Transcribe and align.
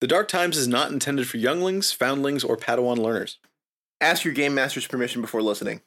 The 0.00 0.06
Dark 0.06 0.28
Times 0.28 0.56
is 0.56 0.68
not 0.68 0.92
intended 0.92 1.26
for 1.26 1.38
younglings, 1.38 1.90
foundlings, 1.90 2.44
or 2.44 2.56
Padawan 2.56 2.98
learners. 2.98 3.38
Ask 4.00 4.24
your 4.24 4.32
game 4.32 4.54
master's 4.54 4.86
permission 4.86 5.20
before 5.20 5.42
listening. 5.42 5.80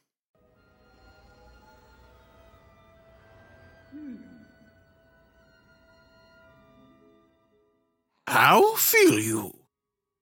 How 8.28 8.76
feel 8.76 9.18
you? 9.18 9.60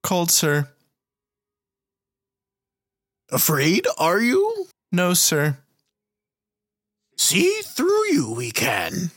Cold, 0.04 0.30
sir. 0.30 0.68
Afraid, 3.32 3.86
are 3.98 4.20
you? 4.20 4.66
No, 4.92 5.14
sir. 5.14 5.58
See 7.16 7.60
through 7.62 8.06
you 8.12 8.32
we 8.32 8.50
can. 8.50 9.10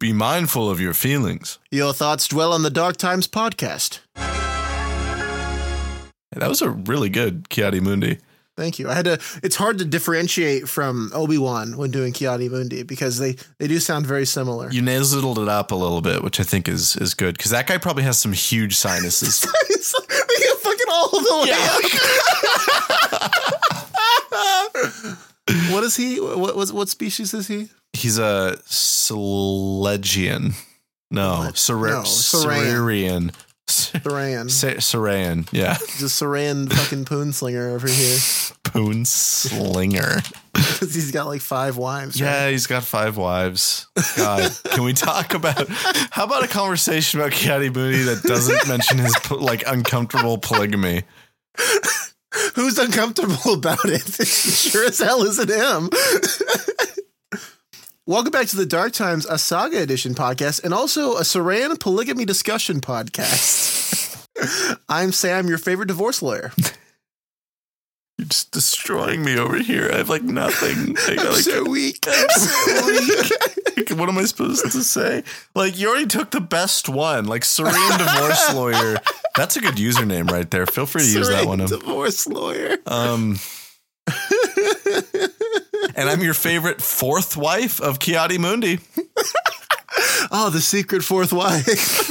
Be 0.00 0.12
mindful 0.14 0.70
of 0.70 0.80
your 0.80 0.94
feelings. 0.94 1.58
Your 1.70 1.92
thoughts 1.92 2.26
dwell 2.26 2.54
on 2.54 2.62
the 2.62 2.70
Dark 2.70 2.96
Times 2.96 3.28
podcast. 3.28 3.98
That 6.32 6.48
was 6.48 6.62
a 6.62 6.70
really 6.70 7.10
good 7.10 7.50
Ki-Adi-Mundi. 7.50 8.16
Thank 8.56 8.78
you. 8.78 8.88
I 8.88 8.94
had 8.94 9.04
to. 9.04 9.20
It's 9.42 9.56
hard 9.56 9.76
to 9.78 9.84
differentiate 9.84 10.66
from 10.68 11.10
Obi 11.14 11.36
Wan 11.36 11.76
when 11.76 11.90
doing 11.90 12.14
Ki-Adi-Mundi 12.14 12.84
because 12.84 13.18
they 13.18 13.36
they 13.58 13.68
do 13.68 13.78
sound 13.78 14.06
very 14.06 14.24
similar. 14.24 14.70
You 14.70 14.80
nasiled 14.80 15.36
it 15.40 15.48
up 15.48 15.70
a 15.70 15.74
little 15.74 16.00
bit, 16.00 16.24
which 16.24 16.40
I 16.40 16.44
think 16.44 16.66
is 16.66 16.96
is 16.96 17.12
good 17.12 17.36
because 17.36 17.50
that 17.50 17.66
guy 17.66 17.76
probably 17.76 18.04
has 18.04 18.18
some 18.18 18.32
huge 18.32 18.76
sinuses. 18.76 19.44
fucking 20.60 20.86
all 20.90 21.10
the 21.10 21.20
way 21.44 21.52
up. 25.02 25.16
what 25.72 25.84
is 25.84 25.96
he? 25.96 26.20
What 26.20 26.56
what, 26.56 26.70
what 26.72 26.88
species 26.88 27.34
is 27.34 27.48
he? 27.48 27.68
He's 27.92 28.18
a 28.18 28.58
Selegian. 28.68 30.54
No, 31.10 31.50
Sar- 31.54 31.76
No. 31.88 32.02
Saran. 32.02 33.32
Yeah. 35.52 35.74
Just 35.98 36.20
Saran 36.20 36.72
fucking 36.72 37.04
poonslinger 37.04 37.72
over 37.74 37.86
here 37.88 38.16
poonslinger. 38.64 40.22
Because 40.52 40.94
he's 40.94 41.10
got 41.12 41.26
like 41.26 41.40
five 41.42 41.76
wives. 41.76 42.20
right? 42.20 42.28
Yeah, 42.28 42.50
he's 42.50 42.66
got 42.66 42.82
five 42.82 43.16
wives. 43.16 43.86
God, 44.16 44.50
can 44.70 44.82
we 44.84 44.92
talk 44.92 45.34
about 45.34 45.68
how 45.68 46.24
about 46.24 46.42
a 46.44 46.48
conversation 46.48 47.20
about 47.20 47.32
Ki-Adi-Mundi 47.32 48.02
that 48.04 48.22
doesn't 48.22 48.66
mention 48.68 48.98
his 48.98 49.14
like 49.30 49.62
uncomfortable 49.66 50.38
polygamy? 50.38 51.02
Who's 52.54 52.78
uncomfortable 52.78 53.54
about 53.54 53.84
it? 53.84 54.02
sure 54.26 54.86
as 54.86 54.98
hell 54.98 55.22
isn't 55.22 55.50
him. 55.50 55.90
Welcome 58.06 58.30
back 58.32 58.46
to 58.48 58.56
the 58.56 58.66
Dark 58.66 58.92
Times, 58.92 59.26
a 59.26 59.38
Saga 59.38 59.80
Edition 59.82 60.14
podcast, 60.14 60.64
and 60.64 60.74
also 60.74 61.16
a 61.16 61.20
Saran 61.20 61.78
polygamy 61.78 62.24
discussion 62.24 62.80
podcast. 62.80 64.26
I'm 64.88 65.12
Sam, 65.12 65.48
your 65.48 65.58
favorite 65.58 65.86
divorce 65.86 66.22
lawyer. 66.22 66.52
You're 68.18 68.26
just 68.26 68.50
destroying 68.50 69.24
me 69.24 69.38
over 69.38 69.58
here. 69.58 69.90
I 69.92 69.98
have 69.98 70.08
like 70.08 70.22
nothing. 70.22 70.96
I 71.08 71.16
got, 71.16 71.32
like, 71.32 71.42
so 71.42 71.64
weak. 71.64 72.04
like, 72.06 73.90
what 73.90 74.08
am 74.08 74.18
I 74.18 74.24
supposed 74.24 74.64
to 74.72 74.82
say? 74.82 75.22
Like 75.54 75.78
you 75.78 75.88
already 75.88 76.06
took 76.06 76.30
the 76.30 76.40
best 76.40 76.88
one, 76.88 77.26
like 77.26 77.44
Serene 77.44 77.98
Divorce 77.98 78.54
Lawyer. 78.54 78.96
That's 79.36 79.56
a 79.56 79.60
good 79.60 79.76
username 79.76 80.30
right 80.30 80.50
there. 80.50 80.66
Feel 80.66 80.86
free 80.86 81.02
to 81.02 81.10
use 81.10 81.28
that 81.28 81.46
one. 81.46 81.58
Divorce 81.58 82.26
lawyer. 82.26 82.76
Um, 82.86 83.38
and 85.94 86.08
I'm 86.08 86.22
your 86.22 86.34
favorite 86.34 86.80
fourth 86.82 87.36
wife 87.36 87.80
of 87.80 87.98
Ki-Adi-Mundi. 87.98 88.80
Oh, 90.30 90.50
the 90.50 90.60
secret 90.60 91.02
fourth 91.02 91.32
wife. 91.32 92.08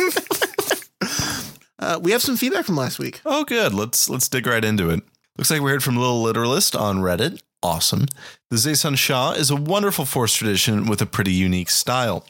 uh, 1.80 2.00
we 2.02 2.12
have 2.12 2.22
some 2.22 2.36
feedback 2.36 2.66
from 2.66 2.76
last 2.76 3.00
week. 3.00 3.22
Oh, 3.26 3.46
good. 3.46 3.74
Let's 3.74 4.10
let's 4.10 4.28
dig 4.28 4.46
right 4.46 4.64
into 4.64 4.90
it. 4.90 5.02
Looks 5.38 5.50
like 5.50 5.62
we 5.62 5.72
heard 5.72 5.84
from 5.84 5.96
Little 5.96 6.22
Literalist 6.22 6.76
on 6.76 6.98
Reddit. 6.98 7.42
Awesome. 7.64 8.06
The 8.50 8.58
Zeison 8.58 8.98
Sha 8.98 9.32
is 9.32 9.50
a 9.50 9.56
wonderful 9.56 10.06
Force 10.06 10.34
tradition 10.36 10.86
with 10.86 11.02
a 11.02 11.06
pretty 11.06 11.32
unique 11.32 11.70
style. 11.70 12.26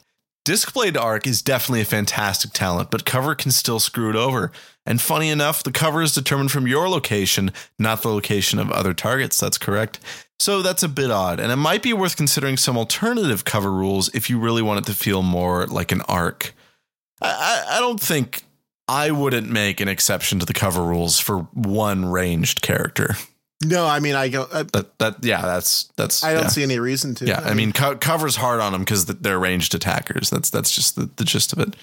Discblade 0.50 1.00
Arc 1.00 1.28
is 1.28 1.42
definitely 1.42 1.82
a 1.82 1.84
fantastic 1.84 2.50
talent, 2.52 2.90
but 2.90 3.04
cover 3.04 3.36
can 3.36 3.52
still 3.52 3.78
screw 3.78 4.10
it 4.10 4.16
over. 4.16 4.50
And 4.84 5.00
funny 5.00 5.30
enough, 5.30 5.62
the 5.62 5.70
cover 5.70 6.02
is 6.02 6.12
determined 6.12 6.50
from 6.50 6.66
your 6.66 6.88
location, 6.88 7.52
not 7.78 8.02
the 8.02 8.08
location 8.08 8.58
of 8.58 8.68
other 8.72 8.92
targets. 8.92 9.38
That's 9.38 9.58
correct. 9.58 10.00
So 10.40 10.60
that's 10.60 10.82
a 10.82 10.88
bit 10.88 11.12
odd, 11.12 11.38
and 11.38 11.52
it 11.52 11.56
might 11.56 11.84
be 11.84 11.92
worth 11.92 12.16
considering 12.16 12.56
some 12.56 12.76
alternative 12.76 13.44
cover 13.44 13.70
rules 13.70 14.12
if 14.12 14.28
you 14.28 14.40
really 14.40 14.60
want 14.60 14.80
it 14.80 14.90
to 14.90 14.98
feel 14.98 15.22
more 15.22 15.68
like 15.68 15.92
an 15.92 16.00
arc. 16.08 16.52
I, 17.22 17.28
I, 17.70 17.76
I 17.76 17.78
don't 17.78 18.00
think 18.00 18.42
I 18.88 19.12
wouldn't 19.12 19.48
make 19.48 19.80
an 19.80 19.86
exception 19.86 20.40
to 20.40 20.46
the 20.46 20.52
cover 20.52 20.82
rules 20.82 21.20
for 21.20 21.42
one 21.54 22.06
ranged 22.06 22.60
character. 22.60 23.14
No, 23.62 23.86
I 23.86 24.00
mean, 24.00 24.14
I 24.14 24.28
go. 24.28 24.48
I, 24.52 24.62
That 24.62 24.98
that 24.98 25.16
yeah, 25.22 25.42
that's 25.42 25.84
that's 25.96 26.24
I 26.24 26.32
don't 26.32 26.44
yeah. 26.44 26.48
see 26.48 26.62
any 26.62 26.78
reason 26.78 27.14
to. 27.16 27.26
Yeah, 27.26 27.40
I 27.40 27.52
mean, 27.52 27.72
co- 27.72 27.96
cover's 27.96 28.36
hard 28.36 28.60
on 28.60 28.72
them 28.72 28.82
because 28.82 29.04
they're 29.04 29.38
ranged 29.38 29.74
attackers. 29.74 30.30
That's 30.30 30.48
that's 30.48 30.70
just 30.70 30.96
the, 30.96 31.10
the 31.16 31.24
gist 31.24 31.52
of 31.52 31.58
it. 31.58 31.76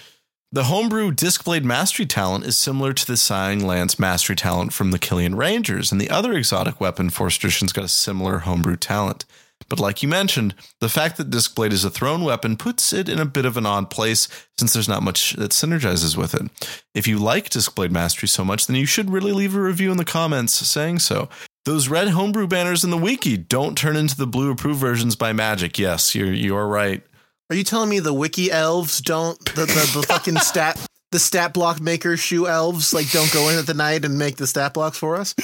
The 0.51 0.65
homebrew 0.65 1.11
Discblade 1.11 1.65
Mastery 1.65 2.05
talent 2.05 2.45
is 2.45 2.57
similar 2.57 2.93
to 2.93 3.05
the 3.05 3.17
Sighing 3.17 3.67
Lance 3.67 3.99
Mastery 3.99 4.35
talent 4.35 4.71
from 4.71 4.91
the 4.91 4.97
Kilian 4.97 5.35
Rangers, 5.35 5.91
and 5.91 5.99
the 5.99 6.09
other 6.09 6.33
exotic 6.33 6.79
weapon 6.79 7.09
Force 7.09 7.35
Tradition's 7.35 7.73
got 7.73 7.83
a 7.83 7.89
similar 7.89 8.39
homebrew 8.39 8.77
talent. 8.77 9.25
But 9.69 9.79
like 9.79 10.01
you 10.01 10.07
mentioned, 10.07 10.55
the 10.79 10.89
fact 10.89 11.17
that 11.17 11.29
Discblade 11.29 11.73
is 11.73 11.83
a 11.83 11.89
thrown 11.89 12.23
weapon 12.23 12.55
puts 12.57 12.93
it 12.93 13.09
in 13.09 13.19
a 13.19 13.25
bit 13.25 13.45
of 13.45 13.57
an 13.57 13.65
odd 13.65 13.89
place 13.89 14.27
since 14.57 14.71
there's 14.71 14.87
not 14.87 15.03
much 15.03 15.33
that 15.33 15.51
synergizes 15.51 16.15
with 16.15 16.33
it. 16.33 16.49
If 16.93 17.07
you 17.07 17.17
like 17.17 17.49
Discblade 17.49 17.91
Mastery 17.91 18.29
so 18.29 18.45
much, 18.45 18.67
then 18.67 18.77
you 18.77 18.85
should 18.85 19.09
really 19.09 19.33
leave 19.33 19.55
a 19.55 19.61
review 19.61 19.91
in 19.91 19.97
the 19.97 20.05
comments 20.05 20.53
saying 20.53 20.99
so. 20.99 21.27
Those 21.67 21.89
red 21.89 22.07
homebrew 22.07 22.47
banners 22.47 22.85
in 22.85 22.91
the 22.91 22.97
wiki 22.97 23.35
don't 23.35 23.77
turn 23.77 23.97
into 23.97 24.15
the 24.15 24.25
blue 24.25 24.51
approved 24.51 24.79
versions 24.79 25.17
by 25.17 25.33
magic. 25.33 25.77
Yes, 25.77 26.15
you're 26.15 26.31
you're 26.31 26.65
right. 26.65 27.03
Are 27.49 27.57
you 27.57 27.65
telling 27.65 27.89
me 27.89 27.99
the 27.99 28.13
wiki 28.13 28.49
elves 28.49 29.01
don't 29.01 29.37
the 29.53 29.65
the, 29.65 29.99
the 29.99 30.05
fucking 30.07 30.37
stat 30.37 30.81
the 31.11 31.19
stat 31.19 31.53
block 31.53 31.81
maker 31.81 32.15
shoe 32.15 32.47
elves 32.47 32.93
like 32.93 33.11
don't 33.11 33.33
go 33.33 33.49
in 33.49 33.59
at 33.59 33.67
the 33.67 33.73
night 33.73 34.05
and 34.05 34.17
make 34.17 34.37
the 34.37 34.47
stat 34.47 34.73
blocks 34.73 34.97
for 34.97 35.17
us? 35.17 35.35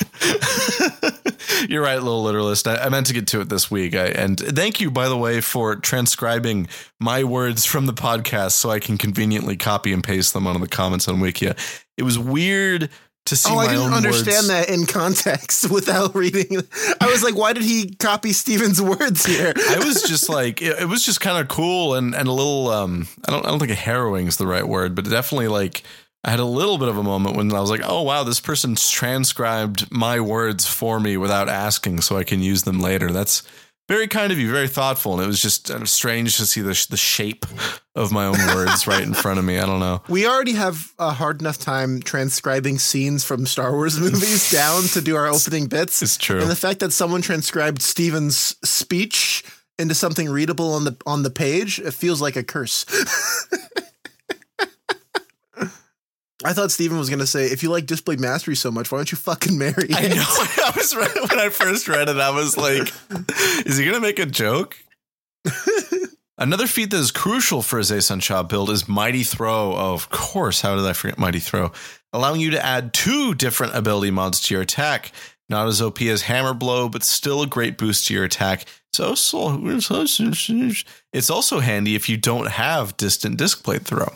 You're 1.67 1.83
right, 1.83 2.01
little 2.01 2.23
literalist. 2.23 2.69
I, 2.69 2.78
I 2.78 2.88
meant 2.88 3.07
to 3.07 3.13
get 3.13 3.28
to 3.28 3.41
it 3.41 3.50
this 3.50 3.69
week. 3.69 3.94
I, 3.94 4.06
and 4.06 4.39
thank 4.39 4.79
you, 4.79 4.91
by 4.91 5.09
the 5.09 5.17
way, 5.17 5.41
for 5.41 5.75
transcribing 5.75 6.69
my 7.01 7.25
words 7.25 7.66
from 7.66 7.85
the 7.85 7.94
podcast 7.94 8.51
so 8.51 8.69
I 8.69 8.79
can 8.79 8.97
conveniently 8.97 9.57
copy 9.57 9.91
and 9.91 10.01
paste 10.01 10.31
them 10.31 10.47
onto 10.47 10.62
the 10.62 10.69
comments 10.69 11.09
on 11.09 11.17
Wikia. 11.17 11.57
It 11.97 12.03
was 12.03 12.17
weird 12.17 12.89
to 13.25 13.35
see 13.38 13.50
oh, 13.53 13.57
I 13.57 13.67
didn't 13.67 13.94
understand 13.94 14.47
words. 14.47 14.47
that 14.47 14.69
in 14.69 14.85
context 14.85 15.69
without 15.72 16.13
reading. 16.13 16.61
I 17.00 17.07
was 17.07 17.23
like, 17.23 17.35
why 17.35 17.53
did 17.53 17.63
he 17.63 17.95
copy 17.95 18.34
Stephen's 18.34 18.81
words 18.81 19.25
here? 19.25 19.53
I 19.56 19.79
was 19.85 20.01
just 20.07 20.29
like, 20.29 20.61
it, 20.61 20.81
it 20.81 20.85
was 20.85 21.06
just 21.06 21.22
kind 21.22 21.39
of 21.39 21.47
cool 21.47 21.95
and, 21.95 22.13
and 22.13 22.28
a 22.28 22.31
little, 22.31 22.69
um, 22.69 23.07
I 23.25 23.31
don't, 23.31 23.45
I 23.45 23.50
don't 23.50 23.59
think 23.59 23.72
harrowing 23.72 24.28
is 24.28 24.38
the 24.38 24.47
right 24.47 24.67
word, 24.67 24.94
but 24.94 25.09
definitely 25.09 25.47
like, 25.47 25.83
I 26.25 26.31
had 26.31 26.39
a 26.39 26.45
little 26.45 26.78
bit 26.78 26.88
of 26.88 26.97
a 26.97 27.03
moment 27.03 27.35
when 27.35 27.53
I 27.53 27.59
was 27.59 27.69
like, 27.69 27.81
oh, 27.83 28.01
wow, 28.01 28.23
this 28.23 28.39
person's 28.39 28.89
transcribed 28.89 29.91
my 29.91 30.22
words 30.22 30.66
for 30.66 31.00
me 31.00 31.17
without 31.17 31.50
asking 31.50 32.01
so 32.01 32.17
I 32.17 32.23
can 32.23 32.41
use 32.41 32.63
them 32.63 32.79
later. 32.79 33.12
That's 33.12 33.44
very 33.88 34.07
kind 34.07 34.31
of 34.31 34.39
you, 34.39 34.49
very 34.49 34.67
thoughtful. 34.67 35.13
And 35.13 35.23
it 35.23 35.27
was 35.27 35.41
just 35.41 35.69
strange 35.88 36.38
to 36.38 36.45
see 36.45 36.61
the, 36.61 36.73
sh- 36.73 36.88
the 36.88 36.97
shape 36.97 37.45
of 37.95 38.11
my 38.11 38.25
own 38.25 38.38
words 38.55 38.88
right 38.88 39.03
in 39.03 39.13
front 39.13 39.39
of 39.39 39.45
me. 39.45 39.59
I 39.59 39.66
don't 39.66 39.79
know. 39.79 40.01
We 40.07 40.25
already 40.25 40.53
have 40.53 40.94
a 40.97 41.11
hard 41.11 41.41
enough 41.41 41.57
time 41.57 42.01
transcribing 42.01 42.79
scenes 42.79 43.23
from 43.23 43.45
Star 43.45 43.71
Wars 43.71 43.99
movies 43.99 44.51
down 44.51 44.83
to 44.94 45.01
do 45.01 45.16
our 45.16 45.27
opening 45.27 45.67
bits. 45.67 46.01
It's 46.01 46.17
true. 46.17 46.41
And 46.41 46.49
the 46.49 46.55
fact 46.55 46.79
that 46.79 46.94
someone 46.94 47.21
transcribed 47.21 47.81
Stephen's 47.81 48.55
speech 48.67 49.44
into 49.79 49.95
something 49.95 50.29
readable 50.29 50.73
on 50.73 50.85
the 50.85 50.95
on 51.05 51.23
the 51.23 51.31
page, 51.31 51.79
it 51.79 51.94
feels 51.94 52.21
like 52.21 52.35
a 52.35 52.44
curse. 52.44 52.85
I 56.45 56.53
thought 56.53 56.71
Stephen 56.71 56.97
was 56.97 57.09
going 57.09 57.19
to 57.19 57.27
say, 57.27 57.45
if 57.45 57.63
you 57.63 57.69
like 57.69 57.85
Discblade 57.85 58.19
Mastery 58.19 58.56
so 58.56 58.71
much, 58.71 58.91
why 58.91 58.97
don't 59.00 59.12
you 59.12 59.18
fucking 59.18 59.57
marry 59.57 59.89
I 59.94 60.07
know. 60.09 60.23
I 60.25 60.73
was 60.75 60.95
right 60.95 61.29
when 61.29 61.39
I 61.39 61.50
first 61.50 61.88
read 61.88 62.09
it. 62.09 62.18
I 62.18 62.31
was 62.31 62.57
like, 62.57 62.91
is 63.65 63.77
he 63.77 63.85
going 63.85 63.95
to 63.95 64.01
make 64.01 64.19
a 64.19 64.25
joke? 64.25 64.77
Another 66.38 66.68
feat 66.68 66.89
that 66.91 66.97
is 66.97 67.12
crucial 67.12 67.62
for 67.62 67.79
a 67.79 67.83
Zeison 67.83 68.21
Sha 68.21 68.44
build 68.44 68.69
is 68.69 68.88
Mighty 68.88 69.23
Throw. 69.23 69.75
Of 69.75 70.09
course, 70.09 70.62
how 70.62 70.75
did 70.75 70.85
I 70.85 70.94
forget 70.94 71.19
Mighty 71.19 71.39
Throw? 71.39 71.71
Allowing 72.12 72.41
you 72.41 72.51
to 72.51 72.65
add 72.65 72.94
two 72.94 73.33
different 73.35 73.75
ability 73.75 74.12
mods 74.12 74.41
to 74.41 74.53
your 74.53 74.63
attack. 74.63 75.12
Not 75.50 75.68
as 75.68 75.81
OP 75.81 76.01
as 76.01 76.23
Hammer 76.23 76.53
Blow, 76.53 76.89
but 76.89 77.03
still 77.03 77.44
a 77.44 77.47
great 77.47 77.77
boost 77.77 78.07
to 78.07 78.13
your 78.13 78.23
attack. 78.23 78.65
So, 78.94 79.15
so 79.15 79.59
it's 79.63 81.29
also 81.29 81.59
handy 81.59 81.95
if 81.95 82.09
you 82.09 82.18
don't 82.18 82.47
have 82.47 82.97
distant 82.97 83.39
Discblade 83.39 83.83
throw. 83.83 84.12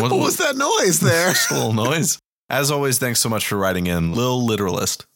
What 0.00 0.12
was 0.12 0.36
that 0.38 0.56
noise 0.56 1.00
there? 1.00 1.28
Just 1.32 1.50
a 1.50 1.54
little 1.54 1.72
noise. 1.72 2.18
As 2.48 2.70
always, 2.70 2.98
thanks 2.98 3.20
so 3.20 3.28
much 3.28 3.46
for 3.46 3.56
writing 3.56 3.86
in, 3.86 4.12
Lil 4.14 4.44
Literalist. 4.44 5.06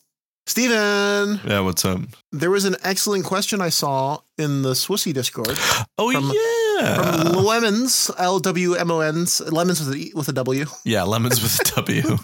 Stephen, 0.46 1.40
Yeah, 1.44 1.60
what's 1.60 1.84
up? 1.86 2.00
there 2.30 2.50
was 2.50 2.64
an 2.66 2.76
excellent 2.82 3.24
question 3.24 3.60
I 3.62 3.70
saw 3.70 4.18
in 4.36 4.60
the 4.62 4.72
Swissy 4.72 5.12
Discord 5.14 5.56
Oh 5.96 6.12
From 6.12 6.30
Yeah. 6.34 7.32
From 7.32 7.44
Lemons, 7.44 8.10
L 8.18 8.38
W 8.40 8.74
M 8.74 8.90
O 8.90 9.00
N 9.00 9.22
S 9.22 9.40
Lemons 9.40 9.80
with 9.80 9.94
a, 9.96 10.12
with 10.14 10.28
a 10.28 10.32
W. 10.32 10.66
Yeah, 10.84 11.04
lemons 11.04 11.42
with 11.42 11.60
a 11.60 11.64
W. 11.76 12.18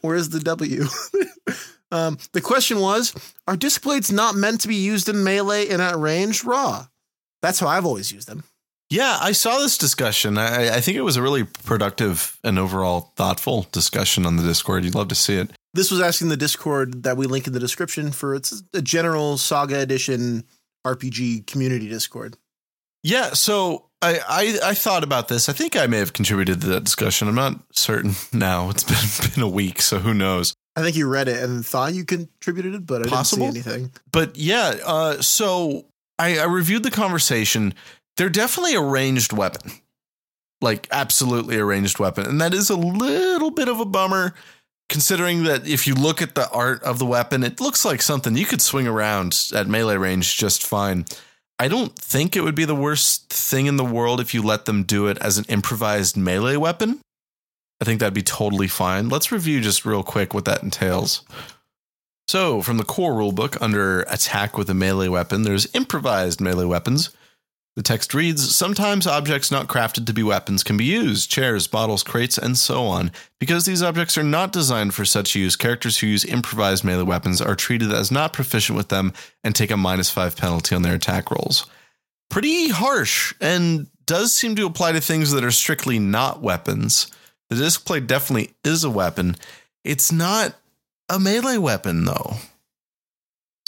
Where's 0.00 0.28
the 0.28 0.40
W? 0.40 0.84
um, 1.90 2.18
the 2.32 2.40
question 2.40 2.78
was 2.80 3.12
Are 3.48 3.56
disc 3.56 3.82
blades 3.82 4.12
not 4.12 4.34
meant 4.36 4.60
to 4.62 4.68
be 4.68 4.76
used 4.76 5.08
in 5.08 5.24
melee 5.24 5.68
and 5.68 5.82
at 5.82 5.96
range? 5.96 6.44
Raw. 6.44 6.86
That's 7.42 7.58
how 7.60 7.66
I've 7.68 7.84
always 7.86 8.12
used 8.12 8.28
them. 8.28 8.44
Yeah, 8.90 9.18
I 9.20 9.32
saw 9.32 9.58
this 9.58 9.76
discussion. 9.76 10.38
I, 10.38 10.76
I 10.76 10.80
think 10.80 10.96
it 10.96 11.02
was 11.02 11.16
a 11.16 11.22
really 11.22 11.44
productive 11.44 12.38
and 12.42 12.58
overall 12.58 13.12
thoughtful 13.16 13.66
discussion 13.70 14.24
on 14.24 14.36
the 14.36 14.42
Discord. 14.42 14.84
You'd 14.84 14.94
love 14.94 15.08
to 15.08 15.14
see 15.14 15.34
it. 15.36 15.50
This 15.74 15.90
was 15.90 16.00
asking 16.00 16.30
the 16.30 16.36
Discord 16.36 17.02
that 17.02 17.16
we 17.16 17.26
link 17.26 17.46
in 17.46 17.52
the 17.52 17.60
description 17.60 18.10
for 18.10 18.34
it's 18.34 18.62
a 18.72 18.80
general 18.80 19.36
Saga 19.36 19.78
Edition 19.80 20.44
RPG 20.86 21.46
community 21.46 21.88
Discord. 21.88 22.36
Yeah, 23.02 23.34
so 23.34 23.90
I, 24.00 24.18
I 24.28 24.70
I 24.70 24.74
thought 24.74 25.04
about 25.04 25.28
this. 25.28 25.48
I 25.48 25.52
think 25.52 25.76
I 25.76 25.86
may 25.86 25.98
have 25.98 26.14
contributed 26.14 26.60
to 26.62 26.66
that 26.68 26.84
discussion. 26.84 27.28
I'm 27.28 27.34
not 27.34 27.60
certain 27.72 28.12
now. 28.32 28.70
It's 28.70 28.84
been 28.84 29.30
been 29.34 29.42
a 29.42 29.48
week, 29.48 29.82
so 29.82 29.98
who 29.98 30.14
knows. 30.14 30.54
I 30.76 30.82
think 30.82 30.96
you 30.96 31.08
read 31.08 31.28
it 31.28 31.42
and 31.42 31.64
thought 31.66 31.94
you 31.94 32.04
contributed 32.04 32.74
it, 32.74 32.86
but 32.86 33.06
I 33.06 33.10
Possible. 33.10 33.50
didn't 33.50 33.64
see 33.64 33.70
anything. 33.70 33.92
But 34.12 34.36
yeah, 34.36 34.76
uh, 34.84 35.20
so 35.20 35.86
I, 36.18 36.38
I 36.38 36.44
reviewed 36.44 36.84
the 36.84 36.90
conversation. 36.90 37.74
They're 38.18 38.28
definitely 38.28 38.74
a 38.74 38.82
ranged 38.82 39.32
weapon, 39.32 39.70
like 40.60 40.88
absolutely 40.90 41.56
a 41.56 41.64
ranged 41.64 42.00
weapon, 42.00 42.26
and 42.26 42.40
that 42.40 42.52
is 42.52 42.68
a 42.68 42.76
little 42.76 43.52
bit 43.52 43.68
of 43.68 43.78
a 43.78 43.84
bummer, 43.84 44.34
considering 44.88 45.44
that 45.44 45.68
if 45.68 45.86
you 45.86 45.94
look 45.94 46.20
at 46.20 46.34
the 46.34 46.50
art 46.50 46.82
of 46.82 46.98
the 46.98 47.06
weapon, 47.06 47.44
it 47.44 47.60
looks 47.60 47.84
like 47.84 48.02
something 48.02 48.36
you 48.36 48.44
could 48.44 48.60
swing 48.60 48.88
around 48.88 49.50
at 49.54 49.68
melee 49.68 49.96
range 49.96 50.36
just 50.36 50.66
fine. 50.66 51.04
I 51.60 51.68
don't 51.68 51.96
think 51.96 52.34
it 52.34 52.42
would 52.42 52.56
be 52.56 52.64
the 52.64 52.74
worst 52.74 53.32
thing 53.32 53.66
in 53.66 53.76
the 53.76 53.84
world 53.84 54.20
if 54.20 54.34
you 54.34 54.42
let 54.42 54.64
them 54.64 54.82
do 54.82 55.06
it 55.06 55.18
as 55.18 55.38
an 55.38 55.44
improvised 55.48 56.16
melee 56.16 56.56
weapon. 56.56 57.00
I 57.80 57.84
think 57.84 58.00
that'd 58.00 58.14
be 58.14 58.22
totally 58.22 58.66
fine. 58.66 59.08
Let's 59.08 59.30
review 59.30 59.60
just 59.60 59.84
real 59.84 60.02
quick 60.02 60.34
what 60.34 60.44
that 60.44 60.64
entails. 60.64 61.22
So, 62.26 62.62
from 62.62 62.78
the 62.78 62.84
core 62.84 63.12
rulebook 63.14 63.62
under 63.62 64.00
attack 64.02 64.58
with 64.58 64.68
a 64.68 64.74
melee 64.74 65.06
weapon, 65.06 65.42
there's 65.42 65.72
improvised 65.72 66.40
melee 66.40 66.64
weapons. 66.64 67.10
The 67.78 67.84
text 67.84 68.12
reads 68.12 68.56
Sometimes 68.56 69.06
objects 69.06 69.52
not 69.52 69.68
crafted 69.68 70.04
to 70.06 70.12
be 70.12 70.24
weapons 70.24 70.64
can 70.64 70.76
be 70.76 70.84
used 70.84 71.30
chairs, 71.30 71.68
bottles, 71.68 72.02
crates, 72.02 72.36
and 72.36 72.58
so 72.58 72.82
on. 72.86 73.12
Because 73.38 73.66
these 73.66 73.84
objects 73.84 74.18
are 74.18 74.24
not 74.24 74.50
designed 74.50 74.94
for 74.94 75.04
such 75.04 75.36
use, 75.36 75.54
characters 75.54 75.96
who 75.96 76.08
use 76.08 76.24
improvised 76.24 76.82
melee 76.82 77.04
weapons 77.04 77.40
are 77.40 77.54
treated 77.54 77.92
as 77.92 78.10
not 78.10 78.32
proficient 78.32 78.76
with 78.76 78.88
them 78.88 79.12
and 79.44 79.54
take 79.54 79.70
a 79.70 79.76
minus 79.76 80.10
five 80.10 80.36
penalty 80.36 80.74
on 80.74 80.82
their 80.82 80.96
attack 80.96 81.30
rolls. 81.30 81.66
Pretty 82.28 82.70
harsh, 82.70 83.32
and 83.40 83.86
does 84.06 84.34
seem 84.34 84.56
to 84.56 84.66
apply 84.66 84.90
to 84.90 85.00
things 85.00 85.30
that 85.30 85.44
are 85.44 85.52
strictly 85.52 86.00
not 86.00 86.42
weapons. 86.42 87.06
The 87.48 87.54
discblade 87.54 88.08
definitely 88.08 88.54
is 88.64 88.82
a 88.82 88.90
weapon. 88.90 89.36
It's 89.84 90.10
not 90.10 90.56
a 91.08 91.20
melee 91.20 91.58
weapon 91.58 92.06
though. 92.06 92.38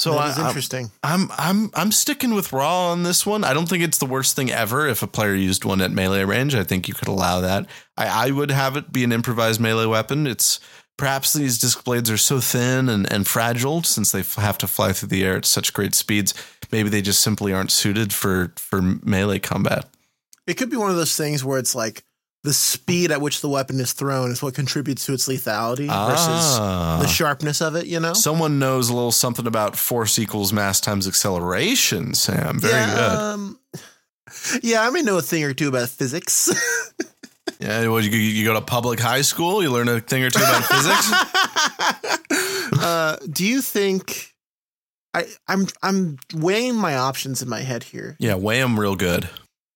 So 0.00 0.14
that 0.14 0.30
is 0.30 0.38
I, 0.38 0.46
interesting. 0.48 0.90
I'm 1.02 1.28
I'm 1.36 1.70
I'm 1.74 1.92
sticking 1.92 2.32
with 2.32 2.54
raw 2.54 2.90
on 2.90 3.02
this 3.02 3.26
one. 3.26 3.44
I 3.44 3.52
don't 3.52 3.68
think 3.68 3.82
it's 3.82 3.98
the 3.98 4.06
worst 4.06 4.34
thing 4.34 4.50
ever 4.50 4.88
if 4.88 5.02
a 5.02 5.06
player 5.06 5.34
used 5.34 5.66
one 5.66 5.82
at 5.82 5.90
melee 5.90 6.24
range. 6.24 6.54
I 6.54 6.64
think 6.64 6.88
you 6.88 6.94
could 6.94 7.06
allow 7.06 7.42
that. 7.42 7.66
I, 7.98 8.28
I 8.28 8.30
would 8.30 8.50
have 8.50 8.78
it 8.78 8.92
be 8.92 9.04
an 9.04 9.12
improvised 9.12 9.60
melee 9.60 9.84
weapon. 9.84 10.26
It's 10.26 10.58
perhaps 10.96 11.34
these 11.34 11.58
disc 11.58 11.84
blades 11.84 12.10
are 12.10 12.16
so 12.16 12.40
thin 12.40 12.88
and, 12.88 13.12
and 13.12 13.28
fragile 13.28 13.82
since 13.82 14.10
they 14.10 14.20
f- 14.20 14.36
have 14.36 14.56
to 14.58 14.66
fly 14.66 14.94
through 14.94 15.10
the 15.10 15.22
air 15.22 15.36
at 15.36 15.44
such 15.44 15.74
great 15.74 15.94
speeds. 15.94 16.32
Maybe 16.72 16.88
they 16.88 17.02
just 17.02 17.20
simply 17.20 17.52
aren't 17.52 17.70
suited 17.70 18.14
for 18.14 18.54
for 18.56 18.80
melee 18.80 19.38
combat. 19.38 19.84
It 20.46 20.54
could 20.54 20.70
be 20.70 20.78
one 20.78 20.88
of 20.88 20.96
those 20.96 21.14
things 21.14 21.44
where 21.44 21.58
it's 21.58 21.74
like 21.74 22.04
the 22.42 22.52
speed 22.54 23.10
at 23.12 23.20
which 23.20 23.40
the 23.42 23.48
weapon 23.48 23.78
is 23.80 23.92
thrown 23.92 24.30
is 24.30 24.42
what 24.42 24.54
contributes 24.54 25.04
to 25.06 25.12
its 25.12 25.28
lethality 25.28 25.86
versus 25.88 26.58
Ah. 26.58 26.98
the 27.00 27.06
sharpness 27.06 27.60
of 27.60 27.76
it, 27.76 27.86
you 27.86 28.00
know? 28.00 28.14
Someone 28.14 28.58
knows 28.58 28.88
a 28.88 28.94
little 28.94 29.12
something 29.12 29.46
about 29.46 29.76
force 29.76 30.18
equals 30.18 30.52
mass 30.52 30.80
times 30.80 31.06
acceleration, 31.06 32.14
Sam. 32.14 32.58
Very 32.58 32.72
yeah, 32.74 32.94
good. 32.94 33.18
Um, 33.18 33.58
yeah, 34.62 34.86
I 34.86 34.90
may 34.90 35.02
know 35.02 35.18
a 35.18 35.22
thing 35.22 35.44
or 35.44 35.52
two 35.52 35.68
about 35.68 35.88
physics. 35.88 36.50
Yeah, 37.58 37.88
well, 37.88 38.00
you, 38.00 38.10
you 38.10 38.44
go 38.46 38.54
to 38.54 38.62
public 38.62 38.98
high 38.98 39.20
school, 39.20 39.62
you 39.62 39.70
learn 39.70 39.86
a 39.88 40.00
thing 40.00 40.24
or 40.24 40.30
two 40.30 40.40
about 40.40 40.64
physics. 40.64 41.12
uh, 42.82 43.16
do 43.30 43.44
you 43.44 43.60
think 43.60 44.34
I, 45.12 45.26
I'm 45.46 45.66
I'm 45.82 46.18
weighing 46.34 46.76
my 46.76 46.96
options 46.96 47.42
in 47.42 47.50
my 47.50 47.60
head 47.60 47.82
here? 47.82 48.16
Yeah, 48.18 48.36
weigh 48.36 48.60
them 48.60 48.80
real 48.80 48.96
good. 48.96 49.28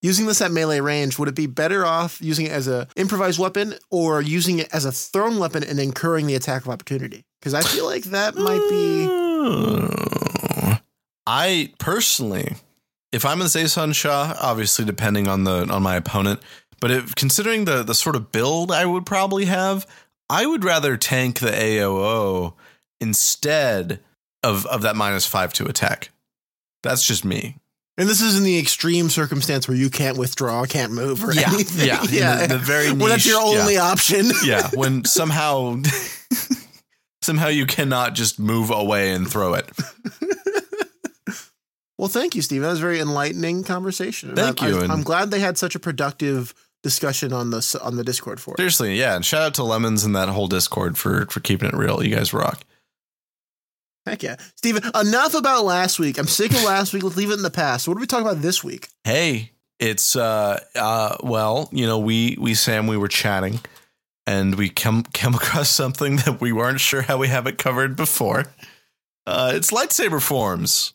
Using 0.05 0.27
this 0.27 0.43
at 0.43 0.53
melee 0.53 0.81
range, 0.81 1.19
would 1.19 1.31
it 1.31 1.35
be 1.35 1.47
better 1.47 1.87
off 1.87 2.21
using 2.21 2.45
it 2.45 2.53
as 2.53 2.69
a 2.69 2.87
improvised 2.95 3.39
weapon 3.39 3.73
or 3.91 4.21
using 4.21 4.59
it 4.59 4.69
as 4.71 4.85
a 4.85 4.93
thrown 4.93 5.39
weapon 5.39 5.65
and 5.65 5.81
incurring 5.81 6.27
the 6.27 6.35
attack 6.35 6.61
of 6.61 6.69
opportunity? 6.69 7.25
Because 7.41 7.55
I 7.55 7.63
feel 7.63 7.87
like 7.87 8.03
that 8.05 8.35
might 8.35 8.61
be. 8.69 9.09
Uh, 9.11 10.77
I 11.27 11.73
personally, 11.79 12.55
if 13.13 13.25
I'm 13.25 13.41
in 13.41 13.47
Zeison 13.47 13.95
Sha, 13.95 14.37
obviously 14.43 14.85
depending 14.85 15.27
on 15.27 15.45
the 15.45 15.67
on 15.71 15.83
my 15.83 15.97
opponent, 15.97 16.41
but 16.83 16.91
if 16.91 17.15
considering 17.15 17.65
the 17.65 17.83
the 17.83 17.95
sort 17.95 18.15
of 18.15 18.31
build 18.31 18.71
I 18.71 18.85
would 18.85 19.07
probably 19.07 19.47
have, 19.47 19.87
I 20.29 20.45
would 20.45 20.65
rather 20.65 20.99
tank 20.99 21.39
the 21.39 21.51
AOO 21.51 22.53
instead 23.01 24.01
of 24.43 24.67
of 24.67 24.83
that 24.83 24.97
minus 24.97 25.25
five 25.25 25.55
to 25.55 25.65
attack. 25.65 26.11
That's 26.83 27.07
just 27.07 27.25
me. 27.25 27.57
And 27.97 28.09
this 28.09 28.21
is 28.21 28.37
in 28.37 28.43
the 28.45 28.59
extreme 28.59 29.09
circumstance 29.09 29.69
where 29.69 29.77
you 29.77 29.89
can't 29.89 30.19
withdraw, 30.19 30.65
can't 30.65 30.93
move, 30.93 31.23
or 31.23 31.33
Yeah, 31.33 31.53
anything. 31.53 31.87
yeah, 31.87 32.43
in 32.43 32.49
the- 32.49 32.57
the 32.57 32.59
very 32.59 32.89
Well, 32.93 33.09
that's 33.09 33.25
niche, 33.25 33.33
your 33.33 33.41
yeah. 33.55 33.61
only 33.61 33.77
option. 33.79 34.31
Yeah, 34.45 34.69
when 34.75 35.05
somehow 35.19 35.81
somehow 37.23 37.49
you 37.49 37.67
cannot 37.67 38.15
just 38.15 38.39
move 38.41 38.71
away 38.71 39.13
and 39.13 39.31
throw 39.31 39.55
it. 39.55 39.71
Well, 41.97 42.09
thank 42.09 42.35
you, 42.35 42.43
Steve. 42.43 42.63
That 42.63 42.71
was 42.71 42.81
a 42.81 42.83
very 42.83 42.99
enlightening 42.99 43.63
conversation. 43.63 44.35
Thank 44.35 44.61
I, 44.63 44.69
you, 44.69 44.81
I, 44.81 44.87
I'm 44.87 45.03
glad 45.03 45.31
they 45.31 45.39
had 45.39 45.57
such 45.57 45.77
a 45.77 45.79
productive 45.79 46.53
discussion 46.83 47.33
on 47.33 47.51
the 47.51 47.79
on 47.83 47.95
the 47.97 48.03
Discord 48.03 48.41
for 48.41 48.55
it. 48.55 48.57
Seriously, 48.59 48.99
yeah, 48.99 49.15
and 49.15 49.25
shout 49.25 49.43
out 49.43 49.55
to 49.55 49.63
Lemons 49.63 50.05
and 50.05 50.15
that 50.17 50.29
whole 50.29 50.49
Discord 50.49 50.99
for 50.99 51.27
for 51.27 51.39
keeping 51.39 51.69
it 51.69 51.75
real. 51.75 52.03
You 52.05 52.15
guys 52.15 52.35
rock. 52.35 52.61
Heck 54.07 54.23
yeah, 54.23 54.37
Stephen. 54.57 54.83
Enough 54.95 55.35
about 55.35 55.65
last 55.65 55.99
week. 55.99 56.19
I'm 56.19 56.27
sick 56.27 56.51
of 56.53 56.63
last 56.65 56.93
week. 56.93 57.03
Let's 57.03 57.17
leave 57.17 57.31
it 57.31 57.35
in 57.35 57.43
the 57.43 57.51
past. 57.51 57.89
What 57.89 57.97
are 57.97 58.01
we 58.01 58.07
talking 58.07 58.27
about 58.27 58.43
this 58.43 58.63
week? 58.63 58.89
Hey, 59.05 59.53
it's 59.81 60.15
uh 60.15 60.61
uh 60.75 61.17
well, 61.23 61.69
you 61.73 61.87
know, 61.87 61.99
we 61.99 62.37
we 62.39 62.55
Sam 62.55 62.87
we 62.87 62.99
were 62.99 63.09
chatting 63.09 63.61
and 64.27 64.57
we 64.57 64.69
come 64.69 65.05
come 65.15 65.35
across 65.35 65.71
something 65.71 66.17
that 66.17 66.41
we 66.41 66.53
weren't 66.53 66.81
sure 66.81 67.03
how 67.03 67.17
we 67.17 67.29
have 67.29 67.47
it 67.47 67.57
covered 67.57 67.97
before. 67.97 68.45
Uh 69.27 69.53
it's 69.55 69.71
lightsaber 69.71 70.21
forms. 70.21 70.93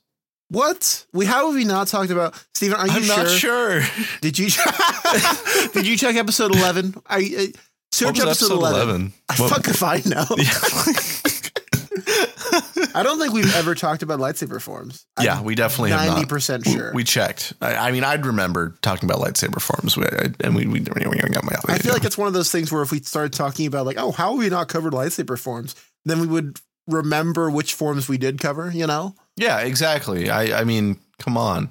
What? 0.50 1.06
We 1.12 1.26
how 1.26 1.48
have 1.48 1.56
we 1.56 1.64
not 1.64 1.88
talked 1.88 2.12
about 2.12 2.36
Stephen? 2.54 2.78
Are 2.78 2.86
you 2.88 2.94
I'm 2.94 3.04
sure? 3.04 3.18
not 3.18 3.30
sure. 3.30 3.82
Did 4.22 4.38
you 4.38 4.50
did 5.74 5.88
you 5.88 5.98
check 5.98 6.16
episode 6.16 6.54
eleven? 6.56 6.94
I 7.08 7.18
uh, 7.18 7.58
search 7.92 8.20
was 8.20 8.26
episode, 8.42 8.52
eleven. 8.52 9.14
I 9.30 9.34
What- 9.36 9.50
fuck 9.52 9.68
if 9.68 9.82
I 9.84 10.02
know. 10.06 10.26
I 12.96 13.04
don't 13.04 13.20
think 13.20 13.34
we've 13.34 13.56
ever 13.56 13.76
talked 13.76 14.04
about 14.04 14.20
lightsaber 14.20 14.62
forms. 14.62 15.06
yeah, 15.20 15.42
we 15.42 15.56
definitely 15.56 15.92
have 15.92 16.18
90% 16.18 16.72
sure. 16.72 16.94
We 16.94 17.04
checked. 17.04 17.54
I, 17.62 17.76
I 17.76 17.92
mean, 17.92 18.04
I'd 18.04 18.26
remember 18.26 18.76
talking 18.82 19.10
about 19.10 19.22
lightsaber 19.22 19.62
forms, 19.62 19.98
we, 19.98 20.06
I, 20.06 20.30
and 20.42 20.56
we, 20.56 20.66
we, 20.66 20.80
I 20.82 21.78
feel 21.78 21.94
like 21.94 22.06
it's 22.06 22.18
one 22.18 22.28
of 22.28 22.34
those 22.34 22.52
things 22.52 22.72
where 22.72 22.82
if 22.82 22.92
we 22.92 23.00
started 23.02 23.34
talking 23.34 23.68
about 23.68 23.86
like, 23.86 23.98
oh, 23.98 24.12
how 24.12 24.32
have 24.32 24.40
we 24.40 24.50
not 24.50 24.68
covered 24.68 24.94
lightsaber 24.94 25.38
forms, 25.38 25.76
then 26.06 26.20
we 26.20 26.28
would 26.28 26.60
remember 26.88 27.50
which 27.50 27.74
forms 27.74 28.10
we 28.10 28.18
did 28.18 28.40
cover. 28.40 28.72
You 28.72 28.88
know? 28.88 29.16
yeah, 29.36 29.60
exactly. 29.60 30.30
I, 30.30 30.62
I 30.62 30.64
mean, 30.64 31.00
come 31.20 31.38
on. 31.38 31.70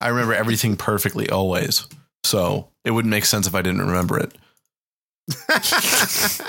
I 0.00 0.08
remember 0.08 0.34
everything 0.34 0.76
perfectly 0.76 1.30
always, 1.30 1.86
so 2.24 2.68
it 2.84 2.90
wouldn't 2.90 3.10
make 3.10 3.24
sense 3.24 3.46
if 3.46 3.54
I 3.54 3.62
didn't 3.62 3.80
remember 3.80 4.18
it. 4.18 4.32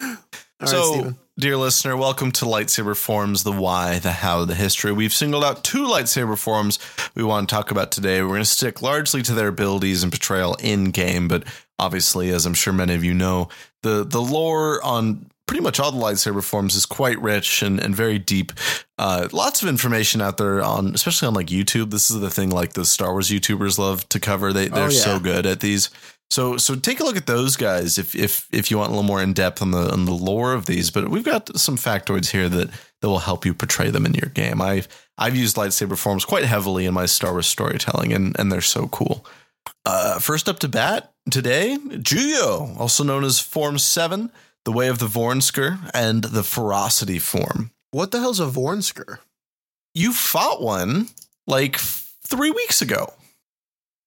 All 0.00 0.16
right, 0.60 0.68
so, 0.68 0.92
Stephen. 0.92 1.18
Dear 1.38 1.56
listener, 1.56 1.96
welcome 1.96 2.30
to 2.32 2.44
Lightsaber 2.44 2.96
Forms 2.96 3.42
the 3.42 3.52
why, 3.52 3.98
the 3.98 4.12
how, 4.12 4.44
the 4.44 4.54
history. 4.54 4.92
We've 4.92 5.12
singled 5.12 5.44
out 5.44 5.64
two 5.64 5.84
lightsaber 5.84 6.38
forms 6.38 6.78
we 7.14 7.24
want 7.24 7.48
to 7.48 7.54
talk 7.54 7.70
about 7.70 7.90
today. 7.90 8.22
We're 8.22 8.28
going 8.28 8.40
to 8.40 8.44
stick 8.46 8.82
largely 8.82 9.22
to 9.22 9.32
their 9.34 9.48
abilities 9.48 10.02
and 10.02 10.12
portrayal 10.12 10.54
in 10.60 10.90
game, 10.90 11.28
but 11.28 11.44
obviously, 11.78 12.30
as 12.30 12.46
I'm 12.46 12.54
sure 12.54 12.72
many 12.72 12.94
of 12.94 13.04
you 13.04 13.14
know, 13.14 13.48
the, 13.82 14.04
the 14.04 14.22
lore 14.22 14.82
on 14.84 15.26
pretty 15.46 15.62
much 15.62 15.78
all 15.78 15.92
the 15.92 16.00
lightsaber 16.00 16.42
forms 16.42 16.74
is 16.74 16.86
quite 16.86 17.20
rich 17.20 17.62
and, 17.62 17.78
and 17.78 17.94
very 17.94 18.18
deep. 18.18 18.52
Uh, 18.96 19.28
lots 19.32 19.60
of 19.62 19.68
information 19.68 20.22
out 20.22 20.38
there 20.38 20.62
on, 20.62 20.94
especially 20.94 21.28
on 21.28 21.34
like 21.34 21.48
YouTube. 21.48 21.90
This 21.90 22.10
is 22.10 22.20
the 22.20 22.30
thing 22.30 22.48
like 22.50 22.72
the 22.72 22.84
Star 22.84 23.12
Wars 23.12 23.28
YouTubers 23.28 23.78
love 23.78 24.08
to 24.10 24.20
cover. 24.20 24.52
They, 24.52 24.68
they're 24.68 24.84
Oh, 24.84 24.90
yeah. 24.90 25.00
so 25.00 25.18
good 25.18 25.44
at 25.46 25.60
these. 25.60 25.90
So 26.30 26.56
so 26.56 26.74
take 26.74 27.00
a 27.00 27.04
look 27.04 27.16
at 27.16 27.26
those 27.26 27.56
guys 27.56 27.98
if 27.98 28.14
if 28.14 28.48
if 28.50 28.70
you 28.70 28.78
want 28.78 28.88
a 28.88 28.94
little 28.94 29.06
more 29.06 29.22
in 29.22 29.32
depth 29.32 29.62
on 29.62 29.70
the 29.70 29.92
on 29.92 30.04
the 30.04 30.12
lore 30.12 30.52
of 30.52 30.66
these. 30.66 30.90
But 30.90 31.08
we've 31.08 31.24
got 31.24 31.56
some 31.58 31.76
factoids 31.76 32.30
here 32.30 32.48
that 32.48 32.70
that 33.00 33.08
will 33.08 33.18
help 33.18 33.44
you 33.44 33.54
portray 33.54 33.90
them 33.90 34.06
in 34.06 34.14
your 34.14 34.30
game. 34.30 34.60
I've 34.60 34.88
I've 35.18 35.36
used 35.36 35.56
lightsaber 35.56 35.96
forms 35.96 36.24
quite 36.24 36.44
heavily 36.44 36.86
in 36.86 36.94
my 36.94 37.06
Star 37.06 37.32
Wars 37.32 37.46
storytelling, 37.46 38.12
and 38.12 38.38
and 38.38 38.50
they're 38.50 38.60
so 38.60 38.88
cool. 38.88 39.24
Uh, 39.86 40.18
first 40.18 40.48
up 40.48 40.58
to 40.60 40.68
bat 40.68 41.12
today, 41.30 41.76
Juyo, 41.88 42.78
also 42.78 43.04
known 43.04 43.24
as 43.24 43.38
Form 43.40 43.78
Seven, 43.78 44.30
the 44.64 44.72
Way 44.72 44.88
of 44.88 44.98
the 44.98 45.06
Vornsker, 45.06 45.90
and 45.92 46.24
the 46.24 46.42
Ferocity 46.42 47.18
form. 47.18 47.70
What 47.90 48.10
the 48.10 48.20
hell's 48.20 48.40
a 48.40 48.46
Vornsker? 48.46 49.18
You 49.94 50.12
fought 50.12 50.62
one 50.62 51.08
like 51.46 51.76
three 51.76 52.50
weeks 52.50 52.82
ago. 52.82 53.12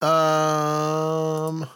Um, 0.02 1.68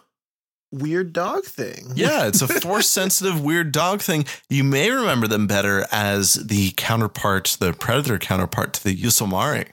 weird 0.72 1.14
dog 1.14 1.44
thing. 1.44 1.92
Yeah, 1.96 2.26
it's 2.28 2.42
a 2.42 2.48
force 2.48 2.90
sensitive 2.90 3.42
weird 3.42 3.72
dog 3.72 4.02
thing. 4.02 4.26
You 4.50 4.64
may 4.64 4.90
remember 4.90 5.28
them 5.28 5.48
better 5.48 5.86
as 5.92 6.34
the 6.34 6.72
counterpart, 6.78 7.58
the 7.60 7.74
predator 7.74 8.18
counterpart 8.18 8.74
to 8.74 8.84
the 8.84 8.96
Ysalamiri. 8.96 9.68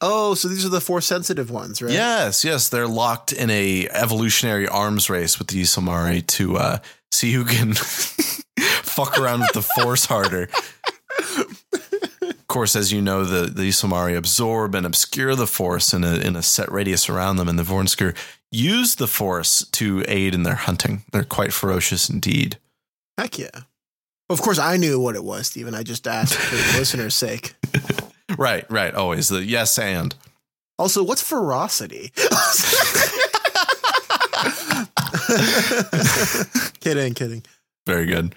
Oh, 0.00 0.34
so 0.34 0.48
these 0.48 0.64
are 0.64 0.70
the 0.70 0.80
force 0.80 1.04
sensitive 1.04 1.50
ones, 1.50 1.82
right? 1.82 1.92
Yes, 1.92 2.42
yes, 2.42 2.70
they're 2.70 2.88
locked 2.88 3.32
in 3.32 3.50
a 3.50 3.86
evolutionary 3.90 4.66
arms 4.66 5.10
race 5.10 5.38
with 5.38 5.48
the 5.48 5.60
Ysalamiri 5.60 6.26
to 6.28 6.56
uh, 6.56 6.78
see 7.12 7.32
who 7.32 7.44
can 7.44 7.74
fuck 8.82 9.18
around 9.18 9.40
with 9.40 9.52
the 9.52 9.62
force 9.62 10.06
harder. 10.06 10.48
Of 12.22 12.46
course, 12.46 12.76
as 12.76 12.92
you 12.92 13.02
know, 13.02 13.24
the, 13.24 13.50
the 13.50 13.68
Ysalamiri 13.68 14.16
absorb 14.16 14.74
and 14.74 14.86
obscure 14.86 15.34
the 15.34 15.46
force 15.46 15.92
in 15.92 16.02
a 16.02 16.14
in 16.14 16.36
a 16.36 16.42
set 16.42 16.70
radius 16.70 17.08
around 17.10 17.36
them, 17.36 17.48
and 17.48 17.58
the 17.58 17.62
Vornsker 17.62 18.16
use 18.54 18.94
the 18.94 19.06
force 19.06 19.66
to 19.72 20.04
aid 20.06 20.34
in 20.34 20.44
their 20.44 20.54
hunting. 20.54 21.02
They're 21.12 21.24
quite 21.24 21.52
ferocious 21.52 22.08
indeed. 22.08 22.58
Heck 23.18 23.38
yeah. 23.38 23.50
Of 24.30 24.40
course, 24.40 24.58
I 24.58 24.76
knew 24.76 24.98
what 24.98 25.16
it 25.16 25.24
was, 25.24 25.48
Stephen. 25.48 25.74
I 25.74 25.82
just 25.82 26.06
asked 26.06 26.34
for 26.34 26.56
the 26.56 26.62
listener's 26.78 27.14
sake. 27.14 27.54
Right, 28.38 28.68
right. 28.70 28.94
Always 28.94 29.28
the 29.28 29.44
yes 29.44 29.78
and. 29.78 30.14
Also, 30.78 31.04
what's 31.04 31.22
ferocity? 31.22 32.12
kidding, 36.80 37.14
kidding. 37.14 37.42
Very 37.86 38.06
good. 38.06 38.34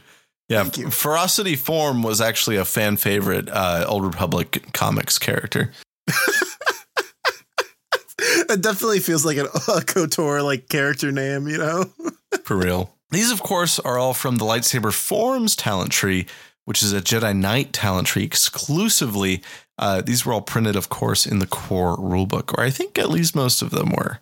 Yeah, 0.50 0.64
Thank 0.64 0.78
you. 0.78 0.92
Ferocity 0.92 1.56
Form 1.56 2.04
was 2.04 2.22
actually 2.22 2.58
a 2.58 2.66
fan 2.66 2.98
favorite 2.98 3.50
uh, 3.50 3.86
Old 3.88 4.06
Republic 4.06 4.66
comics 4.74 5.20
character. 5.20 5.72
It 8.50 8.62
definitely 8.62 9.00
feels 9.00 9.26
like 9.26 9.38
an, 9.38 9.46
a 9.54 9.82
Kotor 9.82 10.44
like 10.44 10.70
character 10.70 11.12
name, 11.12 11.48
you 11.48 11.58
know? 11.58 11.86
For 12.44 12.56
real. 12.58 12.94
These, 13.12 13.32
of 13.32 13.42
course, 13.42 13.80
are 13.80 13.98
all 13.98 14.14
from 14.14 14.36
the 14.38 14.46
Lightsaber 14.46 14.94
Forms 14.94 15.56
talent 15.56 15.92
tree, 15.92 16.26
which 16.66 16.84
is 16.84 16.92
a 16.94 17.00
Jedi 17.02 17.36
Knight 17.36 17.72
talent 17.72 18.08
tree 18.08 18.24
exclusively. 18.24 19.42
Uh, 19.78 20.02
these 20.02 20.26
were 20.26 20.34
all 20.34 20.42
printed, 20.42 20.76
of 20.76 20.90
course, 20.90 21.26
in 21.26 21.40
the 21.40 21.48
core 21.48 21.96
rulebook, 21.98 22.58
or 22.58 22.64
I 22.64 22.70
think 22.70 22.98
at 22.98 23.10
least 23.10 23.36
most 23.36 23.62
of 23.62 23.70
them 23.70 23.92
were. 23.92 24.20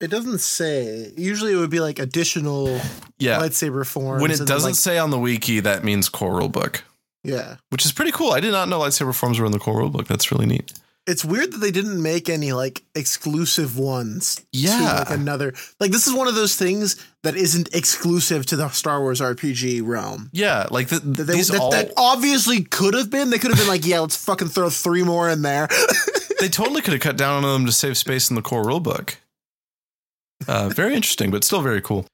It 0.00 0.08
doesn't 0.08 0.40
say. 0.40 1.12
Usually 1.16 1.52
it 1.52 1.56
would 1.56 1.70
be 1.70 1.80
like 1.80 1.98
additional 1.98 2.80
Yeah. 3.18 3.38
lightsaber 3.40 3.86
forms. 3.86 4.22
when 4.22 4.30
it 4.30 4.46
doesn't 4.46 4.70
like- 4.70 4.74
say 4.74 4.98
on 4.98 5.10
the 5.10 5.18
wiki, 5.18 5.60
that 5.60 5.84
means 5.84 6.08
core 6.08 6.40
rulebook, 6.40 6.80
yeah. 7.22 7.56
which 7.70 7.84
is 7.84 7.92
pretty 7.92 8.12
cool. 8.12 8.32
I 8.32 8.40
did 8.40 8.52
not 8.52 8.68
know 8.68 8.80
lightsaber 8.80 9.14
forms 9.14 9.38
were 9.38 9.46
in 9.46 9.52
the 9.52 9.58
core 9.58 9.80
rulebook. 9.82 10.06
That's 10.06 10.30
really 10.32 10.46
neat. 10.46 10.72
It's 11.06 11.22
weird 11.24 11.52
that 11.52 11.58
they 11.58 11.70
didn't 11.70 12.00
make 12.02 12.30
any 12.30 12.52
like 12.52 12.82
exclusive 12.94 13.78
ones. 13.78 14.36
to, 14.36 14.42
Yeah. 14.52 14.98
like 15.00 15.10
another 15.10 15.52
like 15.78 15.90
this 15.90 16.06
is 16.06 16.14
one 16.14 16.28
of 16.28 16.34
those 16.34 16.56
things 16.56 16.96
that 17.22 17.36
isn't 17.36 17.74
exclusive 17.74 18.46
to 18.46 18.56
the 18.56 18.68
Star 18.70 19.00
Wars 19.00 19.20
RPG 19.20 19.82
realm. 19.86 20.30
Yeah, 20.32 20.66
like 20.70 20.88
the, 20.88 21.00
That, 21.00 21.24
they, 21.24 21.34
these 21.34 21.48
that, 21.48 21.60
all 21.60 21.70
that 21.72 21.92
obviously 21.96 22.62
could 22.64 22.94
have 22.94 23.10
been. 23.10 23.30
They 23.30 23.38
could 23.38 23.50
have 23.50 23.58
been 23.58 23.68
like, 23.68 23.86
yeah, 23.86 24.00
let's 24.00 24.16
fucking 24.16 24.48
throw 24.48 24.70
three 24.70 25.02
more 25.02 25.28
in 25.28 25.42
there. 25.42 25.68
they 26.40 26.48
totally 26.48 26.80
could 26.80 26.94
have 26.94 27.02
cut 27.02 27.16
down 27.16 27.44
on 27.44 27.52
them 27.52 27.66
to 27.66 27.72
save 27.72 27.96
space 27.98 28.30
in 28.30 28.36
the 28.36 28.42
core 28.42 28.64
rulebook. 28.64 29.16
Uh, 30.48 30.68
very 30.70 30.94
interesting, 30.94 31.30
but 31.30 31.44
still 31.44 31.62
very 31.62 31.80
cool. 31.80 32.06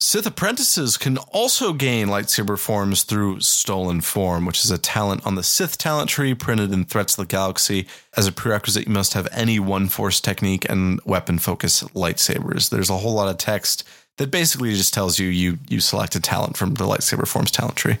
Sith 0.00 0.26
apprentices 0.26 0.96
can 0.96 1.18
also 1.18 1.72
gain 1.72 2.06
lightsaber 2.06 2.56
forms 2.56 3.02
through 3.02 3.40
Stolen 3.40 4.00
Form, 4.00 4.46
which 4.46 4.64
is 4.64 4.70
a 4.70 4.78
talent 4.78 5.26
on 5.26 5.34
the 5.34 5.42
Sith 5.42 5.76
talent 5.76 6.08
tree 6.08 6.34
printed 6.34 6.72
in 6.72 6.84
Threats 6.84 7.18
of 7.18 7.26
the 7.26 7.30
Galaxy. 7.30 7.88
As 8.16 8.28
a 8.28 8.32
prerequisite, 8.32 8.86
you 8.86 8.92
must 8.92 9.14
have 9.14 9.26
any 9.32 9.58
one 9.58 9.88
force 9.88 10.20
technique 10.20 10.68
and 10.68 11.00
weapon 11.04 11.40
focus 11.40 11.82
lightsabers. 11.94 12.70
There's 12.70 12.90
a 12.90 12.98
whole 12.98 13.14
lot 13.14 13.28
of 13.28 13.38
text 13.38 13.82
that 14.18 14.30
basically 14.30 14.72
just 14.74 14.94
tells 14.94 15.18
you 15.18 15.26
you 15.28 15.58
you 15.68 15.80
select 15.80 16.14
a 16.14 16.20
talent 16.20 16.56
from 16.56 16.74
the 16.74 16.84
lightsaber 16.84 17.26
forms 17.26 17.50
talent 17.50 17.76
tree. 17.76 17.98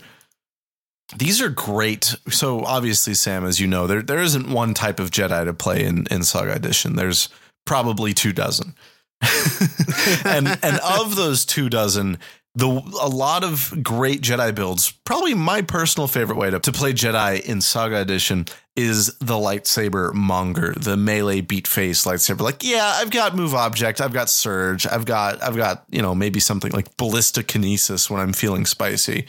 These 1.16 1.42
are 1.42 1.48
great. 1.48 2.14
So 2.28 2.64
obviously, 2.64 3.14
Sam, 3.14 3.44
as 3.44 3.58
you 3.58 3.66
know, 3.66 3.88
there 3.88 4.02
there 4.02 4.20
isn't 4.20 4.48
one 4.48 4.72
type 4.72 5.00
of 5.00 5.10
Jedi 5.10 5.44
to 5.44 5.52
play 5.52 5.84
in 5.84 6.06
in 6.12 6.22
Saga 6.22 6.54
Edition. 6.54 6.94
There's 6.94 7.28
probably 7.66 8.14
two 8.14 8.32
dozen, 8.32 8.74
and 10.24 10.48
and 10.62 10.78
of 10.82 11.16
those 11.16 11.44
two 11.44 11.68
dozen, 11.68 12.18
the 12.54 12.66
a 12.66 13.08
lot 13.08 13.44
of 13.44 13.82
great 13.82 14.20
Jedi 14.20 14.54
builds. 14.54 14.90
Probably 15.04 15.34
my 15.34 15.62
personal 15.62 16.06
favorite 16.06 16.36
way 16.36 16.50
to, 16.50 16.60
to 16.60 16.72
play 16.72 16.92
Jedi 16.92 17.40
in 17.40 17.60
Saga 17.60 18.00
Edition 18.00 18.46
is 18.76 19.16
the 19.18 19.34
lightsaber 19.34 20.14
monger, 20.14 20.72
the 20.76 20.96
melee 20.96 21.40
beat 21.40 21.66
face 21.66 22.04
lightsaber. 22.04 22.40
Like, 22.40 22.62
yeah, 22.62 22.94
I've 22.96 23.10
got 23.10 23.34
move 23.34 23.54
object, 23.54 24.00
I've 24.00 24.12
got 24.12 24.30
surge, 24.30 24.86
I've 24.86 25.04
got 25.04 25.42
I've 25.42 25.56
got 25.56 25.84
you 25.90 26.02
know 26.02 26.14
maybe 26.14 26.38
something 26.38 26.70
like 26.72 26.96
ballistakinesis 26.96 28.08
when 28.08 28.20
I'm 28.20 28.32
feeling 28.32 28.66
spicy. 28.66 29.26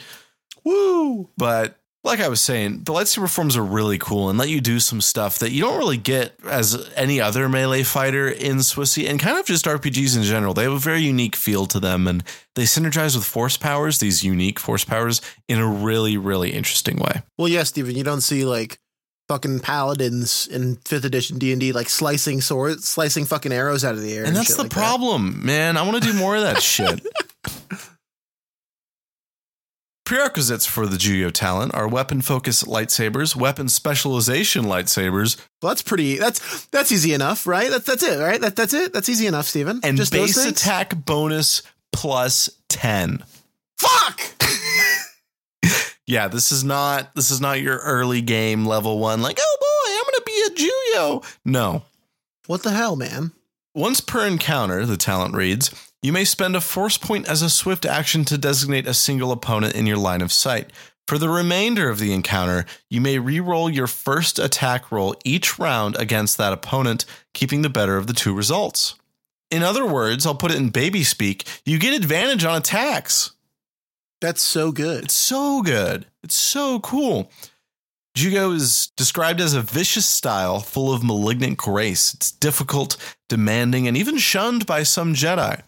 Woo! 0.64 1.28
But 1.36 1.79
like 2.02 2.20
I 2.20 2.28
was 2.28 2.40
saying, 2.40 2.84
the 2.84 2.92
lightsaber 2.92 3.28
forms 3.28 3.56
are 3.58 3.62
really 3.62 3.98
cool 3.98 4.30
and 4.30 4.38
let 4.38 4.48
you 4.48 4.60
do 4.62 4.80
some 4.80 5.00
stuff 5.02 5.38
that 5.40 5.50
you 5.52 5.60
don't 5.60 5.76
really 5.78 5.98
get 5.98 6.34
as 6.48 6.88
any 6.96 7.20
other 7.20 7.46
melee 7.48 7.82
fighter 7.82 8.26
in 8.28 8.56
Swissy 8.58 9.08
and 9.08 9.20
kind 9.20 9.38
of 9.38 9.44
just 9.44 9.66
RPGs 9.66 10.16
in 10.16 10.22
general. 10.22 10.54
They 10.54 10.62
have 10.62 10.72
a 10.72 10.78
very 10.78 11.00
unique 11.02 11.36
feel 11.36 11.66
to 11.66 11.78
them 11.78 12.08
and 12.08 12.24
they 12.54 12.62
synergize 12.62 13.14
with 13.14 13.26
force 13.26 13.56
powers, 13.58 13.98
these 13.98 14.24
unique 14.24 14.58
force 14.58 14.84
powers, 14.84 15.20
in 15.46 15.58
a 15.58 15.66
really, 15.66 16.16
really 16.16 16.52
interesting 16.54 16.96
way. 16.96 17.20
Well, 17.36 17.48
yes, 17.48 17.68
Stephen, 17.68 17.94
you 17.94 18.04
don't 18.04 18.22
see 18.22 18.44
like 18.46 18.78
fucking 19.28 19.60
paladins 19.60 20.46
in 20.48 20.76
fifth 20.86 21.04
edition 21.04 21.38
D 21.38 21.52
and 21.52 21.60
D 21.60 21.72
like 21.72 21.88
slicing 21.90 22.40
swords, 22.40 22.88
slicing 22.88 23.26
fucking 23.26 23.52
arrows 23.52 23.84
out 23.84 23.94
of 23.94 24.00
the 24.00 24.14
air, 24.14 24.24
And 24.24 24.34
that's 24.34 24.48
shit 24.48 24.56
the 24.56 24.62
like 24.62 24.70
that. 24.72 24.76
problem, 24.78 25.44
man. 25.44 25.76
I 25.76 25.82
want 25.82 26.02
to 26.02 26.12
do 26.12 26.18
more 26.18 26.34
of 26.34 26.42
that 26.42 26.62
shit. 26.62 27.06
Prerequisites 30.10 30.66
for 30.66 30.88
the 30.88 30.96
Juyo 30.96 31.30
talent 31.30 31.72
are 31.72 31.86
weapon 31.86 32.20
focus 32.20 32.64
lightsabers, 32.64 33.36
weapon 33.36 33.68
specialization 33.68 34.64
lightsabers, 34.64 35.36
Well, 35.62 35.70
that's 35.70 35.82
pretty. 35.82 36.16
That's 36.16 36.66
that's 36.66 36.90
easy 36.90 37.14
enough, 37.14 37.46
right? 37.46 37.70
That's 37.70 37.84
that's 37.84 38.02
it, 38.02 38.18
right? 38.18 38.40
That 38.40 38.56
that's 38.56 38.74
it. 38.74 38.92
That's 38.92 39.08
easy 39.08 39.28
enough, 39.28 39.46
Stephen. 39.46 39.78
and 39.84 39.96
Just 39.96 40.10
base 40.10 40.36
attack 40.36 40.96
bonus 41.04 41.62
plus 41.92 42.50
10. 42.70 43.22
Fuck. 43.78 44.20
Yeah, 46.08 46.26
this 46.26 46.50
is 46.50 46.64
not 46.64 47.14
this 47.14 47.30
is 47.30 47.40
not 47.40 47.60
your 47.60 47.76
early 47.76 48.20
game 48.20 48.66
level 48.66 48.98
1 48.98 49.22
like, 49.22 49.38
"Oh 49.40 49.56
boy, 49.60 49.92
I'm 49.92 50.02
going 50.02 50.14
to 50.16 50.56
be 50.56 50.64
a 50.64 50.98
Juyo." 51.06 51.36
No. 51.44 51.84
What 52.48 52.64
the 52.64 52.72
hell, 52.72 52.96
man? 52.96 53.30
Once 53.76 54.00
per 54.00 54.26
encounter, 54.26 54.84
the 54.86 54.96
talent 54.96 55.36
reads, 55.36 55.70
you 56.02 56.12
may 56.12 56.24
spend 56.24 56.56
a 56.56 56.60
force 56.60 56.96
point 56.96 57.28
as 57.28 57.42
a 57.42 57.50
swift 57.50 57.84
action 57.84 58.24
to 58.26 58.38
designate 58.38 58.86
a 58.86 58.94
single 58.94 59.32
opponent 59.32 59.74
in 59.74 59.86
your 59.86 59.98
line 59.98 60.22
of 60.22 60.32
sight. 60.32 60.70
For 61.06 61.18
the 61.18 61.28
remainder 61.28 61.90
of 61.90 61.98
the 61.98 62.12
encounter, 62.12 62.64
you 62.88 63.00
may 63.00 63.18
re-roll 63.18 63.68
your 63.68 63.86
first 63.86 64.38
attack 64.38 64.92
roll 64.92 65.14
each 65.24 65.58
round 65.58 65.96
against 65.96 66.38
that 66.38 66.52
opponent, 66.52 67.04
keeping 67.34 67.62
the 67.62 67.68
better 67.68 67.96
of 67.96 68.06
the 68.06 68.12
two 68.12 68.32
results. 68.32 68.94
In 69.50 69.62
other 69.62 69.84
words, 69.84 70.24
I'll 70.24 70.36
put 70.36 70.52
it 70.52 70.58
in 70.58 70.70
baby 70.70 71.02
speak, 71.02 71.44
you 71.64 71.78
get 71.78 71.96
advantage 71.96 72.44
on 72.44 72.56
attacks. 72.56 73.32
That's 74.20 74.42
so 74.42 74.70
good. 74.70 75.04
It's 75.04 75.14
so 75.14 75.62
good. 75.62 76.06
It's 76.22 76.36
so 76.36 76.78
cool. 76.80 77.30
Juyo 78.16 78.54
is 78.54 78.92
described 78.96 79.40
as 79.40 79.54
a 79.54 79.62
vicious 79.62 80.06
style 80.06 80.60
full 80.60 80.92
of 80.92 81.02
malignant 81.02 81.58
grace. 81.58 82.14
It's 82.14 82.30
difficult, 82.30 82.96
demanding, 83.28 83.88
and 83.88 83.96
even 83.96 84.18
shunned 84.18 84.66
by 84.66 84.82
some 84.82 85.14
Jedi. 85.14 85.62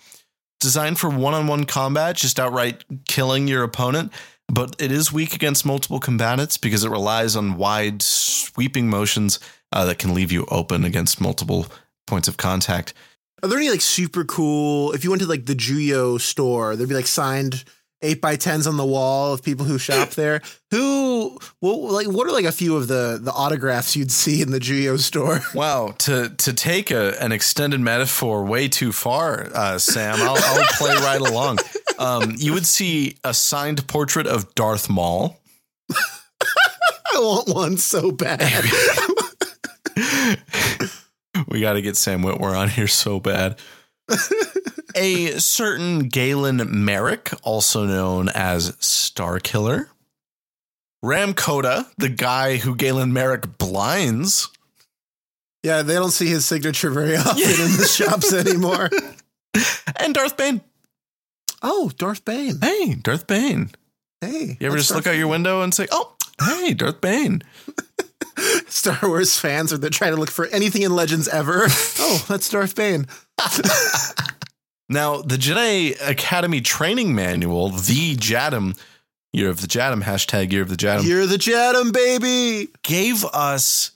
Designed 0.62 1.00
for 1.00 1.11
one 1.11 1.35
on 1.35 1.49
one 1.49 1.64
combat, 1.64 2.14
just 2.14 2.38
outright 2.38 2.85
killing 3.09 3.49
your 3.49 3.64
opponent, 3.64 4.12
but 4.47 4.76
it 4.78 4.92
is 4.92 5.12
weak 5.12 5.35
against 5.35 5.66
multiple 5.66 5.99
combatants 5.99 6.57
because 6.57 6.85
it 6.85 6.88
relies 6.88 7.35
on 7.35 7.57
wide, 7.57 8.00
sweeping 8.00 8.88
motions 8.88 9.40
uh, 9.73 9.85
that 9.87 9.99
can 9.99 10.14
leave 10.14 10.31
you 10.31 10.47
open 10.52 10.85
against 10.85 11.21
multiple 11.21 11.66
points 12.07 12.28
of 12.28 12.37
contact. 12.37 12.95
Are 13.42 13.49
there 13.49 13.59
any 13.59 13.71
like 13.71 13.81
super 13.81 14.23
cool? 14.23 14.92
If 14.92 15.02
you 15.02 15.11
went 15.11 15.21
to 15.23 15.28
like 15.28 15.47
the 15.47 15.57
Juyo 15.57 16.21
store, 16.21 16.76
there'd 16.76 16.88
be 16.88 16.95
like 16.95 17.09
signed 17.09 17.64
eight 18.02 18.21
by 18.21 18.37
tens 18.37 18.66
on 18.66 18.76
the 18.76 18.85
wall 18.85 19.32
of 19.32 19.42
people 19.42 19.64
who 19.64 19.78
shop 19.78 20.11
there. 20.16 20.42
Who, 20.71 21.38
well, 21.61 21.92
like, 21.92 22.06
what 22.09 22.26
are 22.26 22.32
like 22.32 22.44
a 22.44 22.52
few 22.52 22.76
of 22.76 22.88
the 22.88 23.18
the 23.21 23.32
autographs 23.32 23.97
you'd 23.97 24.11
see 24.11 24.42
in 24.42 24.50
the 24.50 24.59
Juyo 24.59 24.99
store? 24.99 25.40
Wow, 25.54 25.94
to 25.99 26.30
to 26.30 26.52
take 26.52 26.90
a, 26.90 27.23
an 27.23 27.30
extended 27.30 27.80
metaphor 27.80 28.44
way 28.44 28.68
too 28.68 28.90
far, 28.90 29.49
uh, 29.54 29.78
Sam, 29.78 30.16
I'll, 30.18 30.37
I'll 30.37 30.64
play 30.73 30.94
right 30.94 31.21
along. 31.21 31.59
Um, 31.99 32.35
you 32.37 32.52
would 32.52 32.66
see 32.66 33.16
a 33.23 33.32
signed 33.35 33.87
portrait 33.87 34.26
of 34.26 34.54
Darth 34.54 34.88
Maul. 34.88 35.38
I 35.92 37.18
want 37.18 37.49
one 37.49 37.76
so 37.76 38.11
bad. 38.11 38.64
We 41.49 41.61
got 41.61 41.75
to 41.75 41.82
get 41.82 41.97
Sam 41.97 42.23
Witwer 42.23 42.56
on 42.59 42.71
here 42.71 42.88
so 42.88 43.21
bad. 43.21 43.59
A 44.95 45.39
certain 45.39 46.09
Galen 46.09 46.85
Marek, 46.85 47.31
also 47.43 47.85
known 47.87 48.29
as 48.29 48.77
Star 48.81 49.39
Killer. 49.41 49.89
Rahm 51.05 51.35
Kota, 51.37 51.87
the 51.99 52.09
guy 52.09 52.57
who 52.59 52.77
Galen 52.77 53.13
Marek 53.13 53.59
blinds. 53.59 54.49
yeah, 55.65 55.83
they 55.83 55.95
don't 55.95 56.11
see 56.13 56.29
his 56.29 56.45
signature 56.45 56.91
very 56.91 57.17
often 57.17 57.39
in 57.43 57.77
the 57.77 57.87
shops 57.93 58.33
anymore. 58.33 58.89
And 59.97 60.15
Darth 60.15 60.37
Bane. 60.37 60.61
Oh, 61.63 61.91
Darth 61.97 62.25
Bane. 62.25 62.59
Hey, 62.61 62.95
Darth 62.95 63.27
Bane. 63.27 63.71
Hey, 64.21 64.57
You 64.61 64.67
ever 64.69 64.77
just 64.77 64.93
look 64.93 65.07
out 65.09 65.17
your 65.17 65.27
window 65.29 65.63
and 65.63 65.75
say, 65.75 65.89
oh, 65.91 66.15
hey, 66.41 66.73
Darth 66.75 67.01
Bane? 67.01 67.43
Star 68.69 68.99
Wars 69.03 69.39
fans 69.39 69.73
are 69.73 69.79
they're 69.79 69.91
trying 69.91 70.15
to 70.15 70.21
look 70.21 70.31
for 70.31 70.47
anything 70.47 70.83
in 70.83 70.95
Legends 70.95 71.27
ever. 71.29 71.65
oh, 71.99 72.25
that's 72.29 72.49
Darth 72.49 72.75
Bane. 72.77 73.07
Now, 74.89 75.23
the 75.23 75.37
Jedi 75.37 75.97
Academy 76.07 76.61
training 76.61 77.15
manual, 77.15 77.71
the 77.71 78.17
JATM, 78.17 78.79
Year 79.33 79.49
of 79.49 79.62
the 79.62 79.67
JATM, 79.67 80.03
hashtag 80.03 80.53
Year 80.53 80.62
of 80.62 80.69
the 80.69 80.77
JATM, 80.77 81.05
Year 81.05 81.23
of 81.23 81.31
the 81.31 81.37
Jadam 81.37 81.93
baby. 81.93 82.71
gave 82.83 83.25
us 83.25 83.93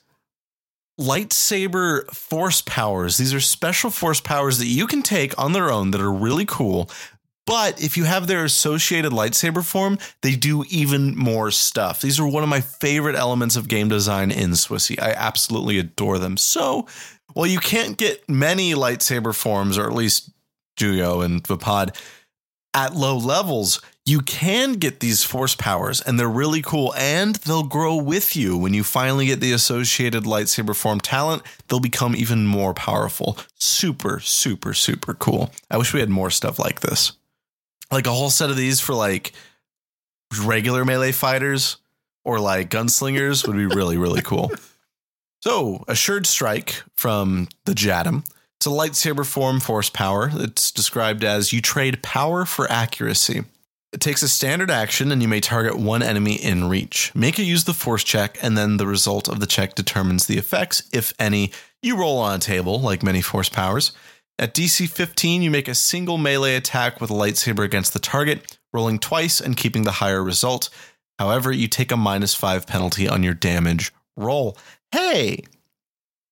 lightsaber 0.99 2.07
force 2.11 2.61
powers. 2.61 3.17
These 3.17 3.33
are 3.33 3.39
special 3.39 3.91
force 3.91 4.19
powers 4.19 4.57
that 4.57 4.65
you 4.65 4.87
can 4.87 5.03
take 5.03 5.37
on 5.37 5.53
their 5.53 5.71
own 5.71 5.91
that 5.91 6.01
are 6.01 6.11
really 6.11 6.45
cool. 6.45 6.89
But 7.45 7.81
if 7.81 7.95
you 7.95 8.03
have 8.03 8.27
their 8.27 8.43
associated 8.43 9.13
lightsaber 9.13 9.63
form, 9.63 9.99
they 10.21 10.35
do 10.35 10.65
even 10.69 11.15
more 11.15 11.49
stuff. 11.49 12.01
These 12.01 12.19
are 12.19 12.27
one 12.27 12.43
of 12.43 12.49
my 12.49 12.59
favorite 12.59 13.15
elements 13.15 13.55
of 13.55 13.69
game 13.69 13.87
design 13.87 14.31
in 14.31 14.51
Swissy. 14.51 15.01
I 15.01 15.11
absolutely 15.11 15.79
adore 15.79 16.19
them. 16.19 16.35
So, 16.35 16.87
while 17.33 17.47
you 17.47 17.59
can't 17.59 17.97
get 17.97 18.27
many 18.27 18.73
lightsaber 18.73 19.33
forms, 19.33 19.77
or 19.77 19.87
at 19.87 19.93
least 19.93 20.31
Juyo 20.77 21.23
and 21.23 21.43
Vaapad, 21.43 21.95
at 22.73 22.95
low 22.95 23.17
levels, 23.17 23.81
you 24.05 24.21
can 24.21 24.73
get 24.73 24.99
these 24.99 25.23
force 25.23 25.55
powers 25.55 25.99
and 25.99 26.19
they're 26.19 26.29
really 26.29 26.61
cool 26.61 26.93
and 26.95 27.35
they'll 27.37 27.63
grow 27.63 27.95
with 27.95 28.35
you. 28.35 28.57
When 28.57 28.73
you 28.73 28.83
finally 28.83 29.25
get 29.25 29.41
the 29.41 29.51
associated 29.51 30.23
lightsaber 30.23 30.75
form 30.75 30.99
talent, 31.01 31.43
they'll 31.67 31.79
become 31.79 32.15
even 32.15 32.45
more 32.45 32.73
powerful. 32.73 33.37
Super, 33.55 34.19
super, 34.19 34.73
super 34.73 35.13
cool. 35.13 35.51
I 35.69 35.77
wish 35.77 35.93
we 35.93 35.99
had 35.99 36.09
more 36.09 36.29
stuff 36.29 36.59
like 36.59 36.79
this. 36.81 37.13
Like 37.91 38.07
a 38.07 38.11
whole 38.11 38.29
set 38.29 38.49
of 38.49 38.55
these 38.55 38.79
for 38.79 38.93
like 38.93 39.33
regular 40.41 40.85
melee 40.85 41.11
fighters 41.11 41.77
or 42.23 42.39
like 42.39 42.69
gunslingers 42.69 43.47
would 43.47 43.57
be 43.57 43.65
really, 43.65 43.97
really 43.97 44.21
cool. 44.21 44.51
So, 45.43 45.83
Assured 45.87 46.25
Strike 46.25 46.83
from 46.95 47.47
the 47.65 47.73
Jadam. 47.73 48.25
It's 48.59 48.65
a 48.65 48.69
lightsaber 48.69 49.25
form 49.25 49.59
force 49.59 49.89
power. 49.89 50.31
It's 50.33 50.71
described 50.71 51.23
as 51.23 51.53
you 51.53 51.61
trade 51.61 52.01
power 52.01 52.43
for 52.43 52.69
accuracy. 52.71 53.43
It 53.93 54.01
takes 54.01 54.23
a 54.23 54.27
standard 54.27 54.71
action 54.71 55.11
and 55.11 55.21
you 55.21 55.27
may 55.27 55.39
target 55.39 55.77
one 55.77 56.01
enemy 56.01 56.35
in 56.35 56.67
reach. 56.67 57.11
Make 57.13 57.39
it 57.39 57.43
use 57.43 57.63
the 57.63 57.73
force 57.73 58.03
check, 58.03 58.37
and 58.41 58.57
then 58.57 58.77
the 58.77 58.87
result 58.87 59.29
of 59.29 59.39
the 59.39 59.45
check 59.45 59.75
determines 59.75 60.25
the 60.25 60.37
effects, 60.37 60.83
if 60.91 61.13
any, 61.19 61.51
you 61.81 61.95
roll 61.97 62.17
on 62.17 62.35
a 62.35 62.39
table, 62.39 62.81
like 62.81 63.03
many 63.03 63.21
force 63.21 63.47
powers. 63.47 63.91
At 64.39 64.53
DC 64.53 64.89
15, 64.89 65.41
you 65.41 65.49
make 65.49 65.67
a 65.67 65.75
single 65.75 66.17
melee 66.17 66.55
attack 66.55 66.99
with 66.99 67.09
a 67.09 67.13
lightsaber 67.13 67.63
against 67.63 67.93
the 67.93 67.99
target, 67.99 68.57
rolling 68.73 68.99
twice 68.99 69.39
and 69.39 69.55
keeping 69.55 69.83
the 69.83 69.93
higher 69.93 70.23
result. 70.23 70.69
However, 71.17 71.51
you 71.51 71.67
take 71.67 71.91
a 71.91 71.97
minus 71.97 72.35
five 72.35 72.67
penalty 72.67 73.07
on 73.07 73.23
your 73.23 73.33
damage 73.33 73.93
roll. 74.15 74.57
Hey, 74.91 75.43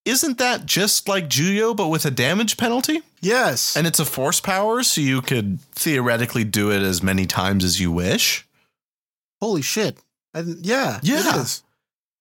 isn't 0.06 0.38
that 0.38 0.66
just 0.66 1.08
like 1.08 1.28
Juyo, 1.28 1.76
but 1.76 1.88
with 1.88 2.06
a 2.06 2.12
damage 2.12 2.58
penalty? 2.58 3.02
Yes. 3.22 3.76
And 3.76 3.88
it's 3.88 4.00
a 4.00 4.06
force 4.06 4.40
power, 4.40 4.84
so 4.84 5.02
you 5.02 5.22
could 5.22 5.60
theoretically 5.74 6.44
do 6.44 6.72
it 6.72 6.82
as 6.82 7.02
many 7.04 7.26
times 7.26 7.64
as 7.64 7.82
you 7.82 7.92
wish. 7.92 8.48
Holy 9.42 9.62
shit. 9.62 9.98
I 10.34 10.44
yeah. 10.62 11.00
Yeah. 11.02 11.46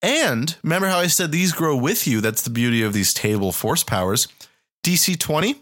And 0.03 0.57
remember 0.63 0.89
how 0.89 0.99
I 0.99 1.07
said 1.07 1.31
these 1.31 1.53
grow 1.53 1.77
with 1.77 2.07
you? 2.07 2.21
That's 2.21 2.43
the 2.43 2.51
beauty 2.51 2.83
of 2.83 2.93
these 2.93 3.15
table 3.15 3.53
force 3.53 3.83
powers. 3.85 4.29
DC 4.85 5.19
20, 5.19 5.57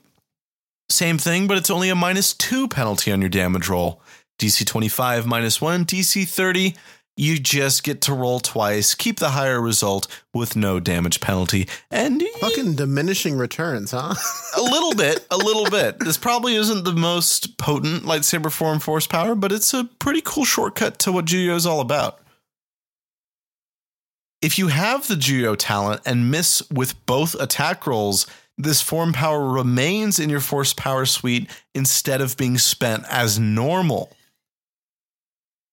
same 0.91 1.17
thing, 1.17 1.47
but 1.47 1.57
it's 1.57 1.71
only 1.71 1.89
a 1.89 1.95
minus 1.95 2.35
two 2.35 2.69
penalty 2.69 3.13
on 3.13 3.21
your 3.21 3.31
damage 3.31 3.69
roll. 3.69 4.01
DC 4.41 4.67
25, 4.67 5.27
minus 5.27 5.61
one. 5.61 5.85
DC 5.85 6.29
30, 6.29 6.75
you 7.17 7.39
just 7.39 7.85
get 7.85 8.01
to 8.03 8.15
roll 8.15 8.41
twice, 8.41 8.95
keep 8.95 9.19
the 9.19 9.31
higher 9.31 9.61
result 9.61 10.07
with 10.33 10.57
no 10.57 10.81
damage 10.81 11.21
penalty. 11.21 11.69
And 11.91 12.23
Fucking 12.41 12.75
diminishing 12.77 13.37
returns, 13.37 13.91
huh? 13.91 14.15
a 14.57 14.63
little 14.63 14.95
bit, 14.95 15.27
a 15.31 15.37
little 15.37 15.69
bit. 15.71 15.99
This 16.13 16.17
probably 16.17 16.55
isn't 16.57 16.85
the 16.85 16.93
most 16.93 17.57
potent 17.59 18.05
lightsaber 18.05 18.51
form 18.51 18.81
force 18.81 19.07
power, 19.07 19.35
but 19.35 19.53
it's 19.53 19.73
a 19.73 19.85
pretty 19.99 20.21
cool 20.23 20.45
shortcut 20.45 20.99
to 21.01 21.13
what 21.13 21.27
Juyo 21.27 21.55
is 21.55 21.67
all 21.67 21.81
about. 21.81 22.19
If 24.43 24.59
you 24.59 24.69
have 24.69 25.07
the 25.07 25.15
Juyo 25.15 25.55
talent 25.57 26.03
and 26.05 26.31
miss 26.31 26.69
with 26.71 27.07
both 27.07 27.35
attack 27.41 27.87
rolls, 27.87 28.27
this 28.59 28.83
form 28.83 29.13
power 29.13 29.49
remains 29.49 30.19
in 30.19 30.29
your 30.29 30.41
force 30.41 30.73
power 30.73 31.07
suite 31.07 31.49
instead 31.75 32.21
of 32.21 32.37
being 32.37 32.59
spent 32.59 33.05
as 33.09 33.39
normal. 33.39 34.11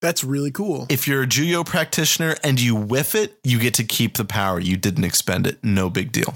That's 0.01 0.23
really 0.23 0.51
cool. 0.51 0.85
If 0.89 1.07
you're 1.07 1.23
a 1.23 1.27
Juyo 1.27 1.65
practitioner 1.65 2.35
and 2.43 2.59
you 2.59 2.75
whiff 2.75 3.15
it, 3.15 3.37
you 3.43 3.59
get 3.59 3.73
to 3.75 3.83
keep 3.83 4.15
the 4.15 4.25
power. 4.25 4.59
You 4.59 4.77
didn't 4.77 5.03
expend 5.03 5.45
it. 5.45 5.63
No 5.63 5.89
big 5.89 6.11
deal. 6.11 6.35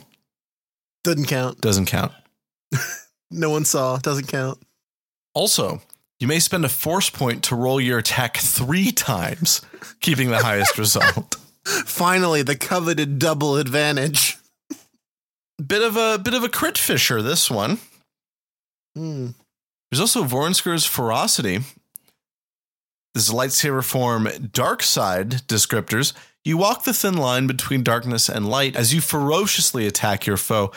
Doesn't 1.03 1.25
count. 1.25 1.61
Doesn't 1.61 1.85
count. 1.85 2.11
No 3.35 3.49
one 3.49 3.65
saw. 3.65 3.97
Doesn't 3.97 4.27
count. 4.27 4.59
Also, 5.33 5.81
you 6.19 6.27
may 6.27 6.37
spend 6.37 6.65
a 6.65 6.69
force 6.69 7.09
point 7.09 7.43
to 7.45 7.55
roll 7.55 7.81
your 7.81 7.97
attack 7.97 8.37
three 8.37 8.91
times, 8.91 9.61
keeping 10.01 10.29
the 10.29 10.43
highest 10.43 10.77
result. 10.77 11.37
Finally, 11.65 12.43
the 12.43 12.55
coveted 12.55 13.17
double 13.17 13.57
advantage. 13.57 14.37
Bit 15.65 15.81
of 15.81 15.97
a 15.97 16.19
bit 16.19 16.35
of 16.35 16.43
a 16.43 16.49
crit 16.49 16.77
fisher, 16.77 17.23
this 17.23 17.49
one. 17.49 17.79
Hmm. 18.95 19.29
There's 19.89 20.01
also 20.01 20.23
Vornsker's 20.23 20.85
Ferocity. 20.85 21.61
This 23.13 23.23
is 23.27 23.29
a 23.29 23.33
lightsaber 23.33 23.83
form 23.83 24.27
dark 24.51 24.81
side 24.83 25.29
descriptors. 25.47 26.13
You 26.43 26.57
walk 26.57 26.83
the 26.83 26.93
thin 26.93 27.15
line 27.15 27.47
between 27.47 27.83
darkness 27.83 28.27
and 28.27 28.49
light 28.49 28.75
as 28.75 28.93
you 28.93 29.01
ferociously 29.01 29.85
attack 29.87 30.25
your 30.25 30.37
foe. 30.37 30.71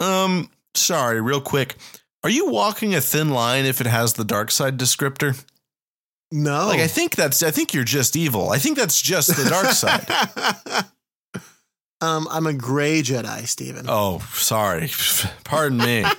Um, 0.00 0.50
sorry, 0.74 1.20
real 1.20 1.40
quick. 1.40 1.76
Are 2.24 2.30
you 2.30 2.48
walking 2.48 2.94
a 2.94 3.00
thin 3.00 3.30
line 3.30 3.64
if 3.66 3.80
it 3.80 3.86
has 3.86 4.14
the 4.14 4.24
dark 4.24 4.50
side 4.50 4.78
descriptor? 4.78 5.44
No. 6.30 6.68
Like 6.68 6.80
I 6.80 6.86
think 6.86 7.14
that's 7.14 7.42
I 7.42 7.50
think 7.50 7.74
you're 7.74 7.84
just 7.84 8.16
evil. 8.16 8.50
I 8.50 8.58
think 8.58 8.78
that's 8.78 9.00
just 9.02 9.28
the 9.36 9.48
dark 9.50 9.66
side. 9.72 10.86
um, 12.00 12.26
I'm 12.30 12.46
a 12.46 12.54
gray 12.54 13.02
Jedi, 13.02 13.46
Stephen. 13.46 13.84
Oh, 13.88 14.26
sorry. 14.32 14.90
Pardon 15.44 15.78
me. 15.78 16.04